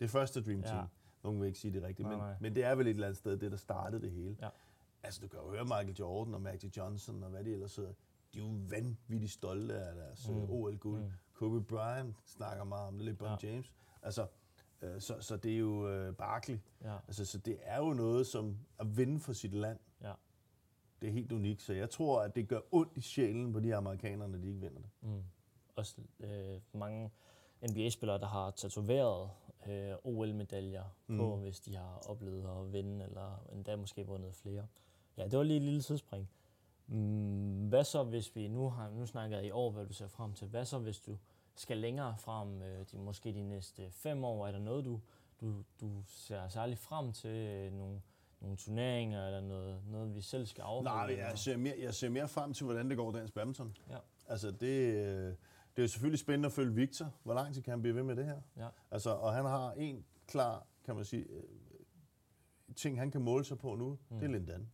det 0.00 0.10
første 0.10 0.42
Dream 0.42 0.62
Team. 0.62 0.74
Ja. 0.76 0.80
Ja. 0.80 0.86
Nogen 1.22 1.40
vil 1.40 1.46
ikke 1.46 1.58
sige 1.58 1.72
det 1.72 1.82
rigtigt, 1.82 2.08
Nej, 2.08 2.16
men, 2.16 2.24
nej. 2.24 2.36
men 2.40 2.54
det 2.54 2.64
er 2.64 2.74
vel 2.74 2.86
et 2.86 2.90
eller 2.90 3.06
andet 3.06 3.18
sted, 3.18 3.36
det 3.36 3.50
der 3.50 3.56
startede 3.56 4.02
det 4.02 4.10
hele. 4.10 4.36
Ja. 4.40 4.48
Altså, 5.02 5.20
du 5.20 5.28
kan 5.28 5.40
jo 5.40 5.50
høre 5.50 5.64
Michael 5.64 5.96
Jordan 5.98 6.34
og 6.34 6.42
Magic 6.42 6.76
Johnson 6.76 7.22
og 7.22 7.30
hvad 7.30 7.44
de 7.44 7.52
ellers 7.52 7.76
hedder. 7.76 7.92
De 8.34 8.38
er 8.38 8.42
jo 8.42 8.50
vanvittigt 8.68 9.32
stolte 9.32 9.74
af 9.74 9.94
deres 9.94 10.28
Mm. 10.28 10.34
mm. 10.34 10.50
OL-guld. 10.50 11.00
Mm. 11.02 11.10
Kobe 11.32 11.62
Bryant 11.64 12.16
snakker 12.24 12.64
meget 12.64 12.88
om 12.88 12.94
det, 12.96 13.04
LeBron 13.06 13.28
Ja. 13.28 13.36
ja. 13.42 13.52
James. 13.52 13.72
Altså, 14.02 14.26
øh, 14.82 15.00
så, 15.00 15.16
så 15.20 15.36
det 15.36 15.52
er 15.54 15.58
jo 15.58 15.88
øh, 15.88 16.14
Barkley. 16.14 16.58
Ja. 16.82 16.96
Altså, 17.06 17.24
så 17.24 17.38
det 17.38 17.58
er 17.62 17.78
jo 17.78 17.92
noget 17.92 18.26
som 18.26 18.58
at 18.78 18.96
vinde 18.96 19.20
for 19.20 19.32
sit 19.32 19.54
land. 19.54 19.78
Ja. 20.02 20.12
Det 21.00 21.08
er 21.08 21.12
helt 21.12 21.32
unikt, 21.32 21.62
så 21.62 21.72
jeg 21.72 21.90
tror, 21.90 22.22
at 22.22 22.36
det 22.36 22.48
gør 22.48 22.60
ondt 22.72 22.96
i 22.96 23.00
sjælen 23.00 23.52
på 23.52 23.60
de 23.60 23.74
amerikanere, 23.76 24.28
når 24.28 24.38
de 24.38 24.48
ikke 24.48 24.60
vinder 24.60 24.80
det. 24.80 24.90
Mm. 25.00 25.22
Også 25.76 25.96
øh, 26.20 26.60
mange 26.72 27.10
NBA-spillere, 27.70 28.18
der 28.18 28.26
har 28.26 28.50
tatoveret 28.50 29.30
øh, 29.66 29.94
OL-medaljer 30.04 30.84
mm. 31.06 31.16
på, 31.18 31.36
hvis 31.36 31.60
de 31.60 31.76
har 31.76 32.02
oplevet 32.08 32.60
at 32.60 32.72
vinde, 32.72 33.04
eller 33.04 33.44
endda 33.52 33.76
måske 33.76 34.06
vundet 34.06 34.34
flere. 34.34 34.66
Ja, 35.16 35.24
det 35.24 35.38
var 35.38 35.44
lige 35.44 35.56
et 35.56 35.62
lille 35.62 35.80
tidsspring. 35.82 36.30
Mm, 36.90 37.68
hvad 37.68 37.84
så, 37.84 38.02
hvis 38.02 38.36
vi 38.36 38.48
nu 38.48 38.68
har 38.68 38.90
nu 38.90 39.06
snakker 39.06 39.36
jeg 39.36 39.46
i 39.46 39.50
år, 39.50 39.70
hvad 39.70 39.86
du 39.86 39.92
ser 39.92 40.08
frem 40.08 40.32
til. 40.32 40.48
Hvad 40.48 40.64
så, 40.64 40.78
hvis 40.78 41.00
du 41.00 41.18
skal 41.54 41.76
længere 41.76 42.16
frem, 42.18 42.62
øh, 42.62 42.86
de, 42.92 42.98
måske 42.98 43.34
de 43.34 43.42
næste 43.42 43.90
fem 43.90 44.24
år? 44.24 44.46
Er 44.46 44.52
der 44.52 44.58
noget, 44.58 44.84
du, 44.84 45.00
du, 45.40 45.54
du 45.80 46.02
ser 46.06 46.48
særligt 46.48 46.80
frem 46.80 47.12
til? 47.12 47.30
Øh, 47.30 47.72
nogle, 47.72 48.00
nogle 48.40 48.56
turneringer, 48.56 49.26
eller 49.26 49.40
noget, 49.40 49.82
noget 49.86 50.14
vi 50.14 50.20
selv 50.20 50.46
skal 50.46 50.62
afholde? 50.62 51.14
Nej, 51.14 51.26
jeg 51.28 51.38
ser, 51.38 51.56
mere, 51.56 51.74
jeg 51.80 51.94
ser 51.94 52.08
mere 52.08 52.28
frem 52.28 52.54
til, 52.54 52.64
hvordan 52.64 52.88
det 52.88 52.96
går 52.96 53.12
dansk 53.12 53.34
badminton. 53.34 53.76
Ja. 53.88 53.98
Altså, 54.28 54.50
det, 54.50 54.94
øh, 54.94 55.34
det 55.76 55.78
er 55.78 55.82
jo 55.82 55.88
selvfølgelig 55.88 56.18
spændende 56.18 56.46
at 56.46 56.52
følge 56.52 56.74
Victor. 56.74 57.14
Hvor 57.22 57.34
lang 57.34 57.54
tid 57.54 57.62
kan 57.62 57.70
han 57.70 57.80
blive 57.80 57.94
ved 57.94 58.02
med 58.02 58.16
det 58.16 58.24
her? 58.24 58.40
Ja. 58.56 58.68
Altså, 58.90 59.10
og 59.10 59.34
han 59.34 59.44
har 59.44 59.72
en 59.72 60.04
klar, 60.26 60.66
kan 60.84 60.96
man 60.96 61.04
sige, 61.04 61.22
øh, 61.22 61.42
ting, 62.76 62.98
han 62.98 63.10
kan 63.10 63.20
måle 63.20 63.44
sig 63.44 63.58
på 63.58 63.74
nu. 63.74 63.98
Mm. 64.08 64.18
Det 64.18 64.26
er 64.26 64.32
Lindan. 64.32 64.70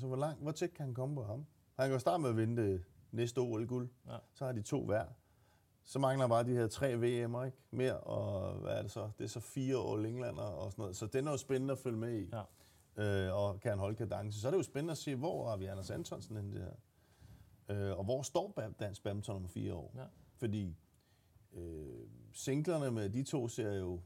Altså, 0.00 0.06
hvor, 0.08 0.16
langt, 0.16 0.42
hvor 0.42 0.52
tæt 0.52 0.74
kan 0.74 0.84
han 0.84 0.94
komme 0.94 1.14
på 1.14 1.22
ham? 1.24 1.46
Han 1.76 1.86
kan 1.86 1.92
jo 1.92 1.98
starte 1.98 2.22
med 2.22 2.30
at 2.30 2.36
vinde 2.36 2.62
det 2.62 2.84
næste 3.10 3.38
OL-guld. 3.38 3.88
Ja. 4.06 4.16
Så 4.32 4.44
har 4.44 4.52
de 4.52 4.62
to 4.62 4.84
hver. 4.84 5.04
Så 5.82 5.98
mangler 5.98 6.28
bare 6.28 6.44
de 6.44 6.54
her 6.54 6.66
tre 6.66 6.94
VM'er, 6.94 7.44
ikke? 7.44 7.58
Mere, 7.70 8.00
og 8.00 8.54
hvad 8.54 8.72
er 8.72 8.82
det 8.82 8.90
så? 8.90 9.10
Det 9.18 9.24
er 9.24 9.28
så 9.28 9.40
fire 9.40 9.92
All 9.92 10.06
Englander 10.06 10.42
og 10.42 10.72
sådan 10.72 10.82
noget. 10.82 10.96
Så 10.96 11.06
den 11.06 11.26
er 11.26 11.30
jo 11.30 11.36
spændende 11.36 11.72
at 11.72 11.78
følge 11.78 11.96
med 11.96 12.18
i. 12.18 12.30
Ja. 12.96 13.26
Øh, 13.26 13.36
og 13.36 13.60
kan 13.60 13.70
han 13.70 13.78
holde 13.78 13.96
kadence. 13.96 14.40
Så 14.40 14.46
er 14.46 14.50
det 14.50 14.58
jo 14.58 14.62
spændende 14.62 14.92
at 14.92 14.98
se, 14.98 15.16
hvor 15.16 15.48
har 15.48 15.56
vi 15.56 15.66
Anders 15.66 15.90
Antonsen 15.90 16.36
henne 16.36 16.54
det 16.54 16.62
her? 16.62 16.74
Øh, 17.76 17.98
og 17.98 18.04
hvor 18.04 18.22
står 18.22 18.72
dansk 18.80 19.02
badminton 19.02 19.36
om 19.36 19.48
fire 19.48 19.74
år? 19.74 19.92
Ja. 19.96 20.04
Fordi 20.36 20.76
øh, 21.52 22.08
singlerne 22.32 22.90
med 22.90 23.10
de 23.10 23.22
to 23.22 23.48
ser 23.48 23.72
jo, 23.72 24.00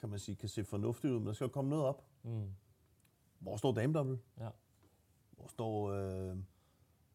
kan 0.00 0.08
man 0.08 0.18
sige, 0.18 0.36
kan 0.36 0.48
se 0.48 0.64
fornuftigt 0.64 1.12
ud, 1.12 1.18
men 1.18 1.26
der 1.26 1.32
skal 1.32 1.44
jo 1.44 1.50
komme 1.50 1.70
noget 1.70 1.84
op. 1.84 2.04
Mm. 2.22 2.50
Hvor 3.38 3.56
står 3.56 3.72
damedobbelt? 3.72 4.20
Ja. 4.40 4.48
Hvor 5.42 5.48
står, 5.48 5.90
øh, 5.90 6.36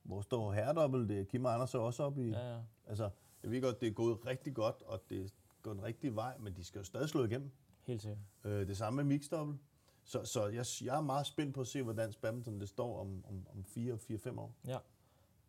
hvor 0.03 0.21
står 0.21 0.51
herredobbelt? 0.53 1.09
Det 1.09 1.19
er 1.19 1.23
Kim 1.23 1.45
og 1.45 1.53
Anders 1.53 1.73
er 1.73 1.79
også 1.79 2.03
op 2.03 2.17
i. 2.17 2.29
Ja, 2.29 2.53
ja. 2.55 2.59
Altså, 2.87 3.09
jeg 3.43 3.51
ved 3.51 3.61
godt, 3.61 3.81
det 3.81 3.87
er 3.87 3.91
gået 3.93 4.25
rigtig 4.25 4.53
godt, 4.55 4.81
og 4.81 5.01
det 5.09 5.21
er 5.25 5.29
gået 5.61 5.75
den 5.75 5.83
rigtige 5.83 6.15
vej, 6.15 6.37
men 6.37 6.55
de 6.55 6.63
skal 6.63 6.79
jo 6.79 6.83
stadig 6.85 7.09
slå 7.09 7.23
igennem. 7.25 7.51
Helt 7.83 8.01
sikkert. 8.01 8.19
Øh, 8.43 8.67
det 8.67 8.77
samme 8.77 8.97
med 8.97 9.03
mixdobbelt. 9.03 9.59
Så, 10.03 10.25
så 10.25 10.47
jeg, 10.47 10.65
jeg 10.83 10.97
er 10.97 11.01
meget 11.01 11.25
spændt 11.27 11.55
på 11.55 11.61
at 11.61 11.67
se, 11.67 11.83
hvordan 11.83 12.13
badminton 12.21 12.59
det 12.59 12.69
står 12.69 12.99
om, 12.99 13.25
om, 13.27 13.45
om 13.51 13.65
4-5 13.67 14.39
år. 14.39 14.53
Ja. 14.67 14.77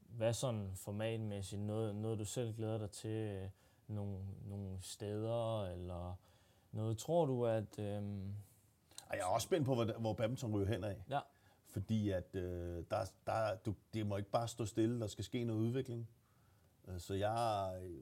Hvad 0.09 0.29
er 0.29 0.33
sådan 0.33 0.71
formatmæssigt 0.75 1.63
noget, 1.63 1.97
noget 1.97 2.19
du 2.19 2.25
selv 2.25 2.55
glæder 2.55 2.79
dig 2.79 2.91
til? 2.91 3.11
øh, 3.11 3.49
Nogle, 3.87 4.19
nogle 4.47 4.79
steder, 4.81 5.65
eller 5.65 6.15
noget? 6.73 6.99
Tror 6.99 7.27
du, 7.27 7.47
at... 7.47 7.79
Øhm, 7.79 8.35
Og 9.09 9.17
jeg 9.17 9.21
er 9.21 9.25
også 9.27 9.45
spændt 9.45 9.67
på, 9.67 9.75
hvor, 9.75 9.99
hvor 9.99 10.13
badminton 10.13 10.55
ryger 10.55 10.67
hen 10.69 10.85
af. 10.85 10.97
ja, 11.11 11.21
Fordi 11.81 12.11
at 12.11 12.35
øh, 12.35 12.85
der, 12.91 13.11
der, 13.27 13.55
du, 13.67 13.75
det 13.95 14.07
må 14.07 14.17
ikke 14.17 14.31
bare 14.31 14.49
stå 14.49 14.65
stille, 14.65 15.01
der 15.01 15.07
skal 15.07 15.25
ske 15.25 15.45
noget 15.45 15.61
udvikling. 15.61 16.09
Øh, 16.89 16.99
Så 17.01 17.15
jeg, 17.15 17.73
øh, 17.83 17.99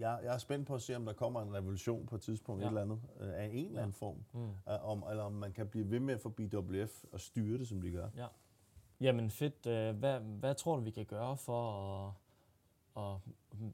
jeg, 0.00 0.20
jeg 0.24 0.34
er 0.34 0.38
spændt 0.38 0.66
på 0.66 0.74
at 0.74 0.82
se, 0.82 0.96
om 0.96 1.04
der 1.06 1.12
kommer 1.12 1.42
en 1.42 1.54
revolution 1.54 2.06
på 2.06 2.14
et 2.16 2.22
tidspunkt, 2.22 2.60
Ja. 2.62 2.66
et 2.66 2.70
eller 2.70 2.82
andet, 2.82 3.00
øh, 3.20 3.28
af 3.34 3.50
en 3.52 3.66
eller 3.66 3.80
anden 3.82 3.92
form. 3.92 4.24
mm, 4.32 4.50
Om, 4.66 5.04
eller 5.10 5.22
om 5.22 5.32
man 5.32 5.52
kan 5.52 5.68
blive 5.68 5.90
ved 5.90 6.00
med 6.00 6.14
at 6.14 6.20
få 6.20 6.28
BWF 6.28 7.04
og 7.12 7.20
styre 7.20 7.58
det, 7.58 7.68
som 7.68 7.80
de 7.80 7.90
gør. 7.90 8.08
ja. 8.16 8.26
Jamen 9.00 9.30
fedt. 9.30 9.66
Hvad, 9.96 10.20
hvad 10.20 10.54
tror 10.54 10.76
du, 10.76 10.82
vi 10.82 10.90
kan 10.90 11.06
gøre 11.06 11.36
for 11.36 11.72
at, 12.96 13.04
at 13.04 13.16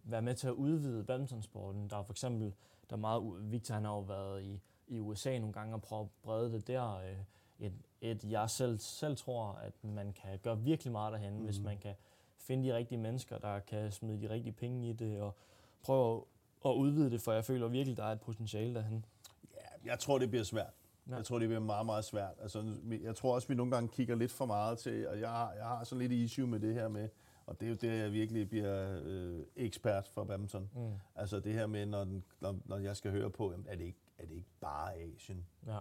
være 0.05 0.23
med 0.23 0.35
til 0.35 0.47
at 0.49 0.53
udvide 0.53 1.05
badmintonsporten? 1.05 1.91
Der 1.91 1.97
er 1.97 2.03
for 2.03 2.13
eksempel, 2.13 2.55
der 2.91 2.97
er 2.97 3.01
meget, 3.01 3.51
Victor 3.53 3.75
han 3.75 3.85
har 3.85 3.93
jo 3.93 4.01
været 4.01 4.43
i, 4.45 4.61
i 4.89 5.01
USA 5.01 5.39
nogle 5.39 5.53
gange 5.53 5.75
og 5.75 5.83
prøvet 5.83 6.05
at 6.05 6.11
brede 6.23 6.53
det 6.53 6.67
der. 6.67 7.01
Et, 7.59 7.73
et, 8.01 8.25
jeg 8.25 8.51
selv, 8.51 8.79
selv 8.79 9.17
tror, 9.17 9.53
at 9.53 9.85
man 9.85 10.13
kan 10.13 10.39
gøre 10.43 10.61
virkelig 10.61 10.93
meget 10.93 11.13
derhen, 11.13 11.39
mm. 11.39 11.45
hvis 11.45 11.61
man 11.61 11.79
kan 11.79 11.95
finde 12.39 12.69
de 12.69 12.77
rigtige 12.77 12.99
mennesker, 12.99 13.39
der 13.39 13.59
kan 13.59 13.93
smide 13.93 14.21
de 14.21 14.31
rigtige 14.31 14.53
penge 14.53 14.89
i 14.89 14.93
det, 14.93 15.21
og 15.21 15.37
prøve 15.83 16.25
at, 16.65 16.71
udvide 16.71 17.11
det, 17.11 17.21
for 17.21 17.33
jeg 17.33 17.45
føler 17.45 17.69
virkelig, 17.69 17.97
der 17.97 18.05
er 18.05 18.13
et 18.13 18.21
potentiale 18.21 18.75
derhen. 18.75 19.05
Ja, 19.55 19.91
jeg 19.91 19.99
tror, 19.99 20.19
det 20.19 20.31
bliver 20.31 20.45
svært. 20.45 20.73
Ja. 21.11 21.17
Jeg 21.17 21.25
tror, 21.25 21.39
det 21.39 21.49
bliver 21.49 21.61
meget, 21.61 21.87
meget 21.87 22.05
svært. 22.05 22.35
Altså, 22.43 22.75
jeg 23.03 23.17
tror 23.17 23.35
også, 23.35 23.49
vi 23.49 23.55
nogle 23.55 23.73
gange 23.73 23.89
kigger 23.89 24.15
lidt 24.15 24.33
for 24.33 24.47
meget 24.47 24.79
til, 24.79 25.09
og 25.09 25.21
jeg 25.21 25.31
har, 25.31 25.53
jeg 25.53 25.65
har 25.65 25.85
sådan 25.85 26.09
lidt 26.09 26.13
issue 26.13 26.47
med 26.47 26.61
det 26.61 26.75
her 26.75 26.89
med, 26.89 27.09
og 27.47 27.61
det 27.61 27.67
er 27.67 27.71
jo 27.71 27.77
det, 27.77 27.99
jeg 27.99 28.13
virkelig 28.13 28.49
bliver 28.49 29.01
øh, 29.05 29.41
ekspert 29.57 30.09
for 30.09 30.25
badminton. 30.25 30.71
Mm. 30.75 30.93
Altså 31.15 31.41
det 31.41 31.53
her 31.53 31.67
med, 31.67 31.87
når, 31.87 32.05
den, 32.05 32.25
når, 32.41 32.57
når 32.65 32.77
jeg 32.77 32.97
skal 32.97 33.11
høre 33.11 33.31
på, 33.31 33.51
jamen, 33.51 33.67
er, 33.69 33.77
det 33.77 33.85
ikke, 33.85 34.01
er 34.19 34.27
det 34.27 34.35
ikke 34.35 34.51
bare 34.61 34.95
Asien? 34.95 35.47
Ja. 35.67 35.79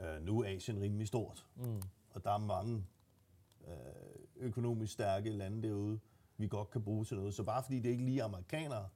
Øh, 0.00 0.22
nu 0.22 0.42
er 0.42 0.48
Asien 0.48 0.80
rimelig 0.80 1.06
stort, 1.06 1.46
Mm. 1.56 1.82
og 2.10 2.24
der 2.24 2.30
er 2.30 2.38
mange 2.38 2.84
øh, 3.68 3.74
økonomisk 4.36 4.92
stærke 4.92 5.30
lande 5.30 5.68
derude, 5.68 6.00
vi 6.36 6.48
godt 6.48 6.70
kan 6.70 6.82
bruge 6.82 7.04
til 7.04 7.16
noget. 7.16 7.34
Så 7.34 7.42
bare 7.42 7.62
fordi 7.62 7.80
det 7.80 7.88
ikke 7.88 8.04
lige 8.04 8.20
er 8.20 8.24
amerikanere, 8.24 8.88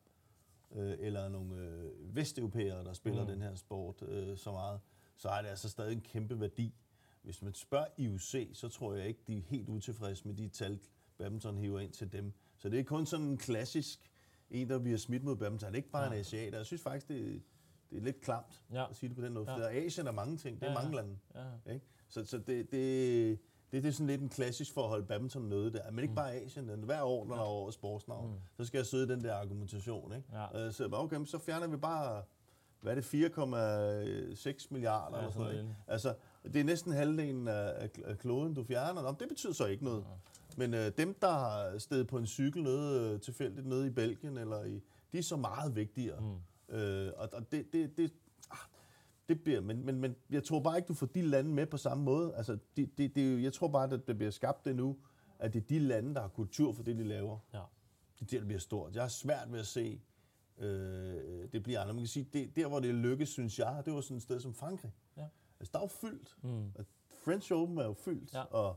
øh, 0.73 0.97
eller 0.99 1.29
nogle 1.29 1.57
øh, 1.57 2.17
vesteuropæere, 2.17 2.85
der 2.85 2.93
spiller 2.93 3.23
mm. 3.23 3.29
den 3.29 3.43
her 3.43 3.55
sport 3.55 4.03
øh, 4.03 4.37
så 4.39 4.53
meget, 4.53 4.81
så 5.17 5.29
er 5.29 5.43
det 5.43 5.49
altså 5.49 5.69
stadig 5.69 5.93
en 5.93 6.01
kæmpe 6.01 6.41
værdi. 6.41 6.75
Hvis 7.23 7.43
man 7.43 7.55
spørger 7.55 7.87
IUC, 7.97 8.51
så 8.53 8.69
tror 8.69 8.95
jeg 8.95 9.09
ikke, 9.09 9.21
de 9.27 9.39
er 9.39 9.43
helt 9.43 9.69
utilfredse 9.69 10.27
med 10.27 10.35
de 10.35 10.49
tal, 10.49 10.79
badminton 11.19 11.57
hiver 11.59 11.81
ind 11.81 11.93
til 11.93 12.13
dem. 12.13 12.33
Så 12.59 12.69
det 12.69 12.81
er 12.81 12.85
kun 12.85 13.07
sådan 13.07 13.27
en 13.27 13.37
klassisk 13.39 14.11
en, 14.51 14.69
der 14.69 14.79
bliver 14.79 14.99
smidt 14.99 15.25
mod 15.25 15.37
badminton. 15.37 15.67
Det 15.69 15.75
er 15.75 15.77
ikke 15.77 15.91
bare 15.91 16.05
ja. 16.05 16.13
en 16.13 16.19
asiat. 16.21 16.55
Jeg 16.55 16.67
synes 16.67 16.83
faktisk, 16.83 17.09
det, 17.09 17.43
det 17.91 17.99
er 17.99 18.03
lidt 18.03 18.21
klamt 18.21 18.63
ja. 18.73 18.91
at 18.91 18.97
sige 18.97 19.09
det 19.09 19.17
på 19.17 19.25
den 19.25 19.33
måde. 19.33 19.51
Ja. 19.51 19.57
For 19.57 19.87
Asien 19.87 20.07
er 20.07 20.13
mange 20.13 20.37
ting. 20.37 20.61
Det 20.61 20.67
er 20.67 20.71
ja, 20.71 20.79
mange 20.79 20.97
lande. 20.97 21.19
Ja. 21.35 21.73
Ikke? 21.73 21.87
Så, 22.09 22.25
så 22.25 22.39
det, 22.39 22.47
det, 22.47 23.39
det, 23.73 23.83
det 23.83 23.87
er 23.87 23.93
sådan 23.93 24.07
lidt 24.07 24.21
en 24.21 24.29
klassisk 24.29 24.75
for 24.75 24.83
at 24.83 24.89
holde 24.89 25.07
badminton 25.07 25.43
nede 25.43 25.73
der. 25.73 25.91
Men 25.91 25.99
ikke 25.99 26.13
mm. 26.13 26.17
bare 26.17 26.35
Asien. 26.35 26.67
Men 26.67 26.83
hver 26.83 27.03
år, 27.03 27.27
når 27.27 27.35
der 27.35 27.43
er 27.43 27.47
årets 27.47 27.75
sportsnavn, 27.75 28.31
mm. 28.31 28.37
så 28.57 28.65
skal 28.65 28.79
jeg 28.79 28.87
søge 28.87 29.09
den 29.09 29.25
der 29.25 29.35
argumentation. 29.35 30.13
Ikke? 30.13 30.29
Ja. 30.33 30.67
Uh, 30.67 30.73
så, 30.73 30.89
okay, 30.93 31.25
så 31.25 31.39
fjerner 31.39 31.67
vi 31.67 31.77
bare, 31.77 32.23
hvad 32.81 32.97
er 32.97 33.01
det, 33.01 33.15
4,6 34.55 34.67
milliarder? 34.71 35.17
Ja, 35.17 35.23
eller 35.23 35.33
sådan 35.33 35.55
noget, 35.55 35.77
Altså, 35.89 36.15
det 36.45 36.57
er 36.57 36.65
næsten 36.65 36.93
halvdelen 36.93 37.49
af, 37.49 37.91
af 38.05 38.19
kloden, 38.19 38.55
du 38.55 38.65
fjerner. 38.65 39.03
Nå, 39.03 39.15
det 39.21 39.29
betyder 39.29 39.53
så 39.53 39.67
ikke 39.67 39.85
noget. 39.85 40.05
Ja. 40.09 40.57
Men 40.57 40.75
uh, 40.75 40.81
dem, 40.99 41.15
der 41.23 41.33
har 41.33 41.79
stedet 41.79 42.07
på 42.07 42.19
en 42.19 42.27
cykel 42.27 42.63
nede, 42.63 43.15
uh, 43.15 43.21
tilfældigt 43.21 43.67
nede 43.67 43.87
i 43.87 43.91
Belgien, 43.91 44.39
eller 44.39 44.65
i, 44.65 44.81
de 45.13 45.19
er 45.19 45.23
så 45.23 45.37
meget 45.37 45.77
vigtigere. 45.77 46.21
Mm. 46.21 46.37
Øh, 46.71 47.13
og 47.17 47.29
og 47.33 47.53
det, 47.53 47.73
det, 47.73 47.97
det, 47.97 48.13
ah, 48.51 48.57
det 49.29 49.43
bliver, 49.43 49.61
men, 49.61 49.85
men, 49.85 50.01
men 50.01 50.17
jeg 50.31 50.45
tror 50.45 50.61
bare 50.61 50.77
ikke, 50.77 50.89
du 50.89 50.95
får 50.95 51.07
de 51.07 51.23
lande 51.23 51.51
med 51.51 51.67
på 51.67 51.77
samme 51.77 52.05
måde. 52.05 52.35
Altså, 52.35 52.59
det, 52.77 52.99
det, 52.99 53.15
det, 53.15 53.43
jeg 53.43 53.53
tror 53.53 53.69
bare, 53.69 53.93
at 53.93 54.07
det 54.07 54.17
bliver 54.17 54.31
skabt 54.31 54.65
det 54.65 54.77
nu, 54.77 54.97
at 55.39 55.53
det 55.55 55.63
er 55.63 55.67
de 55.67 55.79
lande, 55.79 56.15
der 56.15 56.21
har 56.21 56.29
kultur 56.29 56.73
for 56.73 56.83
det, 56.83 56.97
de 56.97 57.05
laver. 57.05 57.39
Ja. 57.53 57.63
Det 58.21 58.33
er 58.35 58.39
der, 58.39 58.47
bliver 58.47 58.61
stort. 58.61 58.95
Jeg 58.95 59.03
har 59.03 59.09
svært 59.09 59.53
ved 59.53 59.61
at 59.61 59.67
se, 59.67 60.01
øh, 60.59 61.53
det 61.53 61.63
bliver 61.63 61.81
andet. 61.81 61.95
Man 61.95 62.03
kan 62.03 62.09
sige, 62.09 62.29
det, 62.33 62.57
der 62.57 62.69
hvor 62.69 62.81
det 62.81 62.95
lykkes, 62.95 63.29
synes 63.29 63.59
jeg, 63.59 63.83
det 63.85 63.93
var 63.93 64.01
sådan 64.01 64.17
et 64.17 64.23
sted 64.23 64.41
som 64.41 64.55
Frankrig. 64.55 64.93
Ja. 65.17 65.27
Altså, 65.61 65.71
der 65.73 65.79
er 65.79 65.83
jo 65.83 65.89
fyldt. 65.89 66.37
Mm. 66.43 66.73
French 67.25 67.53
Open 67.53 67.79
er 67.79 67.85
jo 67.85 67.93
fyldt, 67.93 68.35
ja. 68.35 68.43
og 68.43 68.77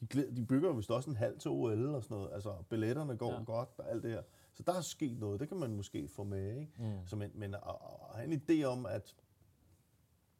de, 0.00 0.36
de 0.36 0.46
bygger 0.46 0.68
jo 0.68 0.74
vist 0.74 0.90
også 0.90 1.10
en 1.10 1.16
halv 1.16 1.38
til 1.38 1.50
OL 1.50 1.94
og 1.94 2.02
sådan 2.02 2.16
noget. 2.16 2.32
Altså, 2.32 2.54
billetterne 2.68 3.16
går 3.16 3.32
ja. 3.32 3.42
godt 3.44 3.68
og 3.78 3.90
alt 3.90 4.02
det 4.02 4.10
her. 4.10 4.22
Så 4.56 4.62
der 4.62 4.72
er 4.72 4.80
sket 4.80 5.18
noget, 5.18 5.40
det 5.40 5.48
kan 5.48 5.56
man 5.56 5.76
måske 5.76 6.08
få 6.08 6.24
med. 6.24 6.60
Ikke? 6.60 6.72
Mm. 6.78 7.06
Så, 7.06 7.16
men, 7.16 7.30
men 7.34 7.54
at, 7.54 7.60
at 7.64 8.16
have 8.16 8.32
en 8.32 8.42
idé 8.42 8.64
om, 8.64 8.86
at 8.86 9.16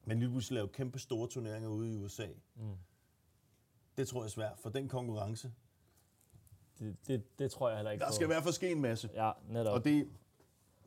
man 0.04 0.18
lige 0.18 0.30
pludselig 0.30 0.54
laver 0.54 0.68
kæmpe 0.68 0.98
store 0.98 1.28
turneringer 1.28 1.68
ude 1.68 1.90
i 1.90 1.96
USA, 1.96 2.26
mm. 2.54 2.76
det 3.96 4.08
tror 4.08 4.20
jeg 4.20 4.24
er 4.24 4.30
svært, 4.30 4.58
for 4.58 4.70
den 4.70 4.88
konkurrence. 4.88 5.52
Det, 6.78 6.96
det, 7.06 7.38
det 7.38 7.50
tror 7.50 7.68
jeg 7.68 7.78
heller 7.78 7.90
ikke 7.90 8.04
Der 8.04 8.12
skal 8.12 8.24
i 8.24 8.26
hvert 8.26 8.42
fald 8.42 8.54
ske 8.54 8.70
en 8.72 8.80
masse. 8.80 9.10
Ja, 9.14 9.32
netop. 9.48 9.74
Og 9.74 9.84
det, 9.84 10.08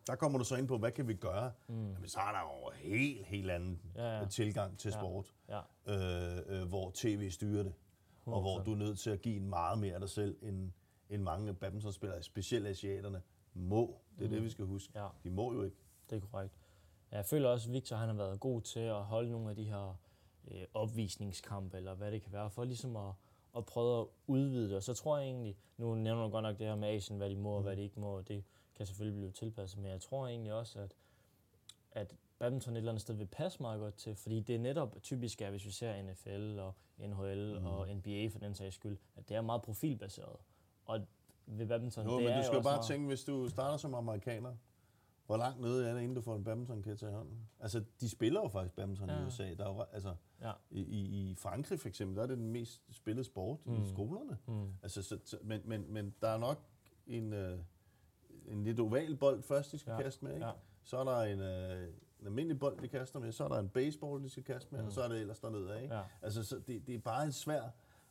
der 0.07 0.15
kommer 0.15 0.39
du 0.39 0.45
så 0.45 0.55
ind 0.55 0.67
på, 0.67 0.77
hvad 0.77 0.91
kan 0.91 1.07
vi 1.07 1.13
gøre? 1.13 1.51
Mm. 1.67 1.91
Jamen, 1.91 2.09
så 2.09 2.19
er 2.19 2.31
der 2.31 2.39
jo 2.39 2.71
helt, 2.89 3.25
helt 3.25 3.51
anden 3.51 3.81
ja, 3.95 4.17
ja. 4.17 4.25
tilgang 4.25 4.77
til 4.77 4.91
sport, 4.91 5.33
ja. 5.49 5.61
Ja. 5.87 6.37
Øh, 6.37 6.61
øh, 6.61 6.67
hvor 6.67 6.91
tv 6.93 7.29
styrer 7.29 7.63
det, 7.63 7.73
100%. 8.27 8.31
og 8.31 8.41
hvor 8.41 8.59
du 8.63 8.71
er 8.71 8.77
nødt 8.77 8.99
til 8.99 9.09
at 9.09 9.21
give 9.21 9.35
en 9.35 9.49
meget 9.49 9.79
mere 9.79 9.93
af 9.93 9.99
dig 9.99 10.09
selv, 10.09 10.37
end, 10.41 10.71
end 11.09 11.21
mange 11.21 11.53
badmintonspillere, 11.53 12.23
specielt 12.23 12.67
asiaterne, 12.67 13.21
må. 13.53 13.99
Det 14.17 14.25
er 14.25 14.29
mm. 14.29 14.33
det, 14.33 14.43
vi 14.43 14.49
skal 14.49 14.65
huske. 14.65 14.99
Ja. 14.99 15.07
De 15.23 15.29
må 15.29 15.53
jo 15.53 15.63
ikke. 15.63 15.77
Det 16.09 16.15
er 16.15 16.19
korrekt. 16.19 16.53
Jeg 17.11 17.25
føler 17.25 17.49
også, 17.49 17.69
at 17.69 17.73
Victor 17.73 17.95
han 17.95 18.09
har 18.09 18.15
været 18.15 18.39
god 18.39 18.61
til 18.61 18.79
at 18.79 19.03
holde 19.03 19.31
nogle 19.31 19.49
af 19.49 19.55
de 19.55 19.63
her 19.63 19.99
øh, 20.51 20.61
opvisningskampe, 20.73 21.77
eller 21.77 21.93
hvad 21.93 22.11
det 22.11 22.21
kan 22.21 22.33
være, 22.33 22.49
for 22.49 22.63
ligesom 22.63 22.95
at, 22.95 23.13
at 23.57 23.65
prøve 23.65 24.01
at 24.01 24.07
udvide 24.27 24.67
det. 24.67 24.75
Og 24.75 24.83
så 24.83 24.93
tror 24.93 25.17
jeg 25.17 25.27
egentlig, 25.27 25.57
nu 25.77 25.95
nævner 25.95 26.23
du 26.23 26.29
godt 26.29 26.43
nok 26.43 26.59
det 26.59 26.67
her 26.67 26.75
med 26.75 26.87
Asien, 26.87 27.17
hvad 27.17 27.29
de 27.29 27.35
må 27.35 27.51
og 27.51 27.61
hvad 27.61 27.75
de 27.75 27.81
ikke 27.81 27.99
må, 27.99 28.17
og 28.17 28.27
det 28.27 28.43
kan 28.75 28.85
selvfølgelig 28.85 29.19
blive 29.19 29.31
tilpasset, 29.31 29.79
men 29.79 29.91
jeg 29.91 30.01
tror 30.01 30.27
egentlig 30.27 30.53
også, 30.53 30.79
at, 30.79 30.95
at 31.91 32.15
badminton 32.39 32.73
et 32.73 32.77
eller 32.77 32.91
andet 32.91 33.01
sted 33.01 33.15
vil 33.15 33.27
passe 33.27 33.61
meget 33.61 33.79
godt 33.79 33.95
til, 33.95 34.15
fordi 34.15 34.39
det 34.39 34.55
er 34.55 34.59
netop 34.59 34.95
typisk, 35.01 35.41
at 35.41 35.49
hvis 35.49 35.65
vi 35.65 35.71
ser 35.71 36.01
NFL 36.01 36.59
og 36.59 36.75
NHL 36.99 37.59
mm. 37.59 37.65
og 37.65 37.87
NBA 37.95 38.27
for 38.27 38.39
den 38.39 38.55
sags 38.55 38.75
skyld, 38.75 38.97
at 39.15 39.29
det 39.29 39.37
er 39.37 39.41
meget 39.41 39.61
profilbaseret. 39.61 40.35
Og 40.89 40.99
ved 41.45 41.67
badminton, 41.67 42.05
jo, 42.05 42.17
det 42.17 42.23
men 42.23 42.37
du 42.37 42.43
skal 42.43 42.55
jo 42.55 42.61
bare 42.61 42.75
meget... 42.75 42.87
tænke, 42.87 43.07
hvis 43.07 43.23
du 43.23 43.49
starter 43.49 43.77
som 43.77 43.93
amerikaner, 43.93 44.55
hvor 45.25 45.37
langt 45.37 45.61
nede 45.61 45.89
er 45.89 45.93
det, 45.93 46.01
inden 46.01 46.15
du 46.15 46.21
får 46.21 46.35
en 46.35 46.43
badminton-kæde 46.43 47.09
i 47.09 47.13
hånden? 47.13 47.49
Altså, 47.59 47.83
de 48.01 48.09
spiller 48.09 48.41
jo 48.41 48.47
faktisk 48.47 48.75
badminton 48.75 49.09
ja. 49.09 49.21
i 49.21 49.25
USA. 49.25 49.53
Der 49.53 49.65
er 49.65 49.73
jo, 49.73 49.85
altså, 49.91 50.15
ja. 50.41 50.51
i, 50.71 50.81
i 50.81 51.35
Frankrig 51.35 51.79
for 51.79 51.87
eksempel, 51.87 52.17
der 52.17 52.23
er 52.23 52.27
det 52.27 52.37
den 52.37 52.51
mest 52.51 52.81
spillede 52.91 53.23
sport 53.23 53.65
mm. 53.65 53.83
i 53.83 53.89
skolerne. 53.89 54.37
Mm. 54.45 54.73
Altså, 54.83 55.03
så, 55.03 55.37
men, 55.43 55.61
men, 55.65 55.93
men 55.93 56.15
der 56.21 56.27
er 56.27 56.37
nok 56.37 56.63
en, 57.07 57.33
øh, 57.33 57.59
en 58.47 58.63
lidt 58.63 58.79
oval 58.79 59.15
bold 59.15 59.43
først, 59.43 59.71
de 59.71 59.77
skal 59.77 59.91
ja. 59.91 60.01
kaste 60.01 60.25
med. 60.25 60.33
Ikke? 60.33 60.45
Ja. 60.45 60.51
Så 60.83 60.97
er 60.97 61.03
der 61.03 61.21
en, 61.21 61.39
øh, 61.39 61.87
en 62.19 62.25
almindelig 62.25 62.59
bold, 62.59 62.81
de 62.81 62.87
kaster 62.87 63.19
med. 63.19 63.31
Så 63.31 63.43
er 63.43 63.47
der 63.47 63.59
en 63.59 63.69
baseball, 63.69 64.23
de 64.23 64.29
skal 64.29 64.43
kaste 64.43 64.71
med. 64.71 64.81
Mm. 64.81 64.87
Og 64.87 64.93
så 64.93 65.01
er 65.01 65.07
det 65.07 65.21
ellers 65.21 65.39
dernede. 65.39 65.81
Ikke? 65.81 65.95
Ja. 65.95 66.01
Altså, 66.21 66.43
så 66.43 66.59
det, 66.67 66.87
det 66.87 66.95
er 66.95 66.99
bare 66.99 67.25
en 67.25 67.31
svær 67.31 67.61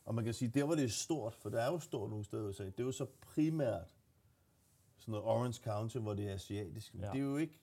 og 0.09 0.15
man 0.15 0.25
kan 0.25 0.33
sige, 0.33 0.49
der 0.49 0.63
hvor 0.63 0.75
det 0.75 0.83
er 0.83 0.89
stort, 0.89 1.35
for 1.35 1.49
det 1.49 1.61
er 1.61 1.65
jo 1.65 1.79
stort 1.79 2.09
nogle 2.09 2.25
steder 2.25 2.43
i 2.43 2.47
USA, 2.47 2.65
det 2.65 2.79
er 2.79 2.83
jo 2.83 2.91
så 2.91 3.05
primært 3.21 3.95
sådan 4.97 5.11
noget 5.11 5.25
Orange 5.25 5.63
County, 5.63 5.97
hvor 5.97 6.13
det 6.13 6.29
er 6.29 6.33
asiatisk. 6.33 6.93
Men 6.93 7.03
ja. 7.03 7.11
det 7.11 7.17
er 7.17 7.23
jo 7.23 7.37
ikke, 7.37 7.59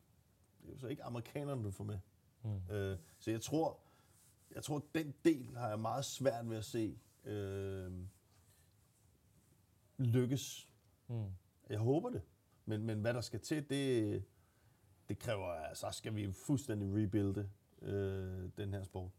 det 0.60 0.68
er 0.68 0.72
jo 0.72 0.78
så 0.78 0.86
ikke 0.86 1.04
amerikanerne, 1.04 1.64
du 1.64 1.70
får 1.70 1.84
med. 1.84 1.98
Mm. 2.42 2.74
Øh, 2.74 2.98
så 3.18 3.30
jeg 3.30 3.40
tror, 3.40 3.78
jeg 4.54 4.62
tror, 4.62 4.84
den 4.94 5.14
del 5.24 5.56
har 5.56 5.68
jeg 5.68 5.80
meget 5.80 6.04
svært 6.04 6.50
ved 6.50 6.56
at 6.56 6.64
se 6.64 6.98
øh, 7.24 7.92
lykkes. 9.98 10.68
Mm. 11.08 11.24
Jeg 11.70 11.78
håber 11.78 12.10
det. 12.10 12.22
Men, 12.64 12.82
men 12.82 13.00
hvad 13.00 13.14
der 13.14 13.20
skal 13.20 13.40
til, 13.40 13.70
det, 13.70 14.24
det 15.08 15.18
kræver, 15.18 15.74
så 15.74 15.90
skal 15.92 16.14
vi 16.14 16.32
fuldstændig 16.32 17.02
rebuilde 17.02 17.50
øh, 17.82 18.50
den 18.56 18.72
her 18.72 18.82
sport. 18.82 19.10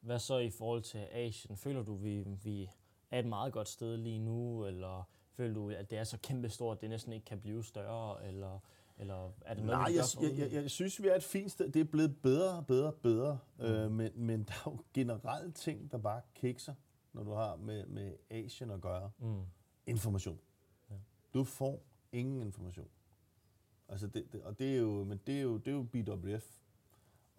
Hvad 0.00 0.18
så 0.18 0.38
i 0.38 0.50
forhold 0.50 0.82
til 0.82 0.98
Asien? 0.98 1.56
Føler 1.56 1.82
du, 1.82 1.94
vi, 1.94 2.22
vi 2.22 2.70
er 3.10 3.18
et 3.18 3.26
meget 3.26 3.52
godt 3.52 3.68
sted 3.68 3.96
lige 3.96 4.18
nu, 4.18 4.66
eller 4.66 5.08
føler 5.32 5.54
du, 5.54 5.70
at 5.70 5.90
det 5.90 5.98
er 5.98 6.04
så 6.04 6.18
kæmpestort, 6.22 6.76
at 6.76 6.80
det 6.80 6.90
næsten 6.90 7.12
ikke 7.12 7.24
kan 7.24 7.40
blive 7.40 7.64
større, 7.64 8.26
eller, 8.26 8.58
eller 8.98 9.32
er 9.40 9.54
det 9.54 9.64
noget, 9.64 9.80
Nej, 9.80 9.96
jeg, 9.96 10.04
jeg, 10.22 10.38
jeg, 10.38 10.52
jeg 10.52 10.70
synes, 10.70 11.02
vi 11.02 11.08
er 11.08 11.14
et 11.14 11.22
fint 11.22 11.52
sted. 11.52 11.70
Det 11.70 11.80
er 11.80 11.84
blevet 11.84 12.16
bedre, 12.22 12.64
bedre, 12.68 12.92
bedre, 12.92 13.38
mm. 13.58 13.64
øh, 13.64 13.90
men, 13.90 14.10
men 14.14 14.42
der 14.42 14.52
er 14.52 14.70
jo 14.70 14.78
generelt 14.94 15.56
ting, 15.56 15.92
der 15.92 15.98
bare 15.98 16.20
kikser, 16.34 16.74
når 17.12 17.22
du 17.22 17.32
har 17.32 17.56
med, 17.56 17.86
med 17.86 18.12
Asien 18.30 18.70
at 18.70 18.80
gøre. 18.80 19.10
Mm. 19.18 19.42
Information. 19.86 20.40
Ja. 20.90 20.94
Du 21.34 21.44
får 21.44 21.82
ingen 22.12 22.42
information. 22.42 22.88
Altså 23.88 24.06
det, 24.06 24.32
det, 24.32 24.42
og 24.42 24.58
det 24.58 24.74
er 24.74 24.78
jo, 24.78 25.04
men 25.04 25.20
det 25.26 25.38
er 25.38 25.42
jo, 25.42 25.56
det 25.56 25.68
er 25.68 25.74
jo 25.74 25.82
BWF, 25.82 26.58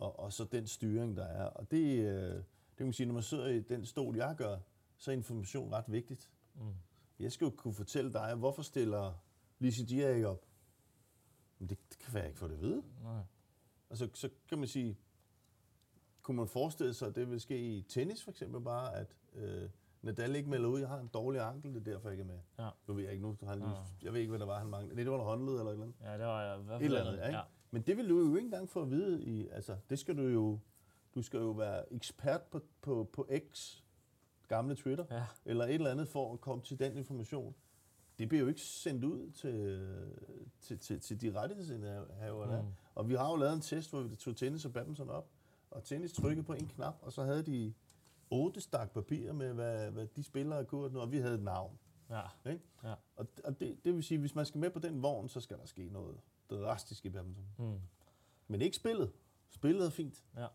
og, 0.02 0.20
og 0.20 0.34
så 0.34 0.44
den 0.44 0.68
styring, 0.68 1.18
der 1.18 1.26
er. 1.26 1.44
Og 1.44 1.72
det, 1.72 2.00
øh, 2.00 2.36
det 2.36 2.78
kan 2.78 2.86
man 2.86 2.94
sige, 2.94 3.08
når 3.08 3.14
man 3.14 3.24
sidder 3.24 3.48
i 3.48 3.60
den 3.60 3.86
stol, 3.86 4.16
jeg 4.16 4.36
gør, 4.38 4.58
så 4.98 5.12
er 5.12 5.16
information 5.16 5.72
ret 5.72 5.92
vigtigt. 5.92 6.30
Mm. 6.56 6.74
Jeg 7.20 7.32
skal 7.32 7.46
jo 7.46 7.52
kunne 7.52 7.74
fortælle 7.74 8.14
dig, 8.14 8.36
hvorfor 8.36 8.62
stiller 8.62 9.14
Lise 9.60 9.86
Dia 9.86 10.10
ikke 10.14 10.28
op? 10.28 10.46
Men 11.60 11.70
det, 11.70 11.78
det 11.90 12.00
kan 12.00 12.18
jeg 12.18 12.28
ikke 12.28 12.40
få 12.40 12.48
det 12.48 12.54
at 12.54 12.62
vide. 12.62 12.84
Nej. 13.04 13.22
Og 13.90 13.98
så, 13.98 14.10
så 14.14 14.30
kan 14.50 14.58
man 14.58 14.68
sige, 14.68 14.98
kunne 16.22 16.38
man 16.38 16.48
forestille 16.48 16.94
sig, 16.94 17.08
at 17.08 17.16
det 17.16 17.30
vil 17.30 17.42
ske 17.42 17.60
i 17.60 17.82
tennis 17.82 18.24
for 18.24 18.32
eksempel 18.32 18.62
bare, 18.62 18.96
at 18.96 19.16
øh, 19.34 19.70
Nadal 20.02 20.36
ikke 20.36 20.50
melder 20.50 20.70
ud, 20.70 20.80
jeg 20.80 20.90
har 20.90 21.00
en 21.00 21.08
dårlig 21.08 21.42
ankel, 21.42 21.74
det 21.74 21.88
er 21.88 21.92
derfor, 21.92 22.10
jeg 22.10 22.20
ikke 22.20 22.22
er 22.22 22.34
med. 22.36 22.40
Ja. 22.60 22.70
Nu 22.88 22.94
ved 22.94 23.04
jeg 23.04 23.12
ikke, 23.12 23.24
nu 23.24 23.38
han 23.44 23.60
lige, 23.60 23.70
ja. 23.70 23.76
jeg 24.02 24.14
ved 24.14 24.20
ikke, 24.20 24.30
hvad 24.30 24.40
der 24.40 24.46
var, 24.46 24.60
han 24.60 24.68
manglede. 24.68 24.96
Det 25.02 25.12
var 25.12 25.18
en 25.18 25.24
håndled 25.24 25.54
eller 25.54 25.66
et 25.66 25.74
eller 25.74 25.86
andet. 25.86 25.96
Ja, 26.02 26.18
det 26.18 26.26
var 26.26 26.44
jeg. 26.44 26.60
I 26.60 26.64
hvert 26.64 26.82
fald 26.82 26.92
et 26.92 26.98
eller 26.98 27.12
andet, 27.12 27.28
ikke? 27.28 27.38
Ja. 27.38 27.44
Men 27.72 27.82
det 27.82 27.98
vil 27.98 28.10
du 28.10 28.20
jo 28.20 28.36
ikke 28.36 28.46
engang 28.46 28.70
få 28.70 28.82
at 28.82 28.90
vide. 28.90 29.24
I, 29.24 29.48
altså, 29.48 29.78
det 29.90 30.00
skal 30.00 30.18
du 30.18 30.24
jo... 30.24 30.60
Du 31.16 31.22
skal 31.22 31.38
jo 31.38 31.52
være 31.52 31.94
ekspert 31.94 32.42
på, 32.42 32.62
på, 32.82 33.10
på 33.14 33.30
X, 33.52 33.78
gamle 34.48 34.76
Twitter, 34.76 35.06
ja. 35.12 35.26
eller 35.46 35.66
et 35.66 35.74
eller 35.74 35.92
andet 35.92 36.08
for 36.08 36.34
at 36.34 36.42
komme 36.42 36.64
til 36.64 36.80
den 36.80 36.98
information. 36.98 37.56
Det 38.20 38.30
bliver 38.30 38.42
jo 38.42 38.48
ikke 38.48 38.62
sendt 38.62 39.04
ud 39.04 39.32
til, 39.32 39.88
til, 40.62 40.80
til, 40.80 41.00
til 41.00 41.22
de 41.22 41.40
rettighedsindhavere, 41.40 42.52
der 42.52 42.62
mm. 42.62 42.68
Og 42.96 43.10
vi 43.10 43.14
har 43.14 43.30
jo 43.30 43.36
lavet 43.36 43.54
en 43.54 43.62
test, 43.62 43.90
hvor 43.90 44.02
vi 44.02 44.16
tog 44.16 44.36
tennis 44.36 44.66
og 44.66 44.74
badminton 44.74 45.10
op, 45.10 45.30
og 45.72 45.84
tennis 45.84 46.14
trykkede 46.14 46.46
på 46.46 46.54
en 46.54 46.68
knap, 46.68 46.96
og 47.02 47.12
så 47.12 47.24
havde 47.24 47.44
de 47.44 47.74
otte 48.30 48.62
stak 48.62 48.92
papir 48.92 49.34
med, 49.34 49.54
hvad, 49.54 49.92
hvad 49.92 50.08
de 50.08 50.24
spillere 50.24 50.66
kunne, 50.66 51.00
og 51.00 51.12
vi 51.12 51.18
havde 51.18 51.36
et 51.36 51.44
navn. 51.44 51.80
Ja. 52.10 52.52
Ikke? 52.52 52.64
ja. 52.84 52.94
Og, 53.16 53.28
og 53.44 53.60
det, 53.60 53.86
det 53.86 53.94
vil 53.94 54.04
sige, 54.04 54.18
hvis 54.18 54.36
man 54.36 54.46
skal 54.46 54.60
med 54.60 54.70
på 54.70 54.80
den 54.80 55.04
vogn, 55.04 55.30
så 55.30 55.40
skal 55.40 55.58
der 55.58 55.66
ske 55.66 55.90
noget 55.90 56.18
drastisk 56.60 57.06
i 57.06 57.10
badminton. 57.10 57.46
Mm. 57.58 57.80
Men 58.48 58.62
ikke 58.62 58.76
spillet. 58.76 59.12
Spillet 59.50 59.86
er 59.86 59.90
fint. 59.90 60.24
Ja. 60.38 60.48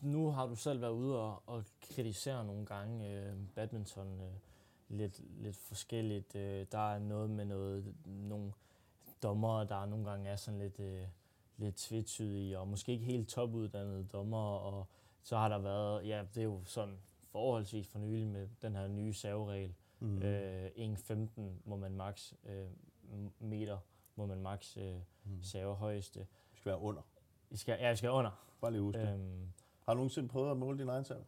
Nu 0.00 0.30
har 0.30 0.46
du 0.46 0.54
selv 0.54 0.80
været 0.80 0.92
ude 0.92 1.20
og, 1.20 1.42
og 1.46 1.64
kritisere 1.80 2.44
nogle 2.44 2.66
gange 2.66 3.10
øh, 3.10 3.34
badminton 3.54 4.20
øh, 4.20 4.32
lidt, 4.88 5.20
lidt 5.42 5.56
forskelligt. 5.56 6.36
Øh, 6.36 6.66
der 6.72 6.92
er 6.94 6.98
noget 6.98 7.30
med 7.30 7.44
noget, 7.44 7.94
nogle 8.04 8.52
dommer, 9.22 9.64
der 9.64 9.86
nogle 9.86 10.10
gange 10.10 10.30
er 10.30 10.36
sådan 10.36 10.60
lidt, 10.60 10.80
øh, 10.80 11.06
lidt 11.56 11.76
tvetydige, 11.76 12.58
og 12.58 12.68
måske 12.68 12.92
ikke 12.92 13.04
helt 13.04 13.28
topuddannede 13.28 14.06
dommer, 14.12 14.56
og 14.56 14.86
så 15.22 15.36
har 15.36 15.48
der 15.48 15.58
været, 15.58 16.08
ja, 16.08 16.24
det 16.34 16.40
er 16.40 16.44
jo 16.44 16.60
sådan 16.64 16.98
forholdsvis 17.32 17.88
for 17.88 17.98
nylig 17.98 18.26
med 18.26 18.48
den 18.62 18.76
her 18.76 18.88
nye 18.88 19.12
serveregel. 19.12 19.74
Mm. 20.00 20.22
Øh, 20.22 20.70
1,15 20.76 21.40
må 21.64 21.76
man 21.76 21.96
max 21.96 22.32
øh, 22.44 22.66
meter, 23.40 23.78
må 24.16 24.26
man 24.26 24.42
max 24.42 24.76
øh, 24.76 24.94
Mm. 25.24 25.42
serve 25.42 25.74
højeste. 25.74 26.20
Det 26.20 26.28
skal 26.58 26.70
være 26.70 26.80
under. 26.80 27.02
I 27.50 27.56
skal, 27.56 27.76
ja, 27.80 27.90
vi 27.90 27.96
skal 27.96 28.10
under. 28.10 28.30
Bare 28.60 28.70
lige 28.72 28.82
huske. 28.82 29.00
Øhm, 29.00 29.48
Har 29.86 29.94
du 29.94 29.98
nogensinde 29.98 30.28
prøvet 30.28 30.50
at 30.50 30.56
måle 30.56 30.78
din 30.78 30.88
egen 30.88 31.04
serve? 31.04 31.24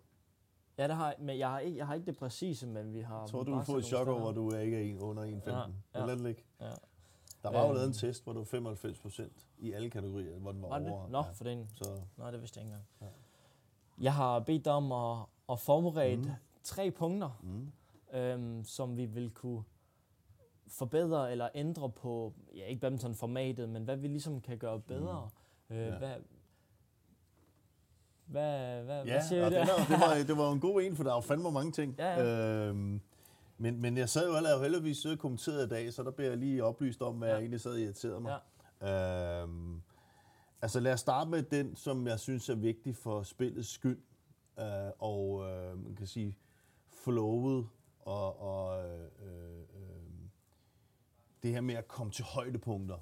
ja, 0.79 0.87
det 0.89 0.97
har 0.97 1.07
jeg, 1.07 1.17
men 1.19 1.39
jeg 1.39 1.51
har, 1.51 1.59
ikke, 1.59 1.79
jeg 1.79 1.87
har 1.87 1.95
ikke 1.95 2.07
det 2.07 2.17
præcise, 2.17 2.67
men 2.67 2.93
vi 2.95 3.01
har... 3.01 3.21
Jeg 3.21 3.29
tror, 3.29 3.43
du 3.43 3.51
bare 3.51 3.59
vil 3.61 3.67
få 3.67 3.77
et 3.77 3.85
chok 3.85 4.09
over, 4.09 4.29
at 4.29 4.35
du 4.37 4.49
er 4.49 4.59
ikke 4.59 4.93
er 4.97 5.01
under 5.03 5.23
1,15. 5.25 5.51
Ja, 5.51 5.61
Ja. 5.95 6.07
Lad 6.07 6.17
det 6.17 6.21
ligge. 6.25 6.43
Ja. 6.61 6.67
Der 7.43 7.51
var 7.51 7.61
jo 7.61 7.67
Øhm. 7.67 7.75
lavet 7.75 7.87
en 7.87 7.93
test, 7.95 8.25
hvor 8.25 8.33
du 8.33 8.39
var 8.39 8.45
95 8.45 8.99
procent 8.99 9.47
i 9.59 9.73
alle 9.73 9.91
kategorier, 9.91 10.39
hvor 10.39 10.53
den 10.53 10.63
var, 10.63 10.69
Var 10.69 10.79
det 10.79 10.89
over. 10.93 11.09
Nå, 11.09 11.19
Ja. 11.19 11.31
for 11.31 11.45
den. 11.45 11.69
Så 11.75 12.01
Nej, 12.17 12.31
det 12.31 12.41
vidste 12.41 12.59
jeg 12.61 12.67
ikke 12.67 12.75
engang. 12.75 12.89
Ja. 13.01 14.05
Jeg 14.05 14.15
har 14.15 14.41
bedt 14.41 14.65
dig 14.65 14.73
om 14.73 14.93
at, 14.93 15.27
at 15.51 15.59
forberede 15.61 16.17
mm. 16.17 16.31
tre 16.63 16.91
punkter, 16.91 17.31
mm. 17.43 17.73
øhm, 18.19 18.65
som 18.65 18.97
vi 18.97 19.05
vil 19.05 19.31
kunne 19.31 19.63
forbedre 20.71 21.33
eller 21.33 21.49
ændre 21.55 21.91
på, 21.91 22.35
ja 22.57 22.65
ikke 22.65 22.81
badminton-formatet, 22.81 23.69
men 23.69 23.85
hvad 23.85 23.97
vi 23.97 24.09
ligesom 24.09 24.41
kan 24.41 24.59
gøre 24.59 24.81
bedre. 24.81 25.31
Mm. 25.69 25.77
Øh, 25.77 25.87
Ja. 25.87 25.99
hvad, 25.99 26.15
hvad, 28.27 28.83
hvad, 28.85 29.05
Ja, 29.05 29.13
hvad 29.13 29.23
siger 29.29 29.45
det, 29.45 29.53
der? 29.53 29.59
var, 29.67 29.85
det, 29.89 30.01
var, 30.01 30.15
det 30.29 30.37
var 30.37 30.53
en 30.53 30.61
god 30.61 30.83
en, 30.83 30.97
for 30.97 31.05
der 31.05 31.11
er 31.11 31.15
jo 31.15 31.21
fandme 31.21 31.51
mange 31.51 31.73
ting. 31.73 31.95
Ja, 31.99 32.25
Øhm, 32.69 33.01
men, 33.59 33.81
men 33.81 33.97
jeg 33.97 34.09
sad 34.09 34.29
jo 34.29 34.35
allerede 34.37 34.61
heldigvis 34.63 34.97
siddet 34.99 35.19
og 35.19 35.23
kommenteret 35.23 35.67
i 35.67 35.69
dag, 35.69 35.93
så 35.93 36.03
der 36.03 36.11
bliver 36.11 36.29
jeg 36.29 36.39
lige 36.39 36.65
oplyst 36.65 37.03
om, 37.03 37.15
hvad 37.15 37.29
Ja. 37.29 37.35
jeg 37.35 37.41
egentlig 37.41 37.61
sad 37.61 37.73
og 37.73 37.81
irriterede 37.81 38.21
mig. 38.21 38.39
Ja. 38.83 39.43
Øhm, 39.43 39.83
altså 40.63 40.81
lad 40.81 40.93
os 40.93 41.01
starte 41.01 41.31
med 41.31 41.43
den, 41.43 41.77
som 41.77 42.07
jeg 42.07 42.21
synes 42.21 42.49
er 42.49 42.55
vigtig 42.55 42.97
for 42.97 43.23
spillets 43.23 43.69
skyld. 43.69 43.99
Øh, 44.61 44.65
og 44.99 45.45
øh, 45.51 45.85
man 45.85 45.95
kan 45.95 46.07
sige 46.07 46.39
flowet 47.05 47.69
og, 48.01 48.41
og 48.41 48.85
øh, 48.89 49.01
øh, 49.01 49.63
det 51.43 51.51
her 51.53 51.61
med 51.61 51.75
at 51.75 51.89
komme 51.89 52.13
til 52.13 52.25
højdepunkter. 52.25 52.99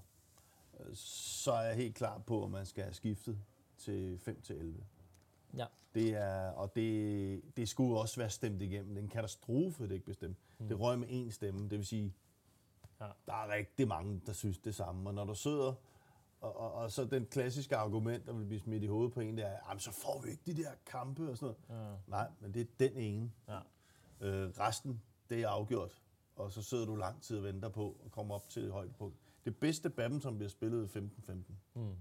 Øh, 0.81 0.87
Så 0.95 1.53
er 1.53 1.63
jeg 1.63 1.77
helt 1.77 1.95
klar 1.95 2.19
på, 2.19 2.45
at 2.45 2.51
man 2.51 2.67
skal 2.67 2.85
have 2.85 2.95
skiftet 2.95 3.39
til 3.79 4.19
5 4.19 4.41
til 4.43 4.57
11. 4.57 4.85
Ja. 5.57 5.67
Det 5.95 6.11
er, 6.15 6.51
og 6.51 6.75
det, 6.75 7.57
det 7.57 7.69
skulle 7.69 8.01
også 8.01 8.21
være 8.21 8.31
stemt 8.31 8.63
igennem. 8.63 8.89
Det 8.95 8.99
er 8.99 9.03
en 9.03 9.09
katastrofe, 9.09 9.85
det 9.89 9.93
ikke 9.95 10.07
bestemt. 10.07 10.37
Mm. 10.59 10.69
Det 10.69 10.81
røg 10.81 10.99
med 10.99 11.09
én 11.09 11.31
stemme, 11.31 11.63
det 11.63 11.79
vil 11.79 11.87
sige, 11.87 12.15
Ja. 13.01 13.07
der 13.27 13.33
er 13.33 13.55
rigtig 13.55 13.89
mange, 13.89 14.21
der 14.27 14.33
synes 14.33 14.59
det 14.59 14.75
samme. 14.75 15.09
Og 15.11 15.15
når 15.15 15.25
du 15.25 15.35
sidder, 15.35 15.75
og, 16.41 16.57
og, 16.57 16.73
og 16.73 16.93
så 16.93 17.05
den 17.05 17.27
klassiske 17.27 17.77
argument, 17.77 18.27
der 18.27 18.33
vil 18.33 18.45
blive 18.47 18.61
smidt 18.61 18.83
i 18.83 18.87
hovedet 18.87 19.13
på 19.13 19.21
en, 19.21 19.37
det 19.37 19.45
er, 19.47 19.79
så 19.79 19.93
får 19.93 20.21
vi 20.25 20.31
ikke 20.31 20.43
de 20.47 20.57
der 20.63 20.71
kampe 20.87 21.31
og 21.31 21.39
sådan 21.39 21.55
noget. 21.69 21.83
Ja. 21.89 21.97
Nej, 22.07 22.29
men 22.41 22.55
det 22.55 22.61
er 22.61 22.89
den 22.89 22.97
ene. 22.97 23.33
Ja. 23.49 23.59
Øh, 24.21 24.51
resten, 24.51 25.03
det 25.31 25.43
er 25.43 25.49
afgjort. 25.49 26.03
Og 26.39 26.53
så 26.53 26.63
sidder 26.63 26.87
du 26.87 26.97
lang 26.97 27.23
tid 27.23 27.37
og 27.39 27.45
venter 27.45 27.69
på 27.69 27.97
at 28.05 28.11
komme 28.11 28.35
op 28.35 28.49
til 28.49 28.65
et 28.65 28.73
højdepunkt. 28.73 29.17
Det 29.45 29.57
bedste 29.57 29.91
badminton 29.91 30.37
bliver 30.37 30.49
spillet 30.51 30.97
i 30.97 30.99
15-15. 30.99 31.33
Mm. 31.75 31.95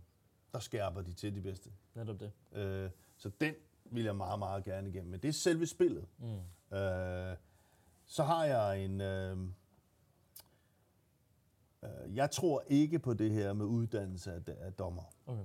Der 0.53 0.59
skærper 0.59 1.01
de 1.01 1.13
til 1.13 1.35
de 1.35 1.41
bedste. 1.41 1.69
Netop 1.95 2.19
det. 2.19 2.31
Øh, 2.51 2.89
så 3.17 3.31
den 3.41 3.53
vil 3.85 4.03
jeg 4.03 4.15
meget, 4.15 4.39
meget 4.39 4.63
gerne 4.63 4.89
igennem. 4.89 5.11
Men 5.11 5.19
det 5.19 5.27
er 5.27 5.33
selve 5.33 5.65
spillet. 5.67 6.07
Mm. 6.17 6.77
Øh, 6.77 7.35
så 8.05 8.23
har 8.23 8.45
jeg 8.45 8.85
en... 8.85 9.01
Øh, 9.01 9.37
øh, 11.83 12.15
jeg 12.15 12.31
tror 12.31 12.63
ikke 12.67 12.99
på 12.99 13.13
det 13.13 13.31
her 13.31 13.53
med 13.53 13.65
uddannelse 13.65 14.33
af, 14.33 14.41
af 14.59 14.73
dommer. 14.73 15.03
Okay. 15.25 15.43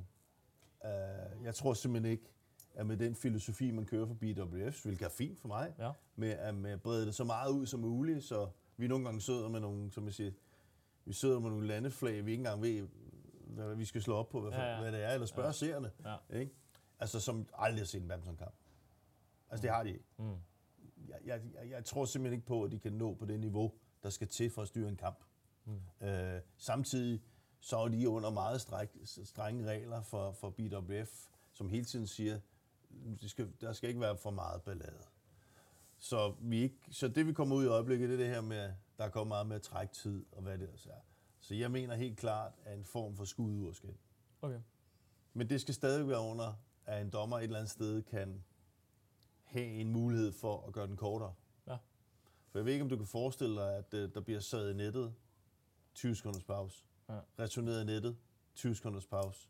Øh, 0.85 1.45
jeg 1.45 1.55
tror 1.55 1.75
simpelthen 1.75 2.13
ikke, 2.13 2.25
at 2.75 2.87
med 2.87 2.97
den 2.97 3.15
filosofi, 3.15 3.71
man 3.71 3.87
kører 3.87 4.07
for 4.07 4.15
BWF, 4.15 4.83
hvilket 4.85 5.05
er 5.05 5.09
fint 5.11 5.41
for 5.41 5.49
mig, 5.49 5.75
Ja. 5.79 5.93
med 6.17 6.31
at, 6.31 6.55
med 6.55 6.71
at 6.71 6.83
brede 6.83 7.07
det 7.07 7.15
så 7.15 7.25
meget 7.25 7.51
ud 7.51 7.67
som 7.67 7.81
muligt, 7.81 8.25
så 8.25 8.49
vi 8.83 8.89
nogle 8.89 9.05
gange 9.05 9.21
sidder 9.21 9.49
med 9.49 9.61
nogle, 9.61 9.93
som 9.93 10.05
jeg 10.05 10.15
siger, 10.15 10.31
vi 11.05 11.13
sidder 11.13 11.41
med 11.41 11.51
nogle 11.51 11.67
landeflag, 11.67 12.27
vi 12.27 12.31
ikke 12.31 12.41
engang 12.41 12.63
ved, 12.63 12.89
hvad 13.47 13.75
vi 13.75 13.85
skal 13.85 14.03
slå 14.03 14.15
op 14.15 14.29
på, 14.29 14.41
hvad, 14.41 14.51
Ja, 14.53 14.65
ja, 14.75 14.81
hvad 14.81 14.93
det 14.93 15.03
er, 15.03 15.13
eller 15.13 15.27
spørge 15.27 15.47
Ja. 15.47 15.53
seerne. 15.53 15.91
Ja. 16.05 16.39
Ikke? 16.39 16.53
Altså, 16.99 17.21
som 17.21 17.47
aldrig 17.55 17.81
har 17.81 17.87
set 17.87 18.03
en 18.03 18.09
badmintonkamp. 18.09 18.55
Altså, 19.51 19.63
det 19.63 19.71
har 19.71 19.83
de 19.83 19.89
ikke. 19.89 20.05
Mm. 20.19 20.25
Jeg, 21.09 21.19
jeg, 21.25 21.41
jeg, 21.55 21.71
jeg 21.71 21.85
tror 21.85 22.05
simpelthen 22.05 22.37
ikke 22.37 22.47
på, 22.47 22.65
at 22.65 22.73
de 22.73 22.79
kan 22.79 22.93
nå 22.93 23.15
på 23.15 23.25
det 23.25 23.41
niveau, 23.41 23.73
der 24.03 24.11
skal 24.11 24.29
til 24.29 24.51
for 24.51 24.63
at 24.63 24.69
styre 24.69 24.89
en 24.89 24.97
kamp. 24.97 25.25
Mm. 25.65 26.07
Øh, 26.07 26.41
samtidig 26.57 27.23
så 27.61 27.77
er 27.77 27.89
de 27.89 28.09
under 28.09 28.31
meget 28.31 28.61
stræk, 28.61 28.89
strenge 29.05 29.65
regler 29.71 30.03
for, 30.03 30.33
for 30.33 30.51
BWF, 30.51 31.29
som 31.53 31.69
hele 31.69 31.85
tiden 31.85 32.07
siger, 32.07 32.41
det 33.21 33.31
skal, 33.31 33.53
der 33.61 33.73
skal 33.73 33.89
ikke 33.89 34.01
være 34.01 34.17
for 34.17 34.31
meget 34.31 34.63
ballade. 34.63 35.03
Så, 36.05 36.35
vi 36.41 36.63
ikke, 36.63 36.79
så 36.91 37.09
det 37.09 37.27
vi 37.27 37.33
kommer 37.33 37.57
ud 37.57 37.65
i 37.65 37.67
øjeblikket, 37.67 38.09
det 38.09 38.15
er 38.15 38.19
det 38.25 38.35
her 38.35 38.41
med, 38.41 38.73
der 38.99 39.09
kommer 39.09 39.35
meget 39.35 39.47
med 39.47 39.57
at 39.57 39.63
trække 39.63 39.95
tid 39.95 40.25
og 40.33 40.43
hvad 40.43 40.53
det 40.59 40.63
ellers 40.63 40.87
er. 40.87 41.01
Så 41.41 41.55
jeg 41.55 41.71
mener 41.71 41.95
helt 41.95 42.19
klart, 42.19 42.53
at 42.65 42.79
en 42.79 42.85
form 42.85 43.17
for 43.17 43.25
skud 43.25 43.75
skal. 43.75 43.95
Okay. 44.43 44.61
Men 45.33 45.51
det 45.51 45.61
skal 45.61 45.75
stadig 45.75 46.09
være 46.09 46.21
under, 46.21 46.53
at 46.87 47.03
en 47.03 47.11
dommer 47.11 47.39
et 47.39 47.43
eller 47.45 47.59
andet 47.59 47.71
sted 47.71 48.03
kan 48.03 48.45
have 49.45 49.67
en 49.67 49.93
mulighed 49.93 50.33
for 50.33 50.67
at 50.67 50.73
gøre 50.73 50.87
den 50.87 50.97
kortere. 50.97 51.35
Ja. 51.67 51.77
For 52.51 52.59
jeg 52.59 52.65
ved 52.65 52.73
ikke, 52.73 52.83
om 52.83 52.89
du 52.89 52.97
kan 52.97 53.07
forestille 53.07 53.57
dig, 53.57 53.77
at 53.77 53.95
øh, 53.95 54.15
der 54.15 54.21
bliver 54.21 54.41
sad 54.41 54.71
i 54.71 54.75
nettet 54.75 55.15
20 55.95 56.15
sekunders 56.15 56.45
pause. 56.45 56.85
Ja. 57.09 57.19
Returneret 57.39 57.83
i 57.83 57.87
nettet 57.87 58.17
20 58.55 58.75
sekunders 58.75 59.07
pause. 59.07 59.49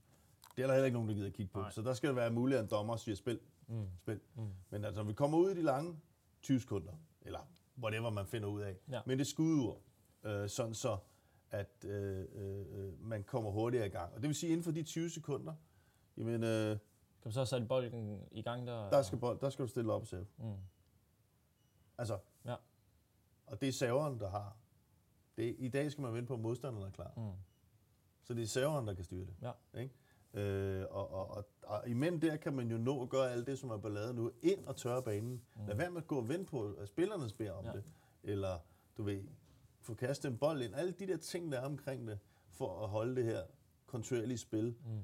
Det 0.56 0.62
er 0.62 0.66
der 0.66 0.74
heller 0.74 0.86
ikke 0.86 0.94
nogen, 0.94 1.08
der 1.08 1.14
gider 1.14 1.26
at 1.26 1.32
kigge 1.32 1.52
på. 1.52 1.60
Nej. 1.60 1.70
Så 1.70 1.82
der 1.82 1.94
skal 1.94 2.16
være 2.16 2.30
muligt, 2.30 2.58
at 2.58 2.64
en 2.64 2.70
dommer 2.70 2.96
siger 2.96 3.14
spil, 3.16 3.40
Mm. 3.66 3.86
spil. 3.98 4.20
Mm. 4.36 4.48
Men 4.70 4.84
altså, 4.84 5.02
vi 5.02 5.12
kommer 5.12 5.38
ud 5.38 5.50
i 5.50 5.54
de 5.54 5.62
lange 5.62 5.96
20 6.42 6.60
sekunder, 6.60 6.92
eller 7.22 7.48
whatever 7.82 8.10
man 8.10 8.26
finder 8.26 8.48
ud 8.48 8.60
af. 8.60 8.76
Ja. 8.90 9.00
Men 9.06 9.18
det 9.18 9.26
skudord, 9.26 9.82
øh, 10.24 10.48
sådan 10.48 10.74
så, 10.74 10.98
at 11.50 11.84
øh, 11.84 12.26
øh, 12.32 13.00
man 13.00 13.24
kommer 13.24 13.50
hurtigere 13.50 13.86
i 13.86 13.90
gang. 13.90 14.14
Og 14.14 14.20
det 14.22 14.28
vil 14.28 14.34
sige, 14.34 14.50
inden 14.52 14.64
for 14.64 14.70
de 14.70 14.82
20 14.82 15.10
sekunder, 15.10 15.54
jamen, 16.16 16.42
øh, 16.44 16.70
Kan 17.22 17.30
du 17.30 17.30
så 17.30 17.44
sætte 17.44 17.66
bolden 17.66 18.28
i 18.30 18.42
gang 18.42 18.66
der? 18.66 18.90
der, 18.90 19.02
skal, 19.02 19.18
bold- 19.18 19.38
der 19.40 19.50
skal 19.50 19.62
du 19.62 19.68
stille 19.68 19.92
op 19.92 20.00
og 20.00 20.06
save. 20.06 20.26
Mm. 20.38 20.54
Altså, 21.98 22.18
Ja. 22.44 22.56
og 23.46 23.60
det 23.60 23.68
er 23.68 23.72
saveren, 23.72 24.20
der 24.20 24.30
har. 24.30 24.56
Det, 25.36 25.56
I 25.58 25.68
dag 25.68 25.92
skal 25.92 26.02
man 26.02 26.14
vente 26.14 26.26
på, 26.28 26.34
at 26.34 26.40
modstanderen 26.40 26.86
er 26.86 26.90
klar. 26.90 27.12
Mm. 27.16 27.32
Så 28.24 28.34
det 28.34 28.42
er 28.42 28.46
saveren, 28.46 28.86
der 28.86 28.94
kan 28.94 29.04
styre 29.04 29.26
det. 29.26 29.34
Ja. 29.42 29.80
Ikke? 29.80 29.94
Øh, 30.34 30.84
og, 30.90 31.10
og, 31.12 31.30
og, 31.30 31.44
og 31.62 31.88
imellem 31.88 32.20
der 32.20 32.36
kan 32.36 32.52
man 32.52 32.70
jo 32.70 32.78
nå 32.78 33.02
at 33.02 33.08
gøre 33.08 33.32
alt 33.32 33.46
det, 33.46 33.58
som 33.58 33.70
er 33.70 33.76
ballade 33.76 34.14
nu, 34.14 34.30
ind 34.42 34.64
og 34.66 34.76
tørre 34.76 35.02
banen. 35.02 35.42
Mm. 35.56 35.66
Lad 35.66 35.76
være 35.76 35.90
med 35.90 36.00
at 36.00 36.06
gå 36.06 36.16
og 36.18 36.28
vente 36.28 36.44
på, 36.50 36.72
at 36.72 36.88
spillerne 36.88 37.24
beder 37.38 37.52
om 37.52 37.64
Ja. 37.64 37.72
det. 37.72 37.84
Eller, 38.22 38.58
du 38.96 39.02
ved, 39.02 39.22
få 39.80 39.94
kastet 39.94 40.30
en 40.30 40.38
bold 40.38 40.62
ind. 40.62 40.74
Alle 40.74 40.92
de 40.92 41.06
der 41.06 41.16
ting, 41.16 41.52
der 41.52 41.60
er 41.60 41.64
omkring 41.66 42.06
det, 42.08 42.18
for 42.50 42.82
at 42.82 42.88
holde 42.88 43.16
det 43.16 43.24
her 43.24 43.42
kontinuerlige 43.86 44.38
spil. 44.38 44.74
Mm. 44.84 45.00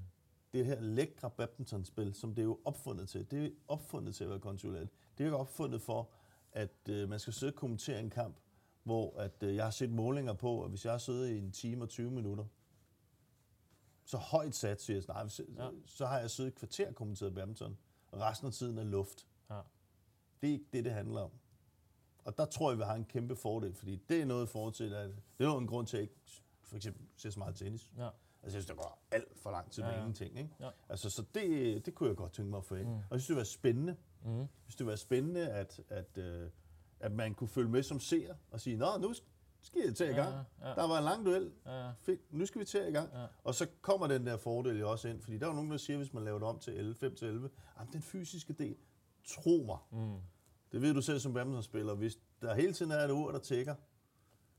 Det 0.52 0.66
her 0.66 0.80
lækre 0.80 1.30
badmintonspil, 1.30 2.14
som 2.14 2.34
det 2.34 2.42
er 2.42 2.46
jo 2.46 2.58
opfundet 2.64 3.08
til. 3.08 3.30
Det 3.30 3.44
er 3.46 3.50
opfundet 3.68 4.14
til 4.14 4.24
at 4.24 4.30
være 4.30 4.40
kontinuerligt. 4.40 4.90
Det 5.18 5.24
er 5.24 5.28
jo 5.28 5.34
ikke 5.34 5.36
opfundet 5.36 5.82
for, 5.82 6.10
at 6.52 6.88
øh, 6.90 7.08
man 7.08 7.18
skal 7.18 7.32
sidde 7.32 7.50
og 7.50 7.54
kommentere 7.56 8.00
en 8.00 8.10
kamp, 8.10 8.36
hvor 8.82 9.16
at, 9.18 9.42
øh, 9.42 9.54
jeg 9.56 9.64
har 9.64 9.70
set 9.70 9.90
målinger 9.90 10.32
på, 10.32 10.62
at 10.62 10.70
hvis 10.70 10.84
jeg 10.84 10.92
har 10.92 10.98
siddet 10.98 11.28
i 11.28 11.38
en 11.38 11.52
time 11.52 11.84
og 11.84 11.88
20 11.88 12.10
minutter, 12.10 12.44
så 14.08 14.16
højt 14.16 14.54
sat, 14.54 14.80
siger 14.82 14.96
jeg, 14.96 15.04
nej, 15.08 15.22
hvis- 15.22 15.40
Ja. 15.56 15.68
så 15.86 16.06
har 16.06 16.18
jeg 16.18 16.30
siddet 16.30 16.50
et 16.52 16.54
kvarter 16.58 16.92
kommenteret 16.92 17.34
badminton, 17.34 17.78
og 18.12 18.20
resten 18.20 18.46
af 18.46 18.52
tiden 18.52 18.78
er 18.78 18.84
luft. 18.84 19.26
Ja. 19.50 19.60
Det 20.40 20.48
er 20.48 20.52
ikke 20.52 20.66
det, 20.72 20.84
det 20.84 20.92
handler 20.92 21.20
om. 21.20 21.30
Og 22.24 22.38
der 22.38 22.44
tror 22.44 22.70
jeg, 22.70 22.78
vi 22.78 22.82
har 22.84 22.94
en 22.94 23.04
kæmpe 23.04 23.36
fordel, 23.36 23.74
fordi 23.74 23.96
det 24.08 24.20
er 24.20 24.24
noget 24.24 24.48
forhold 24.48 24.72
til, 24.74 24.92
at 24.94 25.10
det 25.38 25.44
er 25.46 25.50
jo 25.50 25.56
en 25.58 25.66
grund 25.66 25.86
til, 25.86 25.96
at 25.96 26.00
jeg 26.00 26.10
ikke 26.10 26.42
for 26.62 26.76
eksempel 26.76 27.06
ser 27.16 27.30
så 27.30 27.38
meget 27.38 27.56
tennis. 27.56 27.92
Ja. 27.96 28.04
Altså, 28.06 28.12
jeg 28.42 28.50
synes, 28.52 28.66
der 28.66 28.74
går 28.74 29.02
alt 29.10 29.38
for 29.38 29.50
lang 29.50 29.70
tid 29.70 29.82
med 29.82 29.90
Ja, 29.90 29.96
ja, 29.96 30.00
ingenting. 30.02 30.38
Ikke? 30.38 30.50
Ja. 30.60 30.70
Altså, 30.88 31.10
så 31.10 31.24
det, 31.34 31.86
det 31.86 31.94
kunne 31.94 32.08
jeg 32.08 32.16
godt 32.16 32.32
tænke 32.32 32.50
mig 32.50 32.58
at 32.58 32.64
få 32.64 32.74
ind. 32.74 32.88
Mm. 32.88 32.92
Mm. 32.94 32.98
Og 32.98 33.06
jeg 33.10 33.20
synes, 33.20 33.26
det 33.26 33.36
var 33.36 33.44
spændende. 33.44 33.96
Mm. 34.24 34.38
Jeg 34.38 34.48
synes, 34.64 34.76
det 34.76 34.86
var 34.86 34.96
spændende, 34.96 35.48
at, 35.48 35.80
at, 35.88 36.18
øh, 36.18 36.50
at 37.00 37.12
man 37.12 37.34
kunne 37.34 37.48
følge 37.48 37.68
med 37.68 37.82
som 37.82 38.00
seer 38.00 38.34
og 38.50 38.60
sige, 38.60 38.76
nå, 38.76 38.98
nu 38.98 39.14
skal 39.68 39.82
jeg 39.86 39.96
til 39.96 40.06
i 40.10 40.12
gang. 40.12 40.34
Ja, 40.60 40.68
ja, 40.68 40.74
Der 40.74 40.88
var 40.88 40.98
en 40.98 41.04
lang 41.04 41.26
duel. 41.26 41.52
ja. 41.66 41.90
Fedt, 42.00 42.32
nu 42.32 42.46
skal 42.46 42.58
vi 42.60 42.64
til 42.64 42.88
i 42.88 42.90
gang. 42.92 43.10
Ja. 43.14 43.24
Og 43.44 43.54
så 43.54 43.66
kommer 43.82 44.06
den 44.06 44.26
der 44.26 44.36
fordel 44.36 44.78
jo 44.78 44.90
også 44.90 45.08
ind, 45.08 45.20
fordi 45.20 45.38
der 45.38 45.44
er 45.46 45.50
jo 45.50 45.54
nogen, 45.54 45.70
der 45.70 45.76
siger, 45.76 45.96
hvis 45.96 46.12
man 46.12 46.24
laver 46.24 46.38
det 46.38 46.48
om 46.48 46.58
til 46.58 46.72
11, 46.76 46.94
5 46.94 47.14
til 47.14 47.28
11, 47.28 47.50
jamen 47.78 47.92
den 47.92 48.02
fysiske 48.02 48.52
del, 48.52 48.76
tro 49.28 49.62
mig, 49.66 49.78
Mm. 49.90 50.16
det 50.72 50.82
ved 50.82 50.94
du 50.94 51.00
selv 51.02 51.18
som 51.20 51.34
badmintonspiller, 51.34 51.94
hvis 51.94 52.18
der 52.42 52.54
hele 52.54 52.72
tiden 52.72 52.90
er 52.92 52.98
et 53.04 53.10
ur, 53.10 53.30
der 53.32 53.38
tækker, 53.38 53.74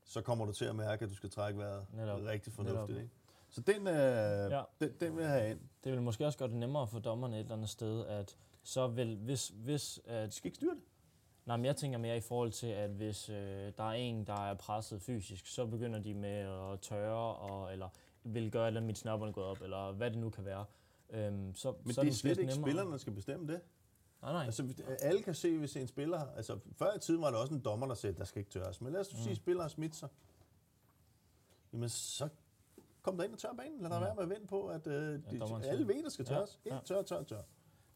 så 0.05 0.21
kommer 0.21 0.45
du 0.45 0.51
til 0.51 0.65
at 0.65 0.75
mærke, 0.75 1.03
at 1.03 1.09
du 1.09 1.15
skal 1.15 1.29
trække 1.29 1.59
vejret 1.59 1.85
Netop. 1.93 2.21
rigtig 2.25 2.53
fornuftigt. 2.53 2.87
Netop. 2.89 3.01
Ikke? 3.01 3.09
Så 3.49 3.61
den, 3.61 3.87
øh, 3.87 4.51
ja. 4.51 4.61
den, 4.79 4.91
den 4.99 5.15
vil 5.15 5.21
jeg 5.21 5.31
have 5.31 5.51
ind. 5.51 5.59
Det 5.83 5.91
vil 5.91 6.01
måske 6.01 6.25
også 6.25 6.37
gøre 6.37 6.47
det 6.49 6.55
nemmere 6.57 6.87
for 6.87 6.99
dommerne 6.99 7.35
et 7.35 7.39
eller 7.39 7.53
andet 7.55 7.69
sted, 7.69 8.05
at 8.05 8.37
så 8.63 8.87
vil, 8.87 9.17
hvis, 9.17 9.47
hvis 9.55 9.99
at, 10.05 10.29
De 10.29 10.33
skal 10.35 10.47
ikke 10.47 10.55
styre 10.55 10.75
det. 10.75 10.83
Nej, 11.45 11.57
men 11.57 11.65
jeg 11.65 11.75
tænker 11.75 11.97
mere 11.97 12.17
i 12.17 12.21
forhold 12.21 12.51
til, 12.51 12.67
at 12.67 12.89
hvis 12.89 13.29
øh, 13.29 13.71
der 13.77 13.83
er 13.83 13.91
en, 13.91 14.27
der 14.27 14.49
er 14.49 14.53
presset 14.53 15.01
fysisk, 15.01 15.47
så 15.47 15.65
begynder 15.65 15.99
de 15.99 16.13
med 16.13 16.37
at 16.73 16.79
tørre, 16.79 17.35
og, 17.35 17.71
eller 17.71 17.89
vil 18.23 18.51
gøre, 18.51 18.67
at 18.67 18.83
mit 18.83 18.97
snapperne 18.97 19.33
går 19.33 19.43
op, 19.43 19.61
eller 19.61 19.91
hvad 19.91 20.11
det 20.11 20.19
nu 20.19 20.29
kan 20.29 20.45
være. 20.45 20.65
Øhm, 21.09 21.55
så, 21.55 21.73
Men 21.83 21.93
så 21.93 22.01
det 22.01 22.09
er 22.09 22.13
slet 22.13 22.31
ikke 22.31 22.51
nemmere. 22.51 22.67
spillerne, 22.69 22.91
der 22.91 22.97
skal 22.97 23.13
bestemme 23.13 23.53
det. 23.53 23.61
Nej, 24.21 24.31
nej. 24.31 24.45
Altså, 24.45 24.73
alle 25.01 25.21
kan 25.21 25.35
se, 25.35 25.57
hvis 25.57 25.75
en 25.75 25.87
spiller... 25.87 26.19
Altså, 26.35 26.59
før 26.77 26.93
i 26.95 26.99
tiden 26.99 27.21
var 27.21 27.29
det 27.29 27.39
også 27.39 27.53
en 27.53 27.61
dommer, 27.61 27.87
der 27.87 27.95
sagde, 27.95 28.17
der 28.17 28.23
skal 28.23 28.39
ikke 28.39 28.51
tørres. 28.51 28.81
Men 28.81 28.93
lad 28.93 28.99
os 29.01 29.13
mm. 29.13 29.19
sige, 29.19 29.31
at 29.31 29.37
spilleren 29.37 29.69
smidt 29.69 29.95
sig. 29.95 30.09
Jamen, 31.73 31.89
så 31.89 32.29
kom 33.01 33.17
der 33.17 33.23
ind 33.23 33.33
og 33.33 33.39
tør 33.39 33.53
banen. 33.53 33.81
Lad 33.81 33.89
der 33.89 33.99
mm. 33.99 34.05
være 34.05 34.15
med 34.15 34.23
at 34.23 34.29
vente 34.29 34.47
på, 34.47 34.67
at 34.67 34.87
uh, 34.87 34.93
de, 34.93 35.39
dommeren 35.39 35.63
alle 35.63 35.87
ved, 35.87 36.03
der 36.03 36.09
skal 36.09 36.25
tørres. 36.25 36.59
Ja, 36.65 36.69
Ja, 36.69 36.75
ja. 36.75 36.79
ja. 36.79 36.85
Tør, 36.85 37.01
tør, 37.01 37.23
tør. 37.23 37.41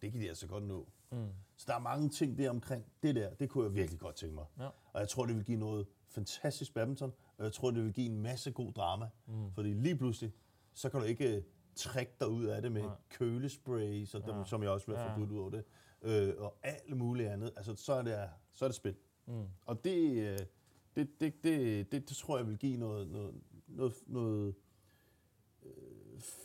Det 0.01 0.11
kan 0.11 0.21
de 0.21 0.29
altså 0.29 0.47
godt 0.47 0.63
nå. 0.63 0.87
Mm. 1.13 1.27
Så 1.57 1.65
der 1.67 1.75
er 1.75 1.79
mange 1.79 2.09
ting 2.09 2.37
der 2.37 2.49
omkring 2.49 2.85
det 3.03 3.15
der. 3.15 3.33
Det 3.33 3.49
kunne 3.49 3.63
jeg 3.65 3.73
virkelig 3.73 3.99
godt 3.99 4.15
tænke 4.15 4.35
mig. 4.35 4.45
Ja. 4.59 4.67
Og 4.93 4.99
jeg 4.99 5.09
tror, 5.09 5.25
det 5.25 5.35
vil 5.35 5.43
give 5.45 5.59
noget 5.59 5.87
fantastisk 6.07 6.73
badminton, 6.73 7.13
og 7.37 7.43
jeg 7.43 7.53
tror, 7.53 7.71
det 7.71 7.83
vil 7.83 7.93
give 7.93 8.05
en 8.07 8.21
masse 8.21 8.51
god 8.51 8.71
drama. 8.73 9.09
Mm. 9.27 9.51
Fordi 9.51 9.73
lige 9.73 9.95
pludselig, 9.97 10.33
så 10.73 10.89
kan 10.89 10.99
du 10.99 11.05
ikke 11.05 11.35
øh, 11.37 11.43
trække 11.75 12.11
dig 12.19 12.27
ud 12.27 12.45
af 12.45 12.61
det 12.61 12.71
med 12.71 12.81
Nej. 12.81 12.95
kølespray, 13.09 14.05
så 14.05 14.19
dem, 14.19 14.35
Ja. 14.37 14.43
som 14.45 14.63
jeg 14.63 14.71
også 14.71 14.87
vil 14.87 14.95
have 14.97 15.07
Ja. 15.09 15.13
forbudt 15.15 15.31
ud 15.31 15.39
over 15.39 15.49
det, 15.49 15.63
øh, 16.01 16.33
og 16.37 16.57
alt 16.63 16.97
muligt 16.97 17.29
andet. 17.29 17.51
Altså, 17.55 17.75
så 17.75 17.93
er 17.93 18.01
det, 18.01 18.29
så 18.53 18.65
er 18.65 18.69
det 18.69 18.75
spil. 18.75 18.95
Mm. 19.25 19.43
Og 19.65 19.83
det, 19.85 20.17
øh, 20.17 20.39
det, 20.95 21.19
det, 21.19 21.43
det, 21.43 21.91
det, 21.91 22.09
det 22.09 22.17
tror 22.17 22.37
jeg 22.37 22.47
vil 22.47 22.57
give 22.57 22.77
noget, 22.77 23.07
noget, 23.07 23.33
noget, 23.67 23.93
noget 24.07 24.55
øh, 25.63 25.71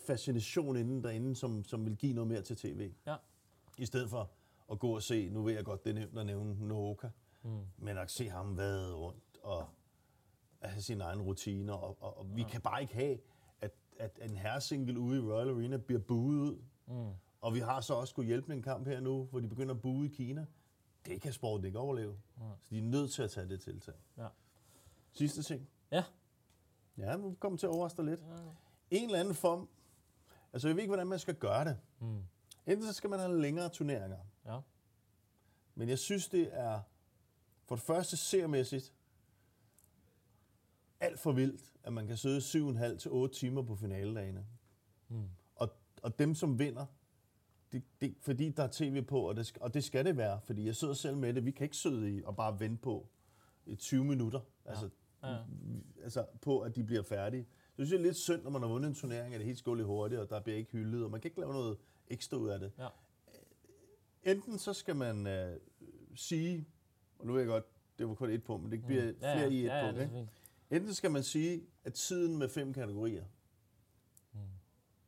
fascination 0.06 0.76
inden 0.76 1.04
derinde, 1.04 1.36
som, 1.36 1.64
som 1.64 1.84
vil 1.86 1.96
give 1.96 2.12
noget 2.12 2.28
mere 2.28 2.42
til 2.42 2.56
tv. 2.56 2.92
Ja. 3.06 3.16
I 3.78 3.86
stedet 3.86 4.10
for 4.10 4.30
at 4.72 4.78
gå 4.78 4.94
og 4.94 5.02
se, 5.02 5.28
nu 5.28 5.42
ved 5.42 5.54
jeg 5.54 5.64
godt, 5.64 5.84
det 5.84 5.90
er 5.90 5.94
nemt 5.94 6.18
at 6.18 6.26
nævne 6.26 6.66
Nooka, 6.68 7.08
Mm. 7.42 7.60
men 7.76 7.98
at 7.98 8.10
se 8.10 8.28
ham 8.28 8.56
vade 8.56 8.94
rundt 8.94 9.38
og 9.42 9.68
at 10.60 10.70
have 10.70 10.82
sine 10.82 11.04
egne 11.04 11.22
rutiner. 11.22 11.72
Og, 11.74 11.96
og, 12.00 12.18
og 12.18 12.36
vi 12.36 12.42
kan 12.42 12.60
bare 12.60 12.82
ikke 12.82 12.94
have, 12.94 13.18
at, 13.60 13.70
at 13.98 14.18
en 14.22 14.36
herresingle 14.36 14.98
ude 15.00 15.18
i 15.18 15.20
Royal 15.20 15.48
Arena 15.48 15.76
bliver 15.76 16.00
buet 16.00 16.38
ud. 16.38 16.58
Mm. 16.86 17.10
Og 17.40 17.54
vi 17.54 17.58
har 17.58 17.80
så 17.80 17.94
også 17.94 18.10
skulle 18.10 18.26
hjælpe 18.26 18.52
en 18.52 18.62
kamp 18.62 18.86
her 18.86 19.00
nu, 19.00 19.24
hvor 19.24 19.40
de 19.40 19.48
begynder 19.48 19.74
at 19.74 19.80
bue 19.80 20.06
i 20.06 20.08
Kina. 20.08 20.46
Det 21.06 21.20
kan 21.20 21.32
sporten 21.32 21.66
ikke 21.66 21.78
overleve. 21.78 22.16
Nej. 22.38 22.48
Så 22.62 22.68
de 22.70 22.78
er 22.78 22.82
nødt 22.82 23.10
til 23.12 23.22
at 23.22 23.30
tage 23.30 23.48
det 23.48 23.60
tiltag. 23.60 23.94
Ja. 24.18 24.26
Sidste 25.12 25.42
ting. 25.42 25.68
Ja. 25.90 26.04
Ja, 26.98 27.16
nu 27.16 27.36
kommer 27.40 27.58
til 27.58 27.66
at 27.66 27.70
overraske 27.72 28.02
lidt. 28.02 28.20
Ja. 28.20 28.36
En 28.90 29.04
eller 29.04 29.20
anden 29.20 29.34
form. 29.34 29.68
Altså, 30.52 30.68
jeg 30.68 30.76
ved 30.76 30.82
ikke, 30.82 30.90
hvordan 30.90 31.06
man 31.06 31.18
skal 31.18 31.34
gøre 31.34 31.64
det. 31.64 31.78
Mm. 32.00 32.22
Enten 32.66 32.86
så 32.86 32.92
skal 32.92 33.10
man 33.10 33.18
have 33.18 33.40
længere 33.40 33.68
turneringer. 33.68 34.18
Ja. 34.48 34.60
Men 35.74 35.88
jeg 35.88 35.98
synes, 35.98 36.28
det 36.28 36.48
er 36.52 36.80
for 37.64 37.74
det 37.74 37.84
første 37.84 38.16
sermæssigt 38.16 38.92
alt 41.00 41.18
for 41.20 41.32
vildt, 41.32 41.72
at 41.82 41.92
man 41.92 42.06
kan 42.06 42.16
sidde 42.16 42.38
7,5 42.38 42.96
til 42.98 43.10
8 43.10 43.34
timer 43.34 43.62
på 43.62 43.76
finaledagene. 43.76 44.46
Mm. 45.08 45.28
Og, 45.54 45.70
og 46.02 46.18
dem, 46.18 46.34
som 46.34 46.58
vinder, 46.58 46.86
det, 47.72 47.82
det, 48.00 48.14
fordi 48.20 48.50
der 48.50 48.62
er 48.62 48.68
tv 48.72 49.02
på, 49.02 49.20
og 49.20 49.36
det, 49.36 49.46
skal, 49.46 49.62
og 49.62 49.74
det 49.74 49.84
skal 49.84 50.04
det 50.04 50.16
være, 50.16 50.40
fordi 50.40 50.66
jeg 50.66 50.76
sidder 50.76 50.94
selv 50.94 51.16
med 51.16 51.34
det. 51.34 51.44
Vi 51.44 51.50
kan 51.50 51.64
ikke 51.64 51.76
sidde 51.76 52.16
i 52.16 52.22
og 52.24 52.36
bare 52.36 52.60
vente 52.60 52.82
på 52.82 53.08
i 53.66 53.76
20 53.76 54.04
minutter, 54.04 54.40
altså, 54.64 54.88
Ja. 55.22 55.36
altså 56.02 56.26
på, 56.42 56.60
at 56.60 56.76
de 56.76 56.84
bliver 56.84 57.02
færdige. 57.02 57.46
Så 57.68 57.74
synes 57.74 57.90
jeg 57.90 57.98
er 57.98 58.02
lidt 58.02 58.16
synd, 58.16 58.42
når 58.42 58.50
man 58.50 58.62
har 58.62 58.68
vundet 58.68 58.88
en 58.88 58.94
turnering, 58.94 59.34
at 59.34 59.38
det 59.38 59.46
helt 59.46 59.58
skålet 59.58 59.86
hurtigt, 59.86 60.20
og 60.20 60.30
der 60.30 60.40
bliver 60.40 60.58
ikke 60.58 60.72
hyldet, 60.72 61.04
og 61.04 61.10
man 61.10 61.20
kan 61.20 61.28
ikke 61.28 61.40
lave 61.40 61.52
noget 61.52 61.78
ekstra 62.08 62.36
ud 62.36 62.48
af 62.48 62.60
det. 62.60 62.72
Ja. 62.78 62.88
Enten 64.24 64.58
så 64.58 64.72
skal 64.72 64.96
man 64.96 65.26
øh, 65.26 65.60
sige, 66.14 66.66
og 67.18 67.26
nu 67.26 67.32
ved 67.32 67.40
jeg 67.40 67.48
godt, 67.48 67.64
det 67.98 68.08
var 68.08 68.14
kun 68.14 68.30
et 68.30 68.44
punkt, 68.44 68.62
men 68.62 68.72
det 68.72 68.86
bliver 68.86 69.02
Mm. 69.12 69.18
Ja, 69.20 69.34
flere 69.34 69.48
ja. 69.48 69.56
i 69.56 69.60
et 69.60 69.64
ja, 69.64 69.76
ja, 69.78 69.86
punkt. 69.86 70.00
er 70.00 70.04
Ikke? 70.20 70.28
Enten 70.70 70.94
skal 70.94 71.10
man 71.10 71.22
sige, 71.22 71.62
at 71.84 71.94
tiden 71.94 72.38
med 72.38 72.48
fem 72.48 72.72
kategorier, 72.72 73.24
Mm. 74.32 74.38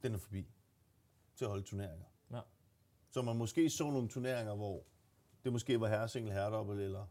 den 0.02 0.14
er 0.14 0.18
forbi 0.18 0.46
til 1.36 1.44
at 1.44 1.48
holde 1.48 1.62
turneringer. 1.64 2.06
Ja. 2.30 2.40
Så 3.10 3.22
man 3.22 3.36
måske 3.36 3.70
så 3.70 3.90
nogle 3.90 4.08
turneringer, 4.08 4.54
hvor 4.54 4.84
det 5.44 5.52
måske 5.52 5.80
var 5.80 5.88
herresingle, 5.88 6.32
herredobbelt, 6.32 6.80
eller 6.80 7.06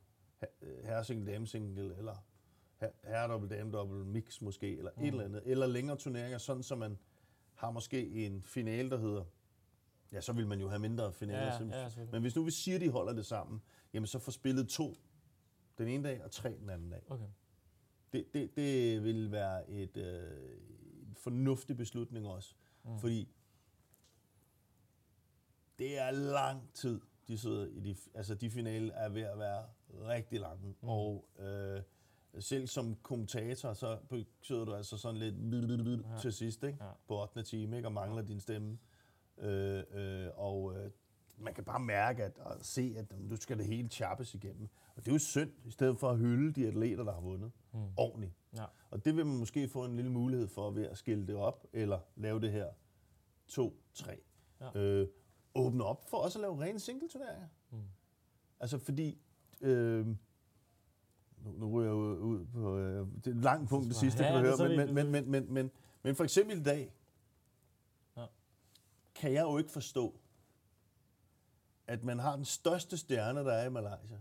øh, 0.61 0.83
herresingle, 0.83 1.31
damesingle, 1.31 1.97
eller 1.97 2.15
her- 2.77 2.91
herredobbelt, 3.03 3.51
damedobbelt, 3.51 4.07
mix 4.07 4.41
måske, 4.41 4.77
eller 4.77 4.91
mm. 4.97 5.03
et 5.03 5.07
eller 5.07 5.23
andet. 5.25 5.41
Eller 5.45 5.67
længere 5.67 5.97
turneringer, 5.97 6.37
sådan 6.37 6.63
så 6.63 6.75
man 6.75 6.97
har 7.53 7.71
måske 7.71 8.25
en 8.25 8.43
finale, 8.43 8.89
der 8.89 8.97
hedder, 8.97 9.23
ja, 10.11 10.21
så 10.21 10.33
vil 10.33 10.47
man 10.47 10.59
jo 10.59 10.69
have 10.69 10.79
mindre 10.79 11.13
finaler. 11.13 11.67
Ja, 11.71 11.83
ja. 11.83 11.89
Men 12.11 12.21
hvis 12.21 12.35
nu 12.35 12.43
vi 12.43 12.51
siger, 12.51 12.75
at 12.75 12.81
de 12.81 12.89
holder 12.89 13.13
det 13.13 13.25
sammen, 13.25 13.61
jamen 13.93 14.07
så 14.07 14.19
får 14.19 14.31
spillet 14.31 14.69
to 14.69 14.97
den 15.77 15.87
ene 15.87 16.03
dag, 16.03 16.23
og 16.23 16.31
tre 16.31 16.55
den 16.59 16.69
anden 16.69 16.89
dag. 16.89 17.01
Okay. 17.09 17.29
Det, 18.13 18.33
det, 18.33 18.55
det 18.55 19.03
vil 19.03 19.31
være 19.31 19.69
et, 19.69 19.97
øh, 19.97 20.31
en 21.07 21.15
fornuftig 21.15 21.77
beslutning 21.77 22.27
også. 22.27 22.55
Mm. 22.83 22.99
Fordi 22.99 23.29
det 25.79 25.99
er 25.99 26.11
lang 26.11 26.73
tid, 26.73 27.01
de 27.27 27.37
sidder 27.37 27.65
i 27.65 27.79
de, 27.79 27.95
altså 28.13 28.35
de 28.35 28.49
finale 28.49 28.91
er 28.93 29.09
ved 29.09 29.21
at 29.21 29.39
være 29.39 29.65
rigtig 29.91 30.39
lange. 30.39 30.67
Mm. 30.81 30.89
Og 30.89 31.29
øh, 31.39 31.81
selv 32.39 32.67
som 32.67 32.95
kommentator, 32.95 33.73
så 33.73 33.97
sidder 34.41 34.65
du 34.65 34.73
altså 34.73 34.97
sådan 34.97 35.17
lidt 35.17 35.35
ja. 36.05 36.17
til 36.21 36.33
sidst, 36.33 36.63
ikke? 36.63 36.83
Ja. 36.83 36.91
på 37.07 37.21
8. 37.21 37.43
time, 37.43 37.75
ikke? 37.77 37.87
og 37.87 37.93
mangler 37.93 38.21
din 38.21 38.39
stemme. 38.39 38.77
Øh, 39.39 39.83
øh, 39.93 40.27
og 40.35 40.75
øh, 40.75 40.91
man 41.37 41.53
kan 41.53 41.63
bare 41.63 41.79
mærke 41.79 42.23
at, 42.23 42.37
og 42.37 42.55
se, 42.61 42.95
at 42.97 43.19
nu 43.19 43.35
skal 43.35 43.57
det 43.57 43.65
hele 43.65 43.89
chappes 43.89 44.33
igennem. 44.33 44.67
Og 44.95 45.05
det 45.05 45.11
er 45.11 45.15
jo 45.15 45.19
synd, 45.19 45.51
i 45.65 45.71
stedet 45.71 45.99
for 45.99 46.09
at 46.09 46.17
hylde 46.17 46.61
de 46.61 46.67
atleter, 46.67 47.03
der 47.03 47.13
har 47.13 47.21
vundet 47.21 47.51
mm. 47.73 47.79
ordentligt. 47.97 48.33
Ja. 48.57 48.65
Og 48.89 49.05
det 49.05 49.15
vil 49.15 49.25
man 49.25 49.37
måske 49.37 49.67
få 49.67 49.85
en 49.85 49.95
lille 49.95 50.11
mulighed 50.11 50.47
for 50.47 50.71
ved 50.71 50.85
at 50.85 50.97
skille 50.97 51.27
det 51.27 51.35
op, 51.35 51.67
eller 51.73 51.99
lave 52.15 52.41
det 52.41 52.51
her 52.51 52.67
2-3. 53.51 54.15
Ja. 54.61 54.79
Øh, 54.79 55.07
åbne 55.55 55.83
op 55.83 56.09
for 56.09 56.17
også 56.17 56.39
at 56.39 56.41
lave 56.41 56.61
rene 56.61 56.79
singleturneringer. 56.79 57.47
Mm. 57.71 57.77
Altså 58.59 58.77
fordi... 58.77 59.21
Øh, 59.61 60.07
nu, 61.45 61.51
nu 61.51 61.71
ryger 61.71 61.89
jeg 61.89 61.95
ud 61.95 62.45
på... 62.45 62.77
Øh, 62.77 63.07
det 63.15 63.27
er 63.27 63.31
et 63.31 63.43
langt 63.43 63.69
punkt, 63.69 63.87
det 63.87 63.95
sidste, 63.95 64.23
du 64.23 64.39
høre. 64.39 64.69
Men, 64.69 64.77
men, 64.77 64.93
men, 64.93 65.11
men, 65.11 65.31
men, 65.31 65.53
men, 65.53 65.71
men 66.03 66.15
for 66.15 66.23
eksempel 66.23 66.57
i 66.57 66.63
dag. 66.63 66.93
Kan 69.19 69.33
jeg 69.33 69.41
jo 69.41 69.57
ikke 69.57 69.71
forstå, 69.71 70.19
at 71.87 72.03
man 72.03 72.19
har 72.19 72.35
den 72.35 72.45
største 72.45 72.97
stjerne, 72.97 73.39
der 73.39 73.51
er 73.51 73.65
i 73.65 73.69
Malaysia. 73.69 74.19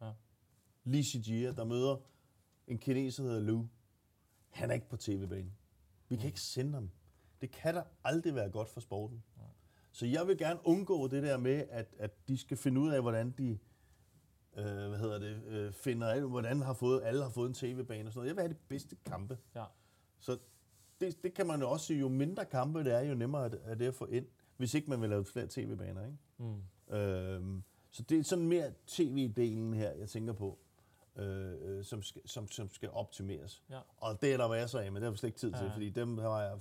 Ja. 0.00 0.12
Lee 0.84 1.04
Shijia, 1.04 1.52
der 1.52 1.64
møder 1.64 1.96
en 2.66 2.78
kineser, 2.78 3.22
der 3.22 3.30
hedder 3.30 3.44
Lu. 3.44 3.68
Han 4.48 4.70
er 4.70 4.74
ikke 4.74 4.88
på 4.88 4.96
tv-banen. 4.96 5.52
Vi 6.08 6.16
kan 6.16 6.26
ikke 6.26 6.40
sende 6.40 6.72
ham. 6.72 6.90
Det 7.40 7.50
kan 7.50 7.74
da 7.74 7.82
aldrig 8.04 8.34
være 8.34 8.50
godt 8.50 8.68
for 8.68 8.80
sporten. 8.80 9.22
Så 9.92 10.06
jeg 10.06 10.26
vil 10.26 10.38
gerne 10.38 10.60
undgå 10.64 11.08
det 11.08 11.22
der 11.22 11.36
med, 11.36 11.66
at, 11.70 11.94
at 11.98 12.28
de 12.28 12.38
skal 12.38 12.56
finde 12.56 12.80
ud 12.80 12.90
af, 12.90 13.02
hvordan 13.02 13.30
de 13.30 13.58
øh, 14.56 14.88
hvad 14.88 14.98
hedder 14.98 15.18
det, 15.18 15.42
øh, 15.44 15.72
finder 15.72 16.08
af, 16.08 16.20
hvordan 16.22 16.60
har 16.60 16.72
fået, 16.72 17.02
alle 17.04 17.22
har 17.22 17.30
fået 17.30 17.48
en 17.48 17.54
tv-bane 17.54 18.08
og 18.08 18.12
sådan 18.12 18.18
noget. 18.18 18.28
Jeg 18.28 18.36
vil 18.36 18.42
have 18.42 18.52
de 18.52 18.58
bedste 18.68 18.96
kampe. 19.04 19.38
Ja. 19.54 19.64
Så 20.18 20.38
det, 21.00 21.22
det 21.22 21.34
kan 21.34 21.46
man 21.46 21.60
jo 21.60 21.70
også 21.70 21.86
sige, 21.86 22.00
jo 22.00 22.08
mindre 22.08 22.44
kampe 22.44 22.84
det 22.84 22.94
er, 22.94 23.00
jo 23.00 23.14
nemmere 23.14 23.44
er 23.44 23.48
det, 23.48 23.60
er 23.64 23.74
det 23.74 23.86
at 23.86 23.94
få 23.94 24.06
ind, 24.06 24.26
hvis 24.60 24.74
ikke 24.74 24.90
man 24.90 25.00
vil 25.00 25.10
lave 25.10 25.24
flere 25.24 25.46
tv-baner. 25.50 26.06
Ikke? 26.06 26.18
Mm. 26.38 26.94
Øhm, 26.94 27.62
så 27.90 28.02
det 28.02 28.18
er 28.18 28.24
sådan 28.24 28.48
mere 28.48 28.72
tv-delen 28.86 29.74
her, 29.74 29.90
jeg 29.92 30.08
tænker 30.08 30.32
på, 30.32 30.58
øh, 31.16 31.52
øh, 31.62 31.84
som, 31.84 32.02
skal, 32.02 32.22
som, 32.28 32.48
som 32.48 32.70
skal 32.70 32.90
optimeres. 32.90 33.62
Ja. 33.70 33.78
Og 33.96 34.20
det 34.22 34.32
er 34.32 34.36
der 34.36 34.48
masser 34.48 34.78
af, 34.78 34.92
men 34.92 34.96
det 34.96 35.02
har 35.04 35.10
vi 35.10 35.16
slet 35.16 35.28
ikke 35.28 35.38
tid 35.38 35.52
til, 35.52 35.58
Ja, 35.58 35.64
ja. 35.66 35.74
fordi 35.74 35.90
dem 35.90 36.18
har 36.18 36.42
jeg 36.42 36.58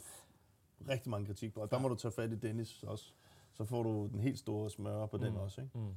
rigtig 0.90 1.10
mange 1.10 1.26
kritik 1.28 1.54
på. 1.54 1.62
Og 1.62 1.72
der 1.72 1.80
må 1.80 1.88
du 1.88 1.96
tage 1.96 2.12
fat 2.12 2.32
i 2.32 2.36
Dennis 2.36 2.84
også. 2.84 3.12
Så 3.54 3.66
får 3.66 3.84
du 3.84 4.10
den 4.12 4.20
helt 4.20 4.40
store 4.40 4.70
smør 4.70 5.06
på 5.06 5.18
den 5.18 5.34
Mm. 5.34 5.40
også. 5.40 5.62
Ikke? 5.62 5.78
Mm. 5.78 5.94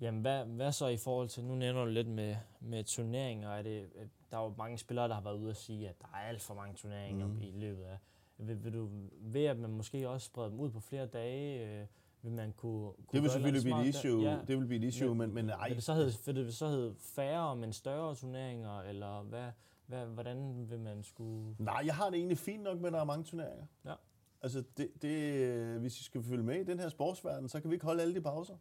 Jamen, 0.00 0.20
hvad, 0.20 0.44
hvad 0.44 0.72
så 0.72 0.86
i 0.86 0.96
forhold 0.96 1.28
til, 1.28 1.44
nu 1.44 1.54
nævner 1.54 1.84
du 1.84 1.90
lidt 1.90 2.08
med, 2.08 2.36
med 2.60 2.84
turneringer, 2.84 3.50
er 3.50 3.62
det, 3.62 3.88
øh, 3.94 4.06
der 4.30 4.38
er 4.38 4.42
jo 4.42 4.54
mange 4.58 4.78
spillere, 4.78 5.08
der 5.08 5.14
har 5.14 5.22
været 5.22 5.38
ude 5.38 5.50
og 5.50 5.56
sige, 5.56 5.88
at 5.88 6.00
der 6.00 6.06
er 6.14 6.18
alt 6.18 6.42
for 6.42 6.54
mange 6.54 6.74
turneringer 6.74 7.26
mm. 7.26 7.40
i 7.42 7.50
løbet 7.50 7.84
af. 7.84 7.98
Vil, 8.38 8.64
vil 8.64 8.72
du 8.72 8.88
ved, 9.20 9.44
at 9.44 9.58
man 9.58 9.70
måske 9.70 10.08
også 10.08 10.26
spreder 10.26 10.48
dem 10.48 10.60
ud 10.60 10.70
på 10.70 10.80
flere 10.80 11.06
dage, 11.06 11.80
øh, 11.80 11.86
vil 12.22 12.32
man 12.32 12.52
kunne, 12.52 12.92
kunne 12.92 13.06
Det 13.12 13.22
vil 13.22 13.30
selvfølgelig 13.30 13.62
blive 13.62 13.82
et 13.82 13.88
issue, 13.88 14.24
der? 14.24 14.44
det 14.44 14.58
vil 14.58 14.66
blive 14.66 14.82
et 14.82 14.86
issue, 14.86 15.14
men, 15.14 15.34
men 15.34 15.50
ej, 15.50 15.68
Vil 15.68 15.76
det 15.76 15.84
så 15.84 15.94
hedde, 15.94 16.12
vil 16.26 16.46
det 16.46 16.54
så 16.54 16.68
hedde 16.68 16.94
færre, 16.98 17.56
men 17.56 17.72
større 17.72 18.14
turneringer, 18.14 18.80
eller 18.80 19.22
hvad, 19.22 19.50
hvad, 19.86 20.06
hvordan 20.06 20.70
vil 20.70 20.80
man 20.80 21.02
skulle... 21.02 21.56
Nej, 21.58 21.82
jeg 21.84 21.94
har 21.94 22.10
det 22.10 22.16
egentlig 22.16 22.38
fint 22.38 22.62
nok 22.62 22.78
med, 22.80 22.86
at 22.86 22.92
der 22.92 23.00
er 23.00 23.04
mange 23.04 23.24
turneringer. 23.24 23.66
Ja. 23.84 23.94
Altså, 24.42 24.64
det, 24.76 25.02
det, 25.02 25.34
øh, 25.34 25.80
hvis 25.80 26.00
I 26.00 26.04
skal 26.04 26.22
følge 26.22 26.42
med 26.42 26.60
i 26.60 26.64
den 26.64 26.80
her 26.80 26.88
sportsverden, 26.88 27.48
så 27.48 27.60
kan 27.60 27.70
vi 27.70 27.74
ikke 27.74 27.86
holde 27.86 28.02
alle 28.02 28.14
de 28.14 28.20
pauser. 28.20 28.56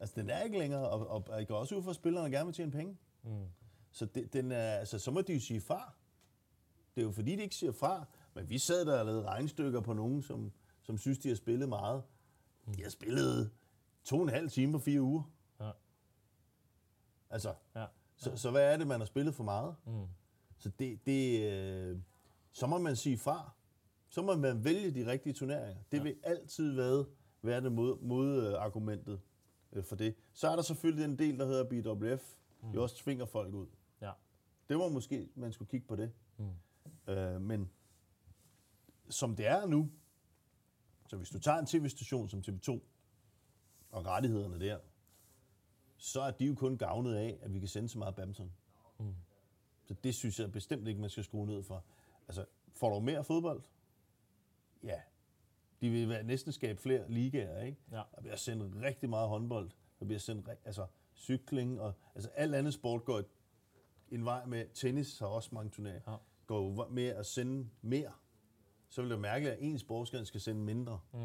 Altså, 0.00 0.14
den 0.20 0.30
er 0.30 0.42
ikke 0.42 0.58
længere, 0.58 0.88
og, 0.88 1.06
og, 1.06 1.24
og 1.28 1.38
jeg 1.38 1.48
går 1.48 1.56
også 1.56 1.76
ud 1.76 1.82
for, 1.82 1.90
at 1.90 1.96
spillerne 1.96 2.30
gerne 2.30 2.44
vil 2.44 2.54
tjene 2.54 2.70
penge. 2.72 2.96
Mm. 3.22 3.30
Så 3.90 4.06
det, 4.06 4.32
den 4.32 4.52
er, 4.52 4.70
altså, 4.70 4.98
så 4.98 5.10
må 5.10 5.20
de 5.20 5.34
jo 5.34 5.40
sige 5.40 5.60
fra. 5.60 5.94
Det 6.94 7.00
er 7.00 7.04
jo 7.04 7.12
fordi, 7.12 7.36
de 7.36 7.42
ikke 7.42 7.54
siger 7.54 7.72
fra. 7.72 8.06
Men 8.34 8.48
vi 8.48 8.58
sad 8.58 8.86
der 8.86 8.98
og 8.98 9.06
lavede 9.06 9.24
regnstykker 9.24 9.80
på 9.80 9.92
nogen, 9.92 10.22
som, 10.22 10.52
som 10.82 10.98
synes, 10.98 11.18
de 11.18 11.28
har 11.28 11.36
spillet 11.36 11.68
meget. 11.68 12.02
De 12.76 12.82
har 12.82 12.90
spillet 12.90 13.50
to 14.04 14.16
og 14.16 14.22
en 14.22 14.28
halv 14.28 14.50
time 14.50 14.72
på 14.72 14.78
fire 14.78 15.00
uger. 15.00 15.22
Ja. 15.60 15.70
Altså, 17.30 17.54
Ja. 17.76 17.86
så, 18.16 18.36
så 18.36 18.50
hvad 18.50 18.72
er 18.72 18.76
det, 18.76 18.86
man 18.86 19.00
har 19.00 19.04
spillet 19.06 19.34
for 19.34 19.44
meget? 19.44 19.74
Mm. 19.86 20.06
Så 20.58 20.68
det, 20.78 21.06
det 21.06 21.52
øh, 21.52 21.98
så 22.52 22.66
må 22.66 22.78
man 22.78 22.96
sige 22.96 23.18
fra. 23.18 23.52
Så 24.08 24.22
må 24.22 24.36
man 24.36 24.64
vælge 24.64 24.90
de 24.90 25.10
rigtige 25.10 25.32
turneringer. 25.32 25.82
Det 25.92 25.98
ja. 25.98 26.02
vil 26.02 26.16
altid 26.22 26.72
være, 26.72 27.04
være 27.42 27.60
det 27.60 27.72
mod, 27.72 28.00
modargumentet 28.00 29.20
øh, 29.72 29.84
for 29.84 29.96
det. 29.96 30.14
Så 30.32 30.48
er 30.48 30.56
der 30.56 30.62
selvfølgelig 30.62 31.08
den 31.08 31.18
del, 31.18 31.38
der 31.38 31.46
hedder 31.46 31.64
BWF, 31.64 32.34
mm. 32.62 32.70
jo 32.70 32.82
også 32.82 32.96
tvinger 32.96 33.24
folk 33.24 33.54
ud. 33.54 33.66
Ja. 34.00 34.10
Det 34.68 34.78
var 34.78 34.88
måske, 34.88 35.28
man 35.34 35.52
skulle 35.52 35.68
kigge 35.68 35.86
på 35.86 35.96
det. 35.96 36.12
Mm. 36.36 37.12
Øh, 37.12 37.40
men 37.40 37.70
som 39.08 39.36
det 39.36 39.46
er 39.46 39.66
nu, 39.66 39.90
så 41.08 41.16
hvis 41.16 41.30
du 41.30 41.38
tager 41.38 41.58
en 41.58 41.66
tv-station 41.66 42.28
som 42.28 42.40
TV2, 42.48 42.80
og 43.90 44.06
rettighederne 44.06 44.60
der, 44.60 44.78
så 45.96 46.20
er 46.20 46.30
de 46.30 46.44
jo 46.44 46.54
kun 46.54 46.78
gavnet 46.78 47.14
af, 47.14 47.38
at 47.42 47.54
vi 47.54 47.58
kan 47.58 47.68
sende 47.68 47.88
så 47.88 47.98
meget 47.98 48.14
badminton. 48.14 48.52
Mm. 48.98 49.14
Så 49.84 49.94
det 49.94 50.14
synes 50.14 50.40
jeg 50.40 50.52
bestemt 50.52 50.88
ikke, 50.88 51.00
man 51.00 51.10
skal 51.10 51.24
skrue 51.24 51.46
ned 51.46 51.62
for. 51.62 51.84
Altså, 52.28 52.44
får 52.74 52.90
du 52.94 53.00
mere 53.00 53.24
fodbold? 53.24 53.62
Ja. 54.82 55.00
De 55.80 55.90
vil 55.90 56.08
være- 56.08 56.22
næsten 56.22 56.52
skabe 56.52 56.80
flere 56.82 57.10
ligaer, 57.10 57.62
ikke? 57.62 57.78
Ja. 57.90 58.02
Der 58.14 58.20
bliver 58.20 58.36
sendt 58.36 58.76
rigtig 58.82 59.08
meget 59.10 59.28
håndbold. 59.28 59.70
Der 59.98 60.04
bliver 60.06 60.18
sendt 60.20 60.48
altså, 60.64 60.86
cykling 61.14 61.80
og 61.80 61.94
altså 62.14 62.30
alt 62.30 62.54
andet 62.54 62.74
sport 62.74 63.04
går 63.04 63.22
en 64.10 64.24
vej 64.24 64.44
med. 64.46 64.66
Tennis 64.74 65.18
har 65.18 65.26
også 65.26 65.48
mange 65.52 65.70
turneringer. 65.70 66.12
Ja. 66.12 66.16
Går 66.46 66.62
jo 66.64 66.88
med 66.90 67.06
at 67.06 67.26
sende 67.26 67.68
mere. 67.82 68.12
Så 68.94 69.02
vil 69.02 69.10
det 69.10 69.20
mærkeligt, 69.20 69.52
at 69.54 69.58
en 69.62 69.78
sportsgren 69.78 70.26
skal 70.26 70.40
sende 70.40 70.60
mindre. 70.60 71.00
Mm. 71.12 71.18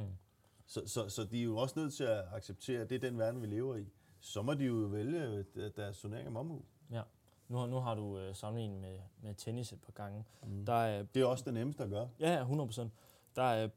Så, 0.65 0.81
så, 0.85 1.09
så 1.09 1.23
de 1.23 1.39
er 1.39 1.43
jo 1.43 1.57
også 1.57 1.79
nødt 1.79 1.93
til 1.93 2.03
at 2.03 2.23
acceptere, 2.33 2.81
at 2.81 2.89
det 2.89 2.95
er 2.95 2.99
den 3.09 3.17
verden, 3.17 3.41
vi 3.41 3.47
lever 3.47 3.75
i. 3.75 3.85
Så 4.19 4.41
må 4.41 4.53
de 4.53 4.65
jo 4.65 4.73
vælge 4.73 5.45
øh, 5.55 5.71
deres 5.75 5.99
turnering 5.99 6.27
om 6.27 6.37
omhu. 6.37 6.61
Ja. 6.91 7.01
Nu, 7.47 7.65
nu 7.65 7.75
har 7.79 7.95
du 7.95 8.17
øh, 8.17 8.35
sammenlignet 8.35 8.81
med, 8.81 8.99
med 9.21 9.33
tennis 9.35 9.71
et 9.73 9.81
par 9.81 9.91
gange. 9.91 10.25
Mm. 10.43 10.65
Der 10.65 10.73
er, 10.73 11.03
Det 11.03 11.21
er 11.21 11.25
også 11.25 11.43
det 11.45 11.53
nemmeste 11.53 11.83
at 11.83 11.89
gøre. 11.89 12.09
ja, 12.19 12.33
ja, 12.33 12.43
100%. 12.65 12.87
Der 13.35 13.43
er 13.43 13.69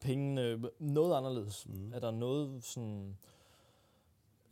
pengene 0.00 0.62
noget 0.78 1.16
anderledes. 1.16 1.68
Mm. 1.68 1.92
Er 1.92 1.98
der 1.98 2.10
noget 2.10 2.64
sådan... 2.64 3.18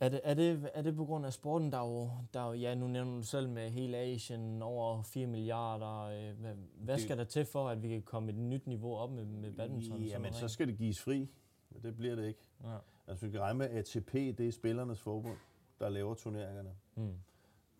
Er 0.01 0.09
det, 0.09 0.21
er, 0.23 0.33
det, 0.33 0.69
er 0.73 0.81
det 0.81 0.95
på 0.95 1.05
grund 1.05 1.25
af 1.25 1.33
sporten, 1.33 1.71
der 1.71 1.77
er 1.77 1.87
jo, 1.87 2.09
der 2.33 2.39
er 2.41 2.47
jo 2.47 2.53
ja, 2.53 2.75
nu 2.75 2.87
nævner 2.87 3.15
du 3.15 3.21
selv 3.23 3.49
med 3.49 3.69
hele 3.69 3.97
Asien, 3.97 4.61
over 4.61 5.01
4 5.03 5.27
milliarder. 5.27 6.01
øh, 6.01 6.39
Hvad, 6.39 6.53
hvad 6.75 6.95
Det- 6.95 7.03
skal 7.03 7.17
der 7.17 7.23
til 7.23 7.45
for, 7.45 7.69
at 7.69 7.83
vi 7.83 7.89
kan 7.89 8.01
komme 8.01 8.29
et 8.31 8.37
nyt 8.37 8.67
niveau 8.67 8.95
op 8.95 9.11
med, 9.11 9.25
med 9.25 9.51
badminton? 9.51 10.01
Ja, 10.01 10.07
sådan 10.07 10.21
men 10.21 10.33
så 10.33 10.47
skal 10.47 10.67
det 10.67 10.77
gives 10.77 11.01
fri. 11.01 11.29
Men 11.69 11.83
det 11.83 11.95
bliver 11.97 12.15
det 12.15 12.27
ikke. 12.27 12.49
Ja. 12.63 12.77
Altså, 13.07 13.25
vi 13.25 13.31
kan 13.31 13.41
regne 13.41 13.57
med, 13.59 13.69
at 13.69 13.95
ATP, 13.95 14.13
det 14.13 14.39
er 14.47 14.51
spillernes 14.51 14.99
forbund, 15.01 15.37
der 15.79 15.89
laver 15.89 16.13
turneringerne. 16.13 16.75
Mm. 16.95 17.13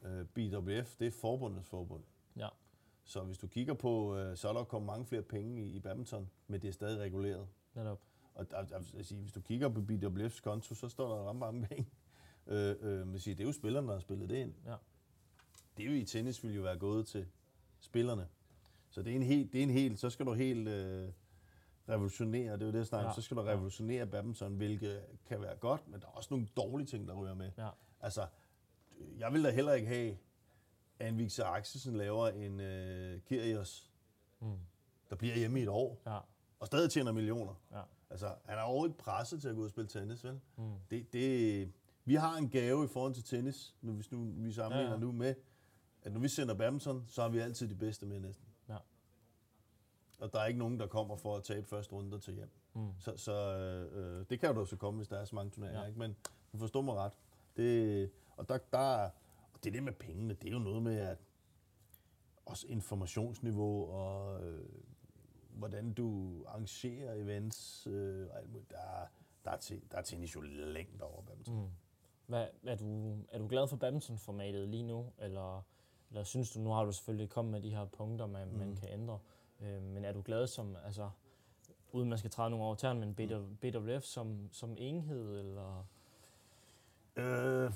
Øh, 0.05 0.25
BWF, 0.25 0.95
det 0.95 1.07
er 1.07 1.11
forbundets 1.11 1.67
forbund. 1.67 2.03
Ja. 2.37 2.47
Så 3.03 3.21
hvis 3.23 3.37
du 3.37 3.47
kigger 3.47 3.73
på, 3.73 4.15
øh, 4.15 4.37
så 4.37 4.49
er 4.49 4.53
der 4.53 4.63
kommet 4.63 4.85
mange 4.87 5.05
flere 5.05 5.21
penge 5.21 5.61
i, 5.61 5.75
i 5.75 5.79
badminton, 5.79 6.29
men 6.47 6.61
det 6.61 6.67
er 6.67 6.71
stadig 6.71 6.99
reguleret. 6.99 7.47
Netop. 7.75 7.99
Og 8.35 8.45
sige, 9.01 9.19
hvis 9.21 9.31
du 9.31 9.41
kigger 9.41 9.69
på 9.69 9.79
BWF's 9.91 10.41
konto, 10.41 10.75
så 10.75 10.89
står 10.89 11.15
der 11.15 11.29
ret 11.29 11.35
mange 11.35 11.61
penge. 11.67 11.85
Øh, 12.47 12.75
øh, 12.81 13.07
men 13.07 13.19
sige, 13.19 13.33
det 13.35 13.43
er 13.43 13.47
jo 13.47 13.51
spillerne, 13.53 13.87
der 13.87 13.93
har 13.93 13.99
spillet 13.99 14.29
det 14.29 14.35
ind. 14.35 14.53
Ja. 14.65 14.75
Det 15.77 15.85
er 15.85 15.89
jo 15.89 15.95
i 15.95 16.05
tennis 16.05 16.43
ville 16.43 16.55
jo 16.55 16.61
være 16.61 16.77
gået 16.77 17.07
til 17.07 17.27
spillerne. 17.79 18.27
Så 18.89 19.01
det 19.01 19.11
er 19.11 19.15
en 19.15 19.23
helt, 19.23 19.53
det 19.53 19.59
er 19.59 19.63
en 19.63 19.69
helt 19.69 19.99
så 19.99 20.09
skal 20.09 20.25
du 20.25 20.33
helt 20.33 20.67
øh, 20.67 21.09
revolutionere, 21.89 22.53
det 22.53 22.61
er 22.61 22.65
jo 22.65 22.71
det, 22.71 22.77
jeg 22.77 22.85
snakker 22.85 23.09
Ja. 23.09 23.15
så 23.15 23.21
skal 23.21 23.37
du 23.37 23.41
revolutionere 23.41 24.07
badminton, 24.07 24.55
hvilket 24.55 25.01
kan 25.25 25.41
være 25.41 25.55
godt, 25.55 25.87
men 25.87 25.99
der 26.01 26.07
er 26.07 26.11
også 26.11 26.27
nogle 26.33 26.47
dårlige 26.57 26.87
ting, 26.87 27.07
der 27.07 27.13
ryger 27.13 27.33
med. 27.33 27.51
Ja. 27.57 27.69
Altså, 28.01 28.27
jeg 29.17 29.33
vil 29.33 29.43
da 29.43 29.49
heller 29.51 29.73
ikke 29.73 29.87
have, 29.87 30.17
at 30.99 31.07
en 31.09 31.17
Victor 31.17 31.43
Axelsen 31.43 31.95
laver 31.95 32.27
en 32.27 32.59
øh, 32.59 33.19
Kyrgios, 33.21 33.87
Mm. 34.43 34.57
der 35.09 35.15
bliver 35.15 35.35
hjemme 35.37 35.59
i 35.59 35.63
et 35.63 35.69
år, 35.69 36.01
Ja. 36.05 36.19
og 36.59 36.67
stadig 36.67 36.91
tjener 36.91 37.11
millioner. 37.11 37.53
Ja. 37.71 37.81
Altså, 38.09 38.35
han 38.45 38.57
er 38.57 38.61
overhovedet 38.61 38.93
ikke 38.93 39.03
presset 39.03 39.41
til 39.41 39.47
at 39.49 39.55
gå 39.55 39.59
ud 39.61 39.65
og 39.65 39.69
spille 39.71 39.87
tennis, 39.87 40.23
vel? 40.23 40.39
Mm. 40.57 40.71
Det, 40.91 41.13
det, 41.13 41.71
vi 42.05 42.15
har 42.15 42.37
en 42.37 42.49
gave 42.49 42.83
i 42.85 42.87
forhold 42.87 43.13
til 43.13 43.23
tennis, 43.23 43.75
nu, 43.81 43.91
hvis 43.93 44.11
nu 44.11 44.23
vi 44.37 44.51
sammenligner 44.51 44.89
Ja, 44.89 44.95
ja, 44.95 44.99
nu 44.99 45.11
med, 45.11 45.35
at 46.03 46.11
når 46.13 46.19
vi 46.19 46.27
sender 46.27 46.53
badminton, 46.55 47.05
så 47.07 47.21
har 47.21 47.29
vi 47.29 47.39
altid 47.39 47.67
de 47.69 47.75
bedste 47.75 48.05
med 48.05 48.19
næsten. 48.19 48.45
Ja. 48.69 48.77
Og 50.19 50.33
der 50.33 50.39
er 50.39 50.45
ikke 50.45 50.59
nogen, 50.59 50.79
der 50.79 50.87
kommer 50.87 51.15
for 51.15 51.37
at 51.37 51.43
tabe 51.43 51.67
første 51.67 51.93
runde 51.93 52.19
til 52.19 52.33
hjem. 52.33 52.49
Mm. 52.73 52.87
Så, 52.99 53.17
så 53.17 53.33
øh, 53.57 54.25
det 54.29 54.39
kan 54.39 54.49
jo 54.55 54.59
da 54.61 54.65
så 54.65 54.75
komme, 54.77 54.97
hvis 54.97 55.07
der 55.07 55.17
er 55.17 55.25
så 55.25 55.35
mange 55.35 55.51
turneringer, 55.51 55.81
Ja. 55.81 55.87
ikke? 55.87 55.99
Men 55.99 56.15
du 56.53 56.57
forstår 56.57 56.81
mig 56.81 56.95
ret. 56.95 57.13
Det, 57.57 58.11
og 58.37 58.49
der, 58.49 58.57
der, 58.57 59.09
og 59.53 59.63
det 59.63 59.73
der 59.73 59.81
med 59.81 59.93
pengene, 59.93 60.33
det 60.33 60.47
er 60.47 60.51
jo 60.51 60.59
noget 60.59 60.83
med, 60.83 60.97
at 60.97 61.17
også 62.45 62.67
informationsniveau 62.67 63.85
og 63.91 64.43
øh, 64.47 64.65
hvordan 65.49 65.93
du 65.93 66.35
arrangerer 66.47 67.13
events, 67.13 67.87
øh, 67.87 68.27
og 68.31 68.37
alt 68.39 68.51
muligt, 68.51 68.71
der, 68.71 68.77
der, 69.45 69.51
er 69.51 69.57
der 69.91 69.97
er 69.97 70.01
tennis 70.01 70.35
jo 70.35 70.41
længt 70.41 71.01
over 71.01 71.21
badminton. 71.21 71.55
Mm. 71.55 71.69
Hvad, 72.31 72.47
er, 72.65 72.75
du, 72.75 73.17
er 73.31 73.37
du 73.37 73.47
glad 73.47 73.67
for 73.67 73.75
badmintonformatet 73.77 74.67
lige 74.69 74.83
nu, 74.83 75.05
eller, 75.17 75.65
eller 76.09 76.23
synes 76.23 76.51
du, 76.51 76.59
nu 76.59 76.69
har 76.69 76.83
du 76.85 76.91
selvfølgelig 76.91 77.29
kommet 77.29 77.51
med 77.51 77.61
de 77.61 77.75
her 77.75 77.85
punkter, 77.85 78.25
man, 78.27 78.47
mm. 78.51 78.57
man 78.57 78.67
Mm. 78.69 78.75
kan 78.77 78.89
ændre, 78.89 79.19
øh, 79.61 79.81
men 79.83 80.05
er 80.05 80.11
du 80.13 80.21
glad 80.21 80.47
som, 80.47 80.75
altså, 80.85 81.09
uden 81.91 82.09
man 82.09 82.17
skal 82.17 82.31
træde 82.31 82.49
nogen 82.49 82.65
over 82.65 82.75
tæren, 82.75 82.99
men 82.99 83.09
Mm. 83.09 83.55
BWF 83.61 84.03
som, 84.03 84.49
som 84.51 84.73
enhed, 84.77 85.39
eller? 85.39 85.85
Øh, 87.15 87.71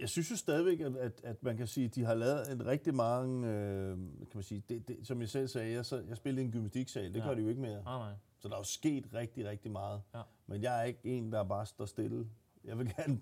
jeg 0.00 0.08
synes 0.08 0.30
jo 0.30 0.36
stadigvæk, 0.36 0.80
at, 0.80 0.96
at, 0.96 1.20
at 1.24 1.42
man 1.42 1.56
kan 1.56 1.66
sige, 1.66 1.84
at 1.86 1.94
de 1.94 2.04
har 2.04 2.14
lavet 2.14 2.52
en 2.52 2.66
rigtig 2.66 2.94
mange, 2.94 3.48
øh, 3.48 3.96
kan 3.96 4.30
man 4.34 4.42
sige, 4.42 4.62
det, 4.68 4.88
det, 4.88 5.06
som 5.06 5.20
jeg 5.20 5.28
selv 5.28 5.48
sagde, 5.48 5.72
jeg, 5.72 5.86
så, 5.86 6.04
jeg 6.08 6.16
spillede 6.16 6.42
i 6.42 6.46
en 6.46 6.52
gymnastiksal, 6.52 7.14
det 7.14 7.20
Ja. 7.20 7.26
gør 7.26 7.34
de 7.34 7.42
jo 7.42 7.48
ikke 7.48 7.60
mere. 7.60 7.82
Nej, 7.82 7.98
nej. 7.98 8.12
Så 8.38 8.48
der 8.48 8.54
er 8.54 8.58
jo 8.58 8.64
sket 8.64 9.14
rigtig, 9.14 9.48
rigtig 9.48 9.70
meget. 9.70 10.02
Ja. 10.14 10.22
Men 10.46 10.62
jeg 10.62 10.80
er 10.80 10.84
ikke 10.84 11.00
en, 11.04 11.32
der 11.32 11.44
bare 11.44 11.66
står 11.66 11.84
stille. 11.84 12.26
Jeg 12.64 12.78
vil 12.78 12.94
gerne 12.96 13.20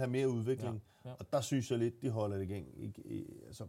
have 0.00 0.10
mere 0.10 0.28
udvikling. 0.28 0.82
Ja, 1.04 1.10
ja. 1.10 1.14
Og 1.18 1.32
der 1.32 1.40
synes 1.40 1.70
jeg 1.70 1.78
lidt, 1.78 2.02
de 2.02 2.10
holder 2.10 2.38
det 2.38 2.48
gang. 2.48 2.82
Ikke, 2.82 3.26
altså, 3.46 3.66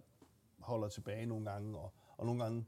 holder 0.59 0.87
tilbage 0.87 1.25
nogle 1.25 1.51
gange. 1.51 1.77
Og, 1.77 1.93
og 2.17 2.25
nogle 2.25 2.43
gange, 2.43 2.65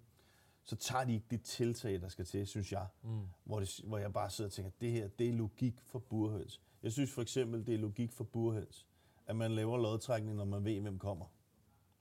så 0.63 0.75
tager 0.75 1.05
de 1.05 1.13
ikke 1.13 1.25
det 1.29 1.41
tiltag, 1.41 2.01
der 2.01 2.07
skal 2.07 2.25
til, 2.25 2.47
synes 2.47 2.71
jeg. 2.71 2.87
Mm. 3.03 3.27
Hvor, 3.43 3.59
det, 3.59 3.79
hvor 3.83 3.97
jeg 3.97 4.13
bare 4.13 4.29
sidder 4.29 4.49
og 4.49 4.53
tænker, 4.53 4.71
det 4.81 4.91
her, 4.91 5.07
det 5.07 5.29
er 5.29 5.33
logik 5.33 5.81
for 5.81 5.99
burhøns. 5.99 6.61
Jeg 6.83 6.91
synes 6.91 7.11
for 7.11 7.21
eksempel, 7.21 7.67
det 7.67 7.73
er 7.73 7.79
logik 7.79 8.11
for 8.11 8.23
burhøns, 8.23 8.87
at 9.25 9.35
man 9.35 9.51
laver 9.51 9.77
lodtrækning, 9.77 10.35
når 10.35 10.45
man 10.45 10.65
ved, 10.65 10.81
hvem 10.81 10.99
kommer. 10.99 11.25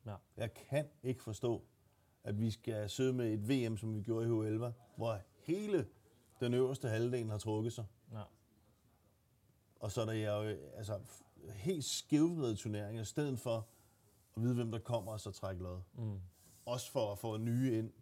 Ja. 0.07 0.15
Jeg 0.37 0.55
kan 0.55 0.89
ikke 1.03 1.23
forstå, 1.23 1.65
at 2.25 2.41
vi 2.41 2.51
skal 2.51 2.91
sidde 2.91 3.13
med 3.13 3.33
et 3.33 3.49
VM, 3.49 3.77
som 3.77 3.95
vi 3.95 4.03
gjorde 4.03 4.27
i 4.27 4.31
H11, 4.31 4.73
hvor 4.97 5.19
hele 5.35 5.87
den 6.41 6.55
øverste 6.55 6.89
halvdel 6.89 7.31
har 7.31 7.39
trukket 7.39 7.73
sig. 7.73 7.85
Ja. 8.13 8.23
Og 9.81 9.93
så 9.93 10.01
er 10.01 10.07
der 10.07 10.13
jo 10.13 10.57
altså, 10.77 11.01
helt 11.49 11.85
skævvredet 11.85 12.59
turneringer, 12.59 13.03
i 13.03 13.05
stedet 13.05 13.39
for 13.39 13.67
at 14.37 14.43
vide, 14.43 14.55
hvem 14.55 14.71
der 14.71 14.79
kommer, 14.79 15.13
og 15.13 15.21
så 15.21 15.31
trække 15.31 15.63
lod. 15.63 15.81
Mm. 15.95 16.21
Også 16.67 16.91
for 16.91 17.13
at 17.13 17.19
få 17.19 17.37
nye 17.37 17.79
ind, 17.79 17.93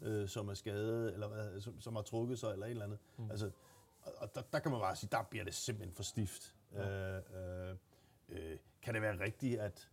øh, 0.00 0.28
som 0.28 0.48
er 0.48 0.54
skadet, 0.54 1.12
eller 1.12 1.28
hvad, 1.28 1.60
som, 1.60 1.80
som 1.80 1.94
har 1.94 2.02
trukket 2.02 2.38
sig, 2.38 2.52
eller 2.52 2.66
et 2.66 2.70
eller 2.70 2.84
andet. 2.84 2.98
Mm. 3.16 3.30
Altså, 3.30 3.50
og 4.02 4.12
og 4.18 4.34
der, 4.34 4.42
der 4.52 4.58
kan 4.58 4.70
man 4.70 4.80
bare 4.80 4.96
sige, 4.96 5.08
der 5.12 5.22
bliver 5.22 5.44
det 5.44 5.54
simpelthen 5.54 5.94
for 5.94 6.02
stift. 6.02 6.54
Ja. 6.72 7.16
Øh, 7.16 7.22
øh, 7.70 7.76
øh, 8.28 8.58
kan 8.82 8.94
det 8.94 9.02
være 9.02 9.20
rigtigt, 9.20 9.60
at, 9.60 9.88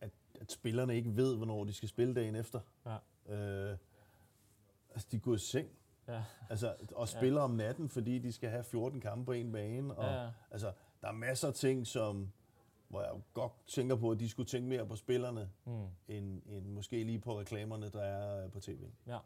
at, 0.00 0.10
at 0.40 0.52
spillerne 0.52 0.96
ikke 0.96 1.16
ved, 1.16 1.36
hvornår 1.36 1.64
de 1.64 1.72
skal 1.72 1.88
spille 1.88 2.14
dagen 2.14 2.36
efter? 2.36 2.60
Ja. 2.86 2.96
Øh, 3.34 3.76
altså, 4.90 5.08
de 5.12 5.20
går 5.20 5.34
i 5.34 5.38
seng. 5.38 5.68
Ja. 6.08 6.24
Altså, 6.50 6.76
og 6.92 7.08
spiller 7.18 7.40
om 7.40 7.50
natten, 7.50 7.88
fordi 7.88 8.18
de 8.18 8.32
skal 8.32 8.50
have 8.50 8.64
14 8.64 9.00
kampe 9.00 9.24
på 9.24 9.32
en 9.32 9.52
bane. 9.52 9.94
Og, 9.94 10.04
Ja, 10.04 10.22
ja. 10.22 10.30
Altså, 10.50 10.72
der 11.02 11.08
er 11.08 11.12
masser 11.12 11.48
af 11.48 11.54
ting, 11.54 11.86
som, 11.86 12.32
hvor 12.88 13.00
jeg 13.00 13.10
godt 13.34 13.52
tænker 13.66 13.96
på, 13.96 14.10
at 14.10 14.20
de 14.20 14.28
skulle 14.28 14.46
tænke 14.46 14.68
mere 14.68 14.86
på 14.86 14.96
spillerne, 14.96 15.50
Mm. 15.64 15.86
end, 16.08 16.42
end 16.46 16.66
måske 16.66 17.04
lige 17.04 17.18
på 17.18 17.40
reklamerne, 17.40 17.88
der 17.90 18.02
er 18.02 18.44
øh, 18.44 18.50
på 18.50 18.60
tv. 18.60 18.80
Ja. 19.06 19.18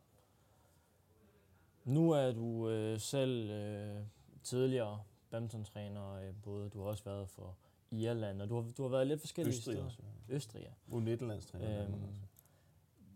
Nu 1.84 2.10
er 2.10 2.32
du 2.32 2.68
øh, 2.68 3.00
selv 3.00 3.50
øh, 3.50 3.96
tidligere 4.42 5.02
badmintontræner, 5.30 6.12
øh, 6.12 6.34
både 6.42 6.70
du 6.70 6.78
har 6.82 6.86
også 6.88 7.04
været 7.04 7.28
for 7.28 7.56
Irland, 7.90 8.42
og 8.42 8.48
du 8.48 8.54
har, 8.60 8.70
du 8.76 8.82
har 8.82 8.90
været 8.90 9.06
lidt 9.06 9.20
forskellige 9.20 9.56
Østrig 9.56 9.74
steder. 9.74 9.84
også. 9.86 9.98
Østrig, 10.28 10.62
ja. 10.62 10.96
U19-landstræner. 10.96 11.82
Øhm, 11.84 11.94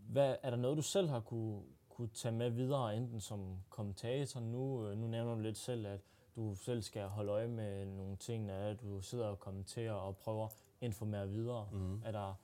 hvad, 0.08 0.36
er 0.42 0.50
der 0.50 0.56
noget, 0.56 0.76
du 0.76 0.82
selv 0.82 1.08
har 1.08 1.20
kunne, 1.20 1.62
kunne 1.88 2.08
tage 2.08 2.32
med 2.34 2.50
videre, 2.50 2.96
enten 2.96 3.20
som 3.20 3.56
kommentator 3.68 4.40
nu? 4.40 4.86
Øh, 4.88 4.98
nu 4.98 5.06
nævner 5.06 5.34
du 5.34 5.40
lidt 5.40 5.58
selv, 5.58 5.86
at 5.86 6.00
du 6.38 6.54
selv 6.54 6.82
skal 6.82 7.02
holde 7.08 7.32
øje 7.32 7.48
med 7.48 7.86
nogle 7.86 8.16
ting, 8.16 8.50
at 8.50 8.80
du 8.80 9.00
sidder 9.00 9.26
og 9.26 9.38
kommenterer 9.38 9.92
og 9.92 10.16
prøver 10.16 10.46
at 10.46 10.52
informere 10.80 11.28
videre. 11.28 11.68
mm. 11.72 12.02
Er 12.04 12.12
der, 12.12 12.34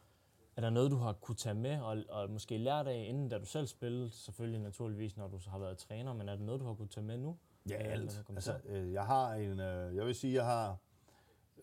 er 0.56 0.60
der 0.60 0.70
noget, 0.70 0.90
du 0.90 0.96
har 0.96 1.12
kunne 1.12 1.34
tage 1.36 1.54
med 1.54 1.80
og, 1.80 2.04
og 2.08 2.30
måske 2.30 2.58
lært 2.58 2.86
af, 2.86 3.06
inden 3.08 3.28
da 3.28 3.38
du 3.38 3.44
selv 3.44 3.66
spillede? 3.66 4.10
Selvfølgelig 4.10 4.60
naturligvis, 4.60 5.16
når 5.16 5.28
du 5.28 5.38
så 5.38 5.50
har 5.50 5.58
været 5.58 5.78
træner, 5.78 6.12
men 6.12 6.28
er 6.28 6.36
der 6.36 6.42
noget, 6.44 6.60
du 6.60 6.66
har 6.66 6.74
kunne 6.74 6.88
tage 6.88 7.06
med 7.06 7.18
nu? 7.18 7.36
Ja, 7.68 7.86
Øh, 7.86 7.92
alt. 7.92 8.24
Altså, 8.28 8.60
øh, 8.64 8.92
jeg 8.92 9.06
har 9.06 9.34
en, 9.34 9.60
øh, 9.60 9.96
jeg 9.96 10.06
vil 10.06 10.14
sige, 10.14 10.34
jeg 10.34 10.44
har, 10.44 10.76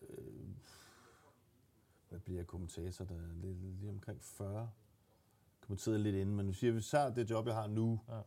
øh, 0.02 0.48
hvad 2.08 2.20
bliver 2.20 2.38
jeg 2.38 2.46
kommentator, 2.46 3.04
der 3.04 3.14
er 3.14 3.32
lige, 3.34 3.54
lige 3.80 3.90
omkring 3.90 4.22
40, 4.22 4.70
kommenteret 5.60 6.00
lidt 6.00 6.16
inden, 6.16 6.36
men 6.36 6.46
hvis 6.46 6.62
jeg 6.62 6.82
tager 6.82 7.14
det 7.14 7.30
job, 7.30 7.46
jeg 7.46 7.54
har 7.54 7.66
nu, 7.66 8.00
Ja. 8.08 8.20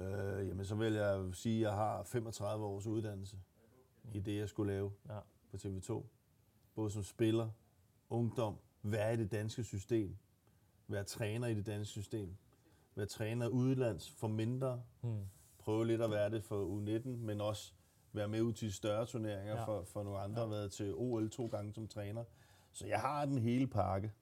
Øh, 0.00 0.48
jamen 0.48 0.64
så 0.64 0.74
vil 0.74 0.92
jeg 0.92 1.24
sige, 1.32 1.56
at 1.56 1.62
jeg 1.62 1.72
har 1.72 2.02
35 2.02 2.64
års 2.66 2.86
uddannelse 2.86 3.36
i 4.14 4.20
det, 4.20 4.36
jeg 4.36 4.48
skulle 4.48 4.72
lave 4.72 4.92
Ja. 5.08 5.18
på 5.50 5.56
TV2. 5.56 6.02
både 6.74 6.90
som 6.90 7.02
spiller, 7.02 7.50
ungdom, 8.10 8.56
være 8.82 9.14
i 9.14 9.16
det 9.16 9.32
danske 9.32 9.64
system, 9.64 10.16
være 10.88 11.04
træner 11.04 11.46
i 11.48 11.54
det 11.54 11.66
danske 11.66 11.92
system, 11.92 12.36
være 12.94 13.06
træner 13.06 13.48
udlands 13.48 14.10
for 14.10 14.28
mindre, 14.28 14.82
Mm. 15.02 15.24
prøve 15.58 15.86
lidt 15.86 16.02
at 16.02 16.10
være 16.10 16.30
det 16.30 16.44
for 16.44 16.64
U19, 16.66 17.08
men 17.08 17.40
også 17.40 17.72
være 18.12 18.28
med 18.28 18.42
ud 18.42 18.52
til 18.52 18.72
større 18.72 19.06
turneringer 19.06 19.54
Ja. 19.56 19.64
for, 19.64 19.82
for 19.82 20.02
nogle 20.02 20.18
andre, 20.18 20.42
Ja. 20.42 20.48
været 20.48 20.72
til 20.72 20.94
OL 20.94 21.30
to 21.30 21.46
gange 21.46 21.72
som 21.74 21.88
træner. 21.88 22.24
Så 22.72 22.86
jeg 22.86 23.00
har 23.00 23.24
den 23.26 23.38
hele 23.38 23.66
pakke. 23.66 24.12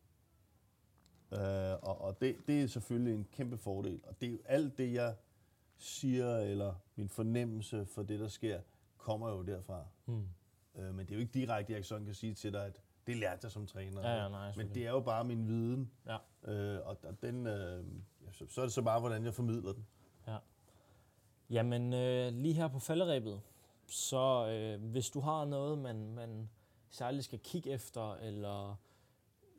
Øh, 1.33 1.73
og 1.83 2.01
og 2.01 2.21
det, 2.21 2.37
det 2.47 2.63
er 2.63 2.67
selvfølgelig 2.67 3.15
en 3.15 3.27
kæmpe 3.33 3.57
fordel. 3.59 4.01
Og 4.05 4.21
det 4.21 4.27
er 4.27 4.31
jo 4.31 4.39
alt 4.45 4.79
det, 4.79 4.93
jeg 4.93 5.15
siger, 5.79 6.37
eller 6.37 6.75
min 6.97 7.09
fornemmelse 7.09 7.87
for 7.87 8.03
det, 8.03 8.21
der 8.21 8.29
sker, 8.29 8.61
kommer 8.97 9.31
jo 9.31 9.43
derfra. 9.43 9.85
Mm. 10.07 10.29
Øh, 10.77 10.95
men 10.95 11.07
det 11.07 11.11
er 11.11 11.15
jo 11.15 11.21
ikke 11.21 11.33
direkte, 11.33 11.73
jeg 11.73 11.85
sådan 11.85 12.05
kan 12.05 12.15
sige 12.15 12.35
til 12.35 12.53
dig, 12.53 12.67
at 12.67 12.83
det 13.07 13.17
lærte 13.17 13.41
jeg 13.43 13.51
som 13.53 13.67
træner. 13.67 14.01
Ja, 14.01 14.23
ja, 14.23 14.29
nej, 14.29 14.53
men 14.57 14.75
det 14.75 14.87
er 14.87 14.91
jo 14.91 15.01
bare 15.01 15.25
min 15.25 15.49
viden. 15.49 15.91
Ja. 16.07 16.17
Øh, 16.53 16.87
og, 16.87 16.97
og 17.03 17.23
den, 17.23 17.47
øh, 17.47 17.85
ja, 18.27 18.33
så, 18.33 18.47
så 18.49 18.61
er 18.61 18.65
det 18.65 18.73
så 18.73 18.83
bare, 18.83 19.01
hvordan 19.01 19.25
jeg 19.25 19.35
formidler 19.35 19.73
den. 19.73 19.87
Jamen, 21.51 21.93
øh, 21.93 22.33
lige 22.33 22.55
her 22.55 22.69
på 22.69 22.79
falderæbet, 22.79 23.41
så 23.87 24.49
øh, 24.49 24.91
hvis 24.91 25.11
du 25.11 25.21
har 25.21 25.45
noget, 25.45 25.79
man, 25.79 26.15
man 26.15 26.51
særligt 26.91 27.25
skal 27.25 27.39
kigge 27.39 27.71
efter, 27.71 28.15
eller 28.15 28.77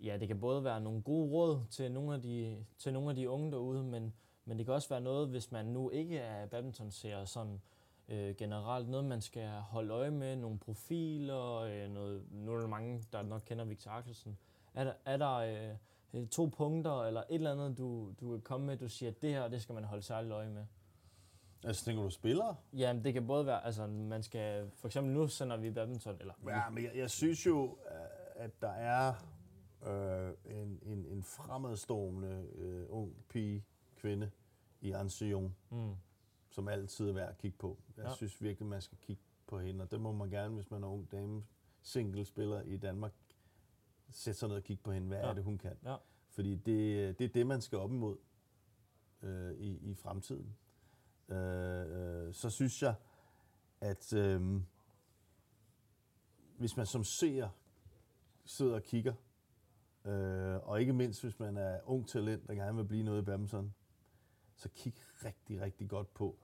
ja, 0.03 0.17
det 0.17 0.27
kan 0.27 0.39
både 0.39 0.63
være 0.63 0.81
nogle 0.81 1.01
gode 1.01 1.31
råd 1.31 1.61
til 1.69 1.91
nogle 1.91 2.13
af 2.13 2.21
de, 2.21 2.65
til 2.77 2.93
nogle 2.93 3.09
af 3.09 3.15
de 3.15 3.29
unge 3.29 3.51
derude, 3.51 3.83
men, 3.83 4.13
men 4.47 4.57
det 4.57 4.65
kan 4.65 4.75
også 4.75 4.89
være 4.89 5.01
noget, 5.01 5.29
hvis 5.29 5.51
man 5.51 5.65
nu 5.65 5.89
ikke 5.89 6.17
er 6.17 6.45
badmintonseer 6.45 7.25
sådan 7.25 7.61
øh, 8.09 8.35
generelt, 8.35 8.89
noget 8.89 9.05
man 9.05 9.21
skal 9.21 9.49
holde 9.49 9.93
øje 9.93 10.11
med, 10.11 10.35
nogle 10.35 10.59
profiler, 10.59 11.55
øh, 11.55 11.89
noget, 11.89 12.23
nu 12.31 12.53
er 12.53 12.59
der 12.59 12.67
mange, 12.67 13.03
der 13.11 13.21
nok 13.21 13.41
kender 13.45 13.65
Victor 13.65 13.91
Axelsen. 13.91 14.37
Er 14.73 14.83
der, 14.83 14.93
er 15.05 15.17
der 15.17 15.35
øh, 16.13 16.27
to 16.27 16.45
punkter, 16.45 17.03
eller 17.03 17.21
et 17.21 17.35
eller 17.35 17.51
andet, 17.51 17.77
du, 17.77 18.13
du 18.21 18.31
kan 18.31 18.41
komme 18.41 18.65
med, 18.65 18.77
du 18.77 18.89
siger, 18.89 19.11
at 19.11 19.21
det 19.21 19.29
her, 19.29 19.47
det 19.47 19.61
skal 19.61 19.75
man 19.75 19.83
holde 19.83 20.03
særligt 20.03 20.33
øje 20.33 20.49
med? 20.49 20.65
Altså, 21.63 21.85
tænker 21.85 22.03
du 22.03 22.09
spillere? 22.09 22.55
Ja, 22.73 22.99
det 23.03 23.13
kan 23.13 23.27
både 23.27 23.45
være, 23.45 23.65
altså 23.65 23.87
man 23.87 24.23
skal, 24.23 24.71
for 24.75 24.87
eksempel 24.87 25.13
nu 25.13 25.27
sender 25.27 25.57
vi 25.57 25.71
badminton, 25.71 26.17
eller 26.19 26.33
Ja, 26.47 26.69
men 26.69 26.83
jeg, 26.83 26.91
jeg 26.95 27.09
synes 27.09 27.45
jo, 27.45 27.77
øh, 27.91 28.43
at 28.43 28.61
der 28.61 28.71
er 28.71 29.13
øh, 29.87 30.33
en, 30.45 30.79
en, 30.81 31.05
en 31.05 31.23
fremadstående 31.23 32.47
øh, 32.55 32.85
ung 32.89 33.15
pige, 33.29 33.65
kvinde 33.97 34.31
i 34.81 34.91
Ansion, 34.91 35.55
mm, 35.69 35.95
som 36.49 36.67
altid 36.67 37.09
er 37.09 37.13
værd 37.13 37.29
at 37.29 37.37
kigge 37.37 37.57
på. 37.57 37.77
Jeg 37.97 38.05
Ja. 38.05 38.15
synes 38.15 38.41
virkelig, 38.41 38.67
man 38.67 38.81
skal 38.81 38.97
kigge 38.97 39.21
på 39.47 39.59
hende, 39.59 39.83
og 39.83 39.91
det 39.91 40.01
må 40.01 40.11
man 40.11 40.29
gerne, 40.29 40.55
hvis 40.55 40.71
man 40.71 40.83
er 40.83 40.87
ung 40.87 41.11
dame, 41.11 41.43
single 41.81 42.25
spiller 42.25 42.61
i 42.61 42.77
Danmark, 42.77 43.13
sætte 44.09 44.39
sig 44.39 44.49
ned 44.49 44.55
og 44.55 44.63
kigge 44.63 44.83
på 44.83 44.91
hende. 44.91 45.07
Hvad 45.07 45.17
Ja. 45.17 45.23
ja. 45.23 45.29
er 45.29 45.33
det, 45.35 45.43
hun 45.43 45.57
kan? 45.57 45.77
Ja. 45.83 45.95
Fordi 46.29 46.55
det, 46.55 47.19
det 47.19 47.25
er 47.25 47.29
det, 47.33 47.47
man 47.47 47.61
skal 47.61 47.77
op 47.77 47.91
imod 47.91 48.17
øh, 49.21 49.51
i, 49.53 49.77
i 49.91 49.95
fremtiden. 49.95 50.55
Øh, 51.29 51.37
øh, 52.27 52.33
så 52.33 52.49
synes 52.49 52.81
jeg, 52.81 52.95
at 53.81 54.13
øh, 54.13 54.61
hvis 56.57 56.77
man 56.77 56.85
som 56.85 57.03
seer 57.03 57.49
sidder 58.45 58.75
og 58.75 58.83
kigger, 58.83 59.13
øh, 60.05 60.55
og 60.67 60.79
ikke 60.81 60.93
mindst 60.93 61.23
hvis 61.23 61.39
man 61.39 61.57
er 61.57 61.79
ung 61.85 62.07
talent, 62.07 62.47
der 62.47 62.53
gerne 62.55 62.77
vil 62.77 62.85
blive 62.85 63.03
noget 63.03 63.21
i 63.21 63.25
badminton, 63.25 63.73
så 64.57 64.69
kig 64.69 64.93
rigtig, 65.25 65.61
rigtig 65.61 65.89
godt 65.89 66.13
på, 66.13 66.35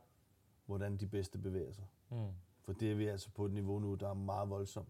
hvordan 0.66 0.98
de 0.98 1.08
bedste 1.08 1.38
bevæger 1.38 1.72
sig. 1.72 1.86
mm, 2.10 2.28
For 2.62 2.74
det 2.74 2.92
er 2.92 2.96
vi 2.96 3.08
altså 3.08 3.30
på 3.32 3.46
et 3.46 3.52
niveau 3.52 3.80
nu, 3.80 3.96
der 3.96 4.10
er 4.10 4.14
meget 4.14 4.50
voldsomt. 4.50 4.90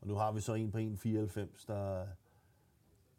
Og 0.00 0.06
nu 0.06 0.14
har 0.14 0.32
vi 0.32 0.40
så 0.40 0.54
en 0.54 0.70
på 0.72 0.78
1,94, 0.78 1.64
der, 1.66 2.06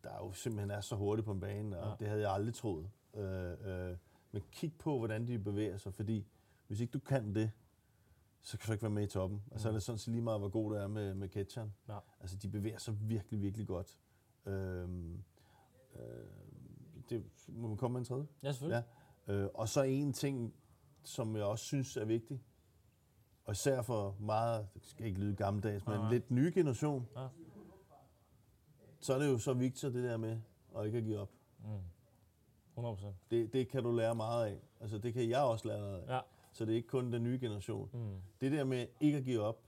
der 0.04 0.16
jo 0.18 0.32
simpelthen 0.34 0.72
er 0.72 0.82
så 0.82 0.96
hurtigt 0.96 1.26
på 1.26 1.32
en 1.32 1.40
bane, 1.40 1.80
og 1.80 1.90
Ja. 1.90 1.96
det 2.00 2.08
havde 2.08 2.22
jeg 2.22 2.32
aldrig 2.32 2.54
troet. 2.54 2.90
Øh, 3.14 3.52
øh, 3.92 3.98
men 4.32 4.42
kig 4.52 4.74
på, 4.80 4.98
hvordan 4.98 5.28
de 5.28 5.40
bevæger 5.40 5.78
sig, 5.78 5.94
fordi 5.94 6.28
hvis 6.68 6.80
ikke 6.80 6.92
du 6.92 7.00
kan 7.00 7.36
det, 7.36 7.52
så 8.42 8.58
kan 8.58 8.68
du 8.68 8.72
ikke 8.72 8.82
være 8.84 8.92
med 8.92 9.04
i 9.04 9.08
toppen. 9.08 9.44
Og 9.52 9.60
så 9.60 9.68
er 9.70 9.74
det 9.74 9.84
sådan 9.84 10.00
set 10.00 10.12
lige 10.12 10.22
meget, 10.24 10.40
hvor 10.40 10.50
god 10.50 10.70
du 10.72 10.76
er 10.76 10.88
med, 10.88 11.14
med 11.14 11.30
catcheren. 11.30 11.74
Ja. 11.88 11.98
Altså, 12.20 12.38
de 12.38 12.50
bevæger 12.50 12.78
sig 12.78 13.10
virkelig, 13.10 13.42
virkelig 13.42 13.68
godt. 13.68 13.98
Øhm, 14.46 15.24
øh, 15.96 16.02
det, 17.10 17.24
må 17.48 17.68
man 17.68 17.78
komme 17.78 17.94
med 17.94 18.00
en 18.02 18.06
tredje? 18.06 18.28
ja, 18.44 18.52
selvfølgelig. 18.52 18.84
Ja. 18.88 18.97
Øh, 19.28 19.48
og 19.54 19.70
så 19.70 19.82
en 19.82 20.14
ting, 20.14 20.54
som 21.04 21.36
jeg 21.36 21.44
også 21.46 21.66
synes 21.66 21.98
er 21.98 22.06
vigtig, 22.06 22.42
og 23.46 23.52
især 23.52 23.82
for 23.82 24.16
meget, 24.20 24.68
det 24.74 24.86
skal 24.86 25.06
ikke 25.06 25.20
lyde 25.20 25.36
gammeldags, 25.36 25.88
men 25.88 26.00
nej. 26.00 26.12
lidt 26.12 26.32
nye 26.32 26.52
generation, 26.56 27.08
Ja. 27.16 27.28
så 29.00 29.14
er 29.14 29.20
det 29.20 29.28
jo 29.28 29.38
så 29.38 29.54
vigtigt 29.54 29.94
det 29.94 30.04
der 30.04 30.18
med 30.18 30.40
at 30.78 30.86
ikke 30.86 30.98
at 30.98 31.04
give 31.04 31.20
op. 31.20 31.32
Mm. 31.60 31.80
100 32.78 33.16
Det, 33.32 33.54
det 33.54 33.70
kan 33.70 33.84
du 33.84 33.92
lære 33.92 34.16
meget 34.16 34.46
af. 34.46 34.60
Altså 34.80 34.98
det 34.98 35.14
kan 35.14 35.30
jeg 35.30 35.42
også 35.42 35.68
lære 35.68 35.80
noget 35.80 36.02
af. 36.02 36.16
Ja. 36.16 36.20
Så 36.54 36.66
det 36.66 36.72
er 36.72 36.76
ikke 36.76 36.88
kun 36.88 37.14
den 37.14 37.24
nye 37.24 37.40
generation. 37.42 37.90
Mm. 37.94 38.22
Det 38.42 38.52
der 38.52 38.64
med 38.64 38.88
ikke 39.00 39.18
at 39.18 39.24
give 39.24 39.42
op, 39.42 39.62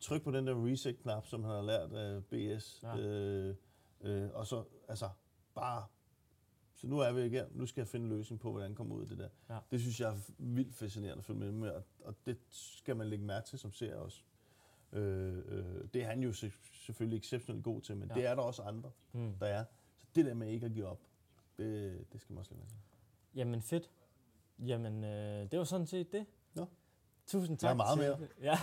tryk 0.00 0.22
på 0.22 0.30
den 0.30 0.46
der 0.46 0.66
reset-knap, 0.66 1.26
som 1.26 1.44
han 1.44 1.52
har 1.52 1.62
lært 1.62 1.92
af 1.92 2.24
BS, 2.24 2.80
Ja. 2.82 2.96
øh, 2.98 3.54
øh, 4.00 4.30
og 4.34 4.46
så 4.46 4.64
altså 4.88 5.08
bare, 5.54 5.84
så 6.76 6.86
nu 6.86 6.98
er 6.98 7.12
vi 7.12 7.24
igen, 7.24 7.44
nu 7.50 7.66
skal 7.66 7.80
jeg 7.80 7.88
finde 7.88 8.06
en 8.06 8.12
løsning 8.12 8.40
på, 8.40 8.50
hvordan 8.50 8.68
jeg 8.70 8.76
kommer 8.76 8.94
ud 8.96 9.02
af 9.02 9.08
det 9.08 9.18
der. 9.18 9.28
Ja. 9.50 9.58
Det 9.70 9.80
synes 9.80 10.00
jeg 10.00 10.08
er 10.10 10.16
vildt 10.38 10.74
fascinerende 10.74 11.18
at 11.18 11.24
følge 11.24 11.52
med 11.52 11.70
og, 11.70 11.82
og 12.04 12.14
det 12.26 12.38
skal 12.50 12.96
man 12.96 13.06
lægge 13.06 13.24
mærke 13.24 13.46
til 13.46 13.58
som 13.58 13.72
ser 13.72 13.96
også. 13.96 14.22
Øh, 14.92 15.38
øh, 15.48 15.64
det 15.94 16.02
er 16.02 16.06
han 16.06 16.20
jo 16.22 16.32
se- 16.32 16.52
selvfølgelig 16.72 17.18
exceptionelt 17.18 17.64
god 17.64 17.80
til, 17.80 17.96
men 17.96 18.08
Ja. 18.08 18.14
ja. 18.14 18.20
det 18.20 18.30
er 18.30 18.34
der 18.34 18.42
også 18.42 18.62
andre, 18.62 18.90
Mm. 19.12 19.32
der 19.40 19.46
er. 19.46 19.64
Så 20.02 20.06
det 20.14 20.24
der 20.26 20.34
med 20.34 20.48
ikke 20.48 20.66
at 20.66 20.72
give 20.72 20.86
op, 20.86 21.00
det, 21.58 22.04
det 22.12 22.20
skal 22.20 22.32
man 22.32 22.38
også 22.38 22.50
lægge 22.50 22.64
mærke 22.64 22.72
til. 22.72 22.78
Jamen 23.34 23.62
fedt. 23.62 23.90
Jamen, 24.58 25.04
øh, 25.04 25.50
det 25.50 25.58
var 25.58 25.64
sådan 25.64 25.86
set 25.86 26.12
det. 26.12 26.26
Nå. 26.54 26.66
Tusind 27.26 27.58
tak 27.58 27.68
Der 27.68 27.72
er 27.72 27.76
meget 27.76 27.98
til, 27.98 28.08
mere. 28.08 28.28
Ja. 28.52 28.58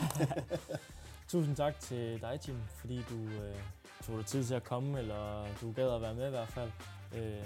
Tusind 1.27 1.55
tak 1.55 1.79
til 1.79 2.21
dig, 2.21 2.39
Tim, 2.39 2.55
fordi 2.67 3.01
du 3.09 3.15
øh, 3.23 3.55
tog 4.03 4.17
dig 4.17 4.25
tid 4.25 4.43
til 4.43 4.53
at 4.53 4.63
komme, 4.63 4.99
eller 4.99 5.45
du 5.61 5.71
gad 5.71 5.89
at 5.95 6.01
være 6.01 6.15
med 6.15 6.27
i 6.27 6.29
hvert 6.29 6.47
fald. 6.49 6.71
Øh, 7.15 7.43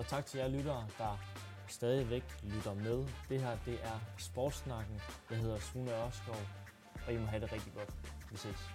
og 0.00 0.06
tak 0.06 0.26
til 0.26 0.38
jer 0.38 0.48
lyttere, 0.48 0.86
der 0.98 1.18
stadigvæk 1.68 2.24
lytter 2.42 2.74
med. 2.74 3.06
Det 3.28 3.40
her, 3.40 3.56
det 3.66 3.78
er 3.82 4.00
Sportsnakken. 4.18 5.00
Jeg 5.30 5.38
hedder 5.38 5.58
Sune 5.58 5.90
Ørskov, 5.90 6.36
og 7.06 7.12
I 7.12 7.16
må 7.16 7.26
have 7.26 7.42
det 7.42 7.52
rigtig 7.52 7.72
godt. 7.74 7.94
Vi 8.30 8.36
ses. 8.36 8.70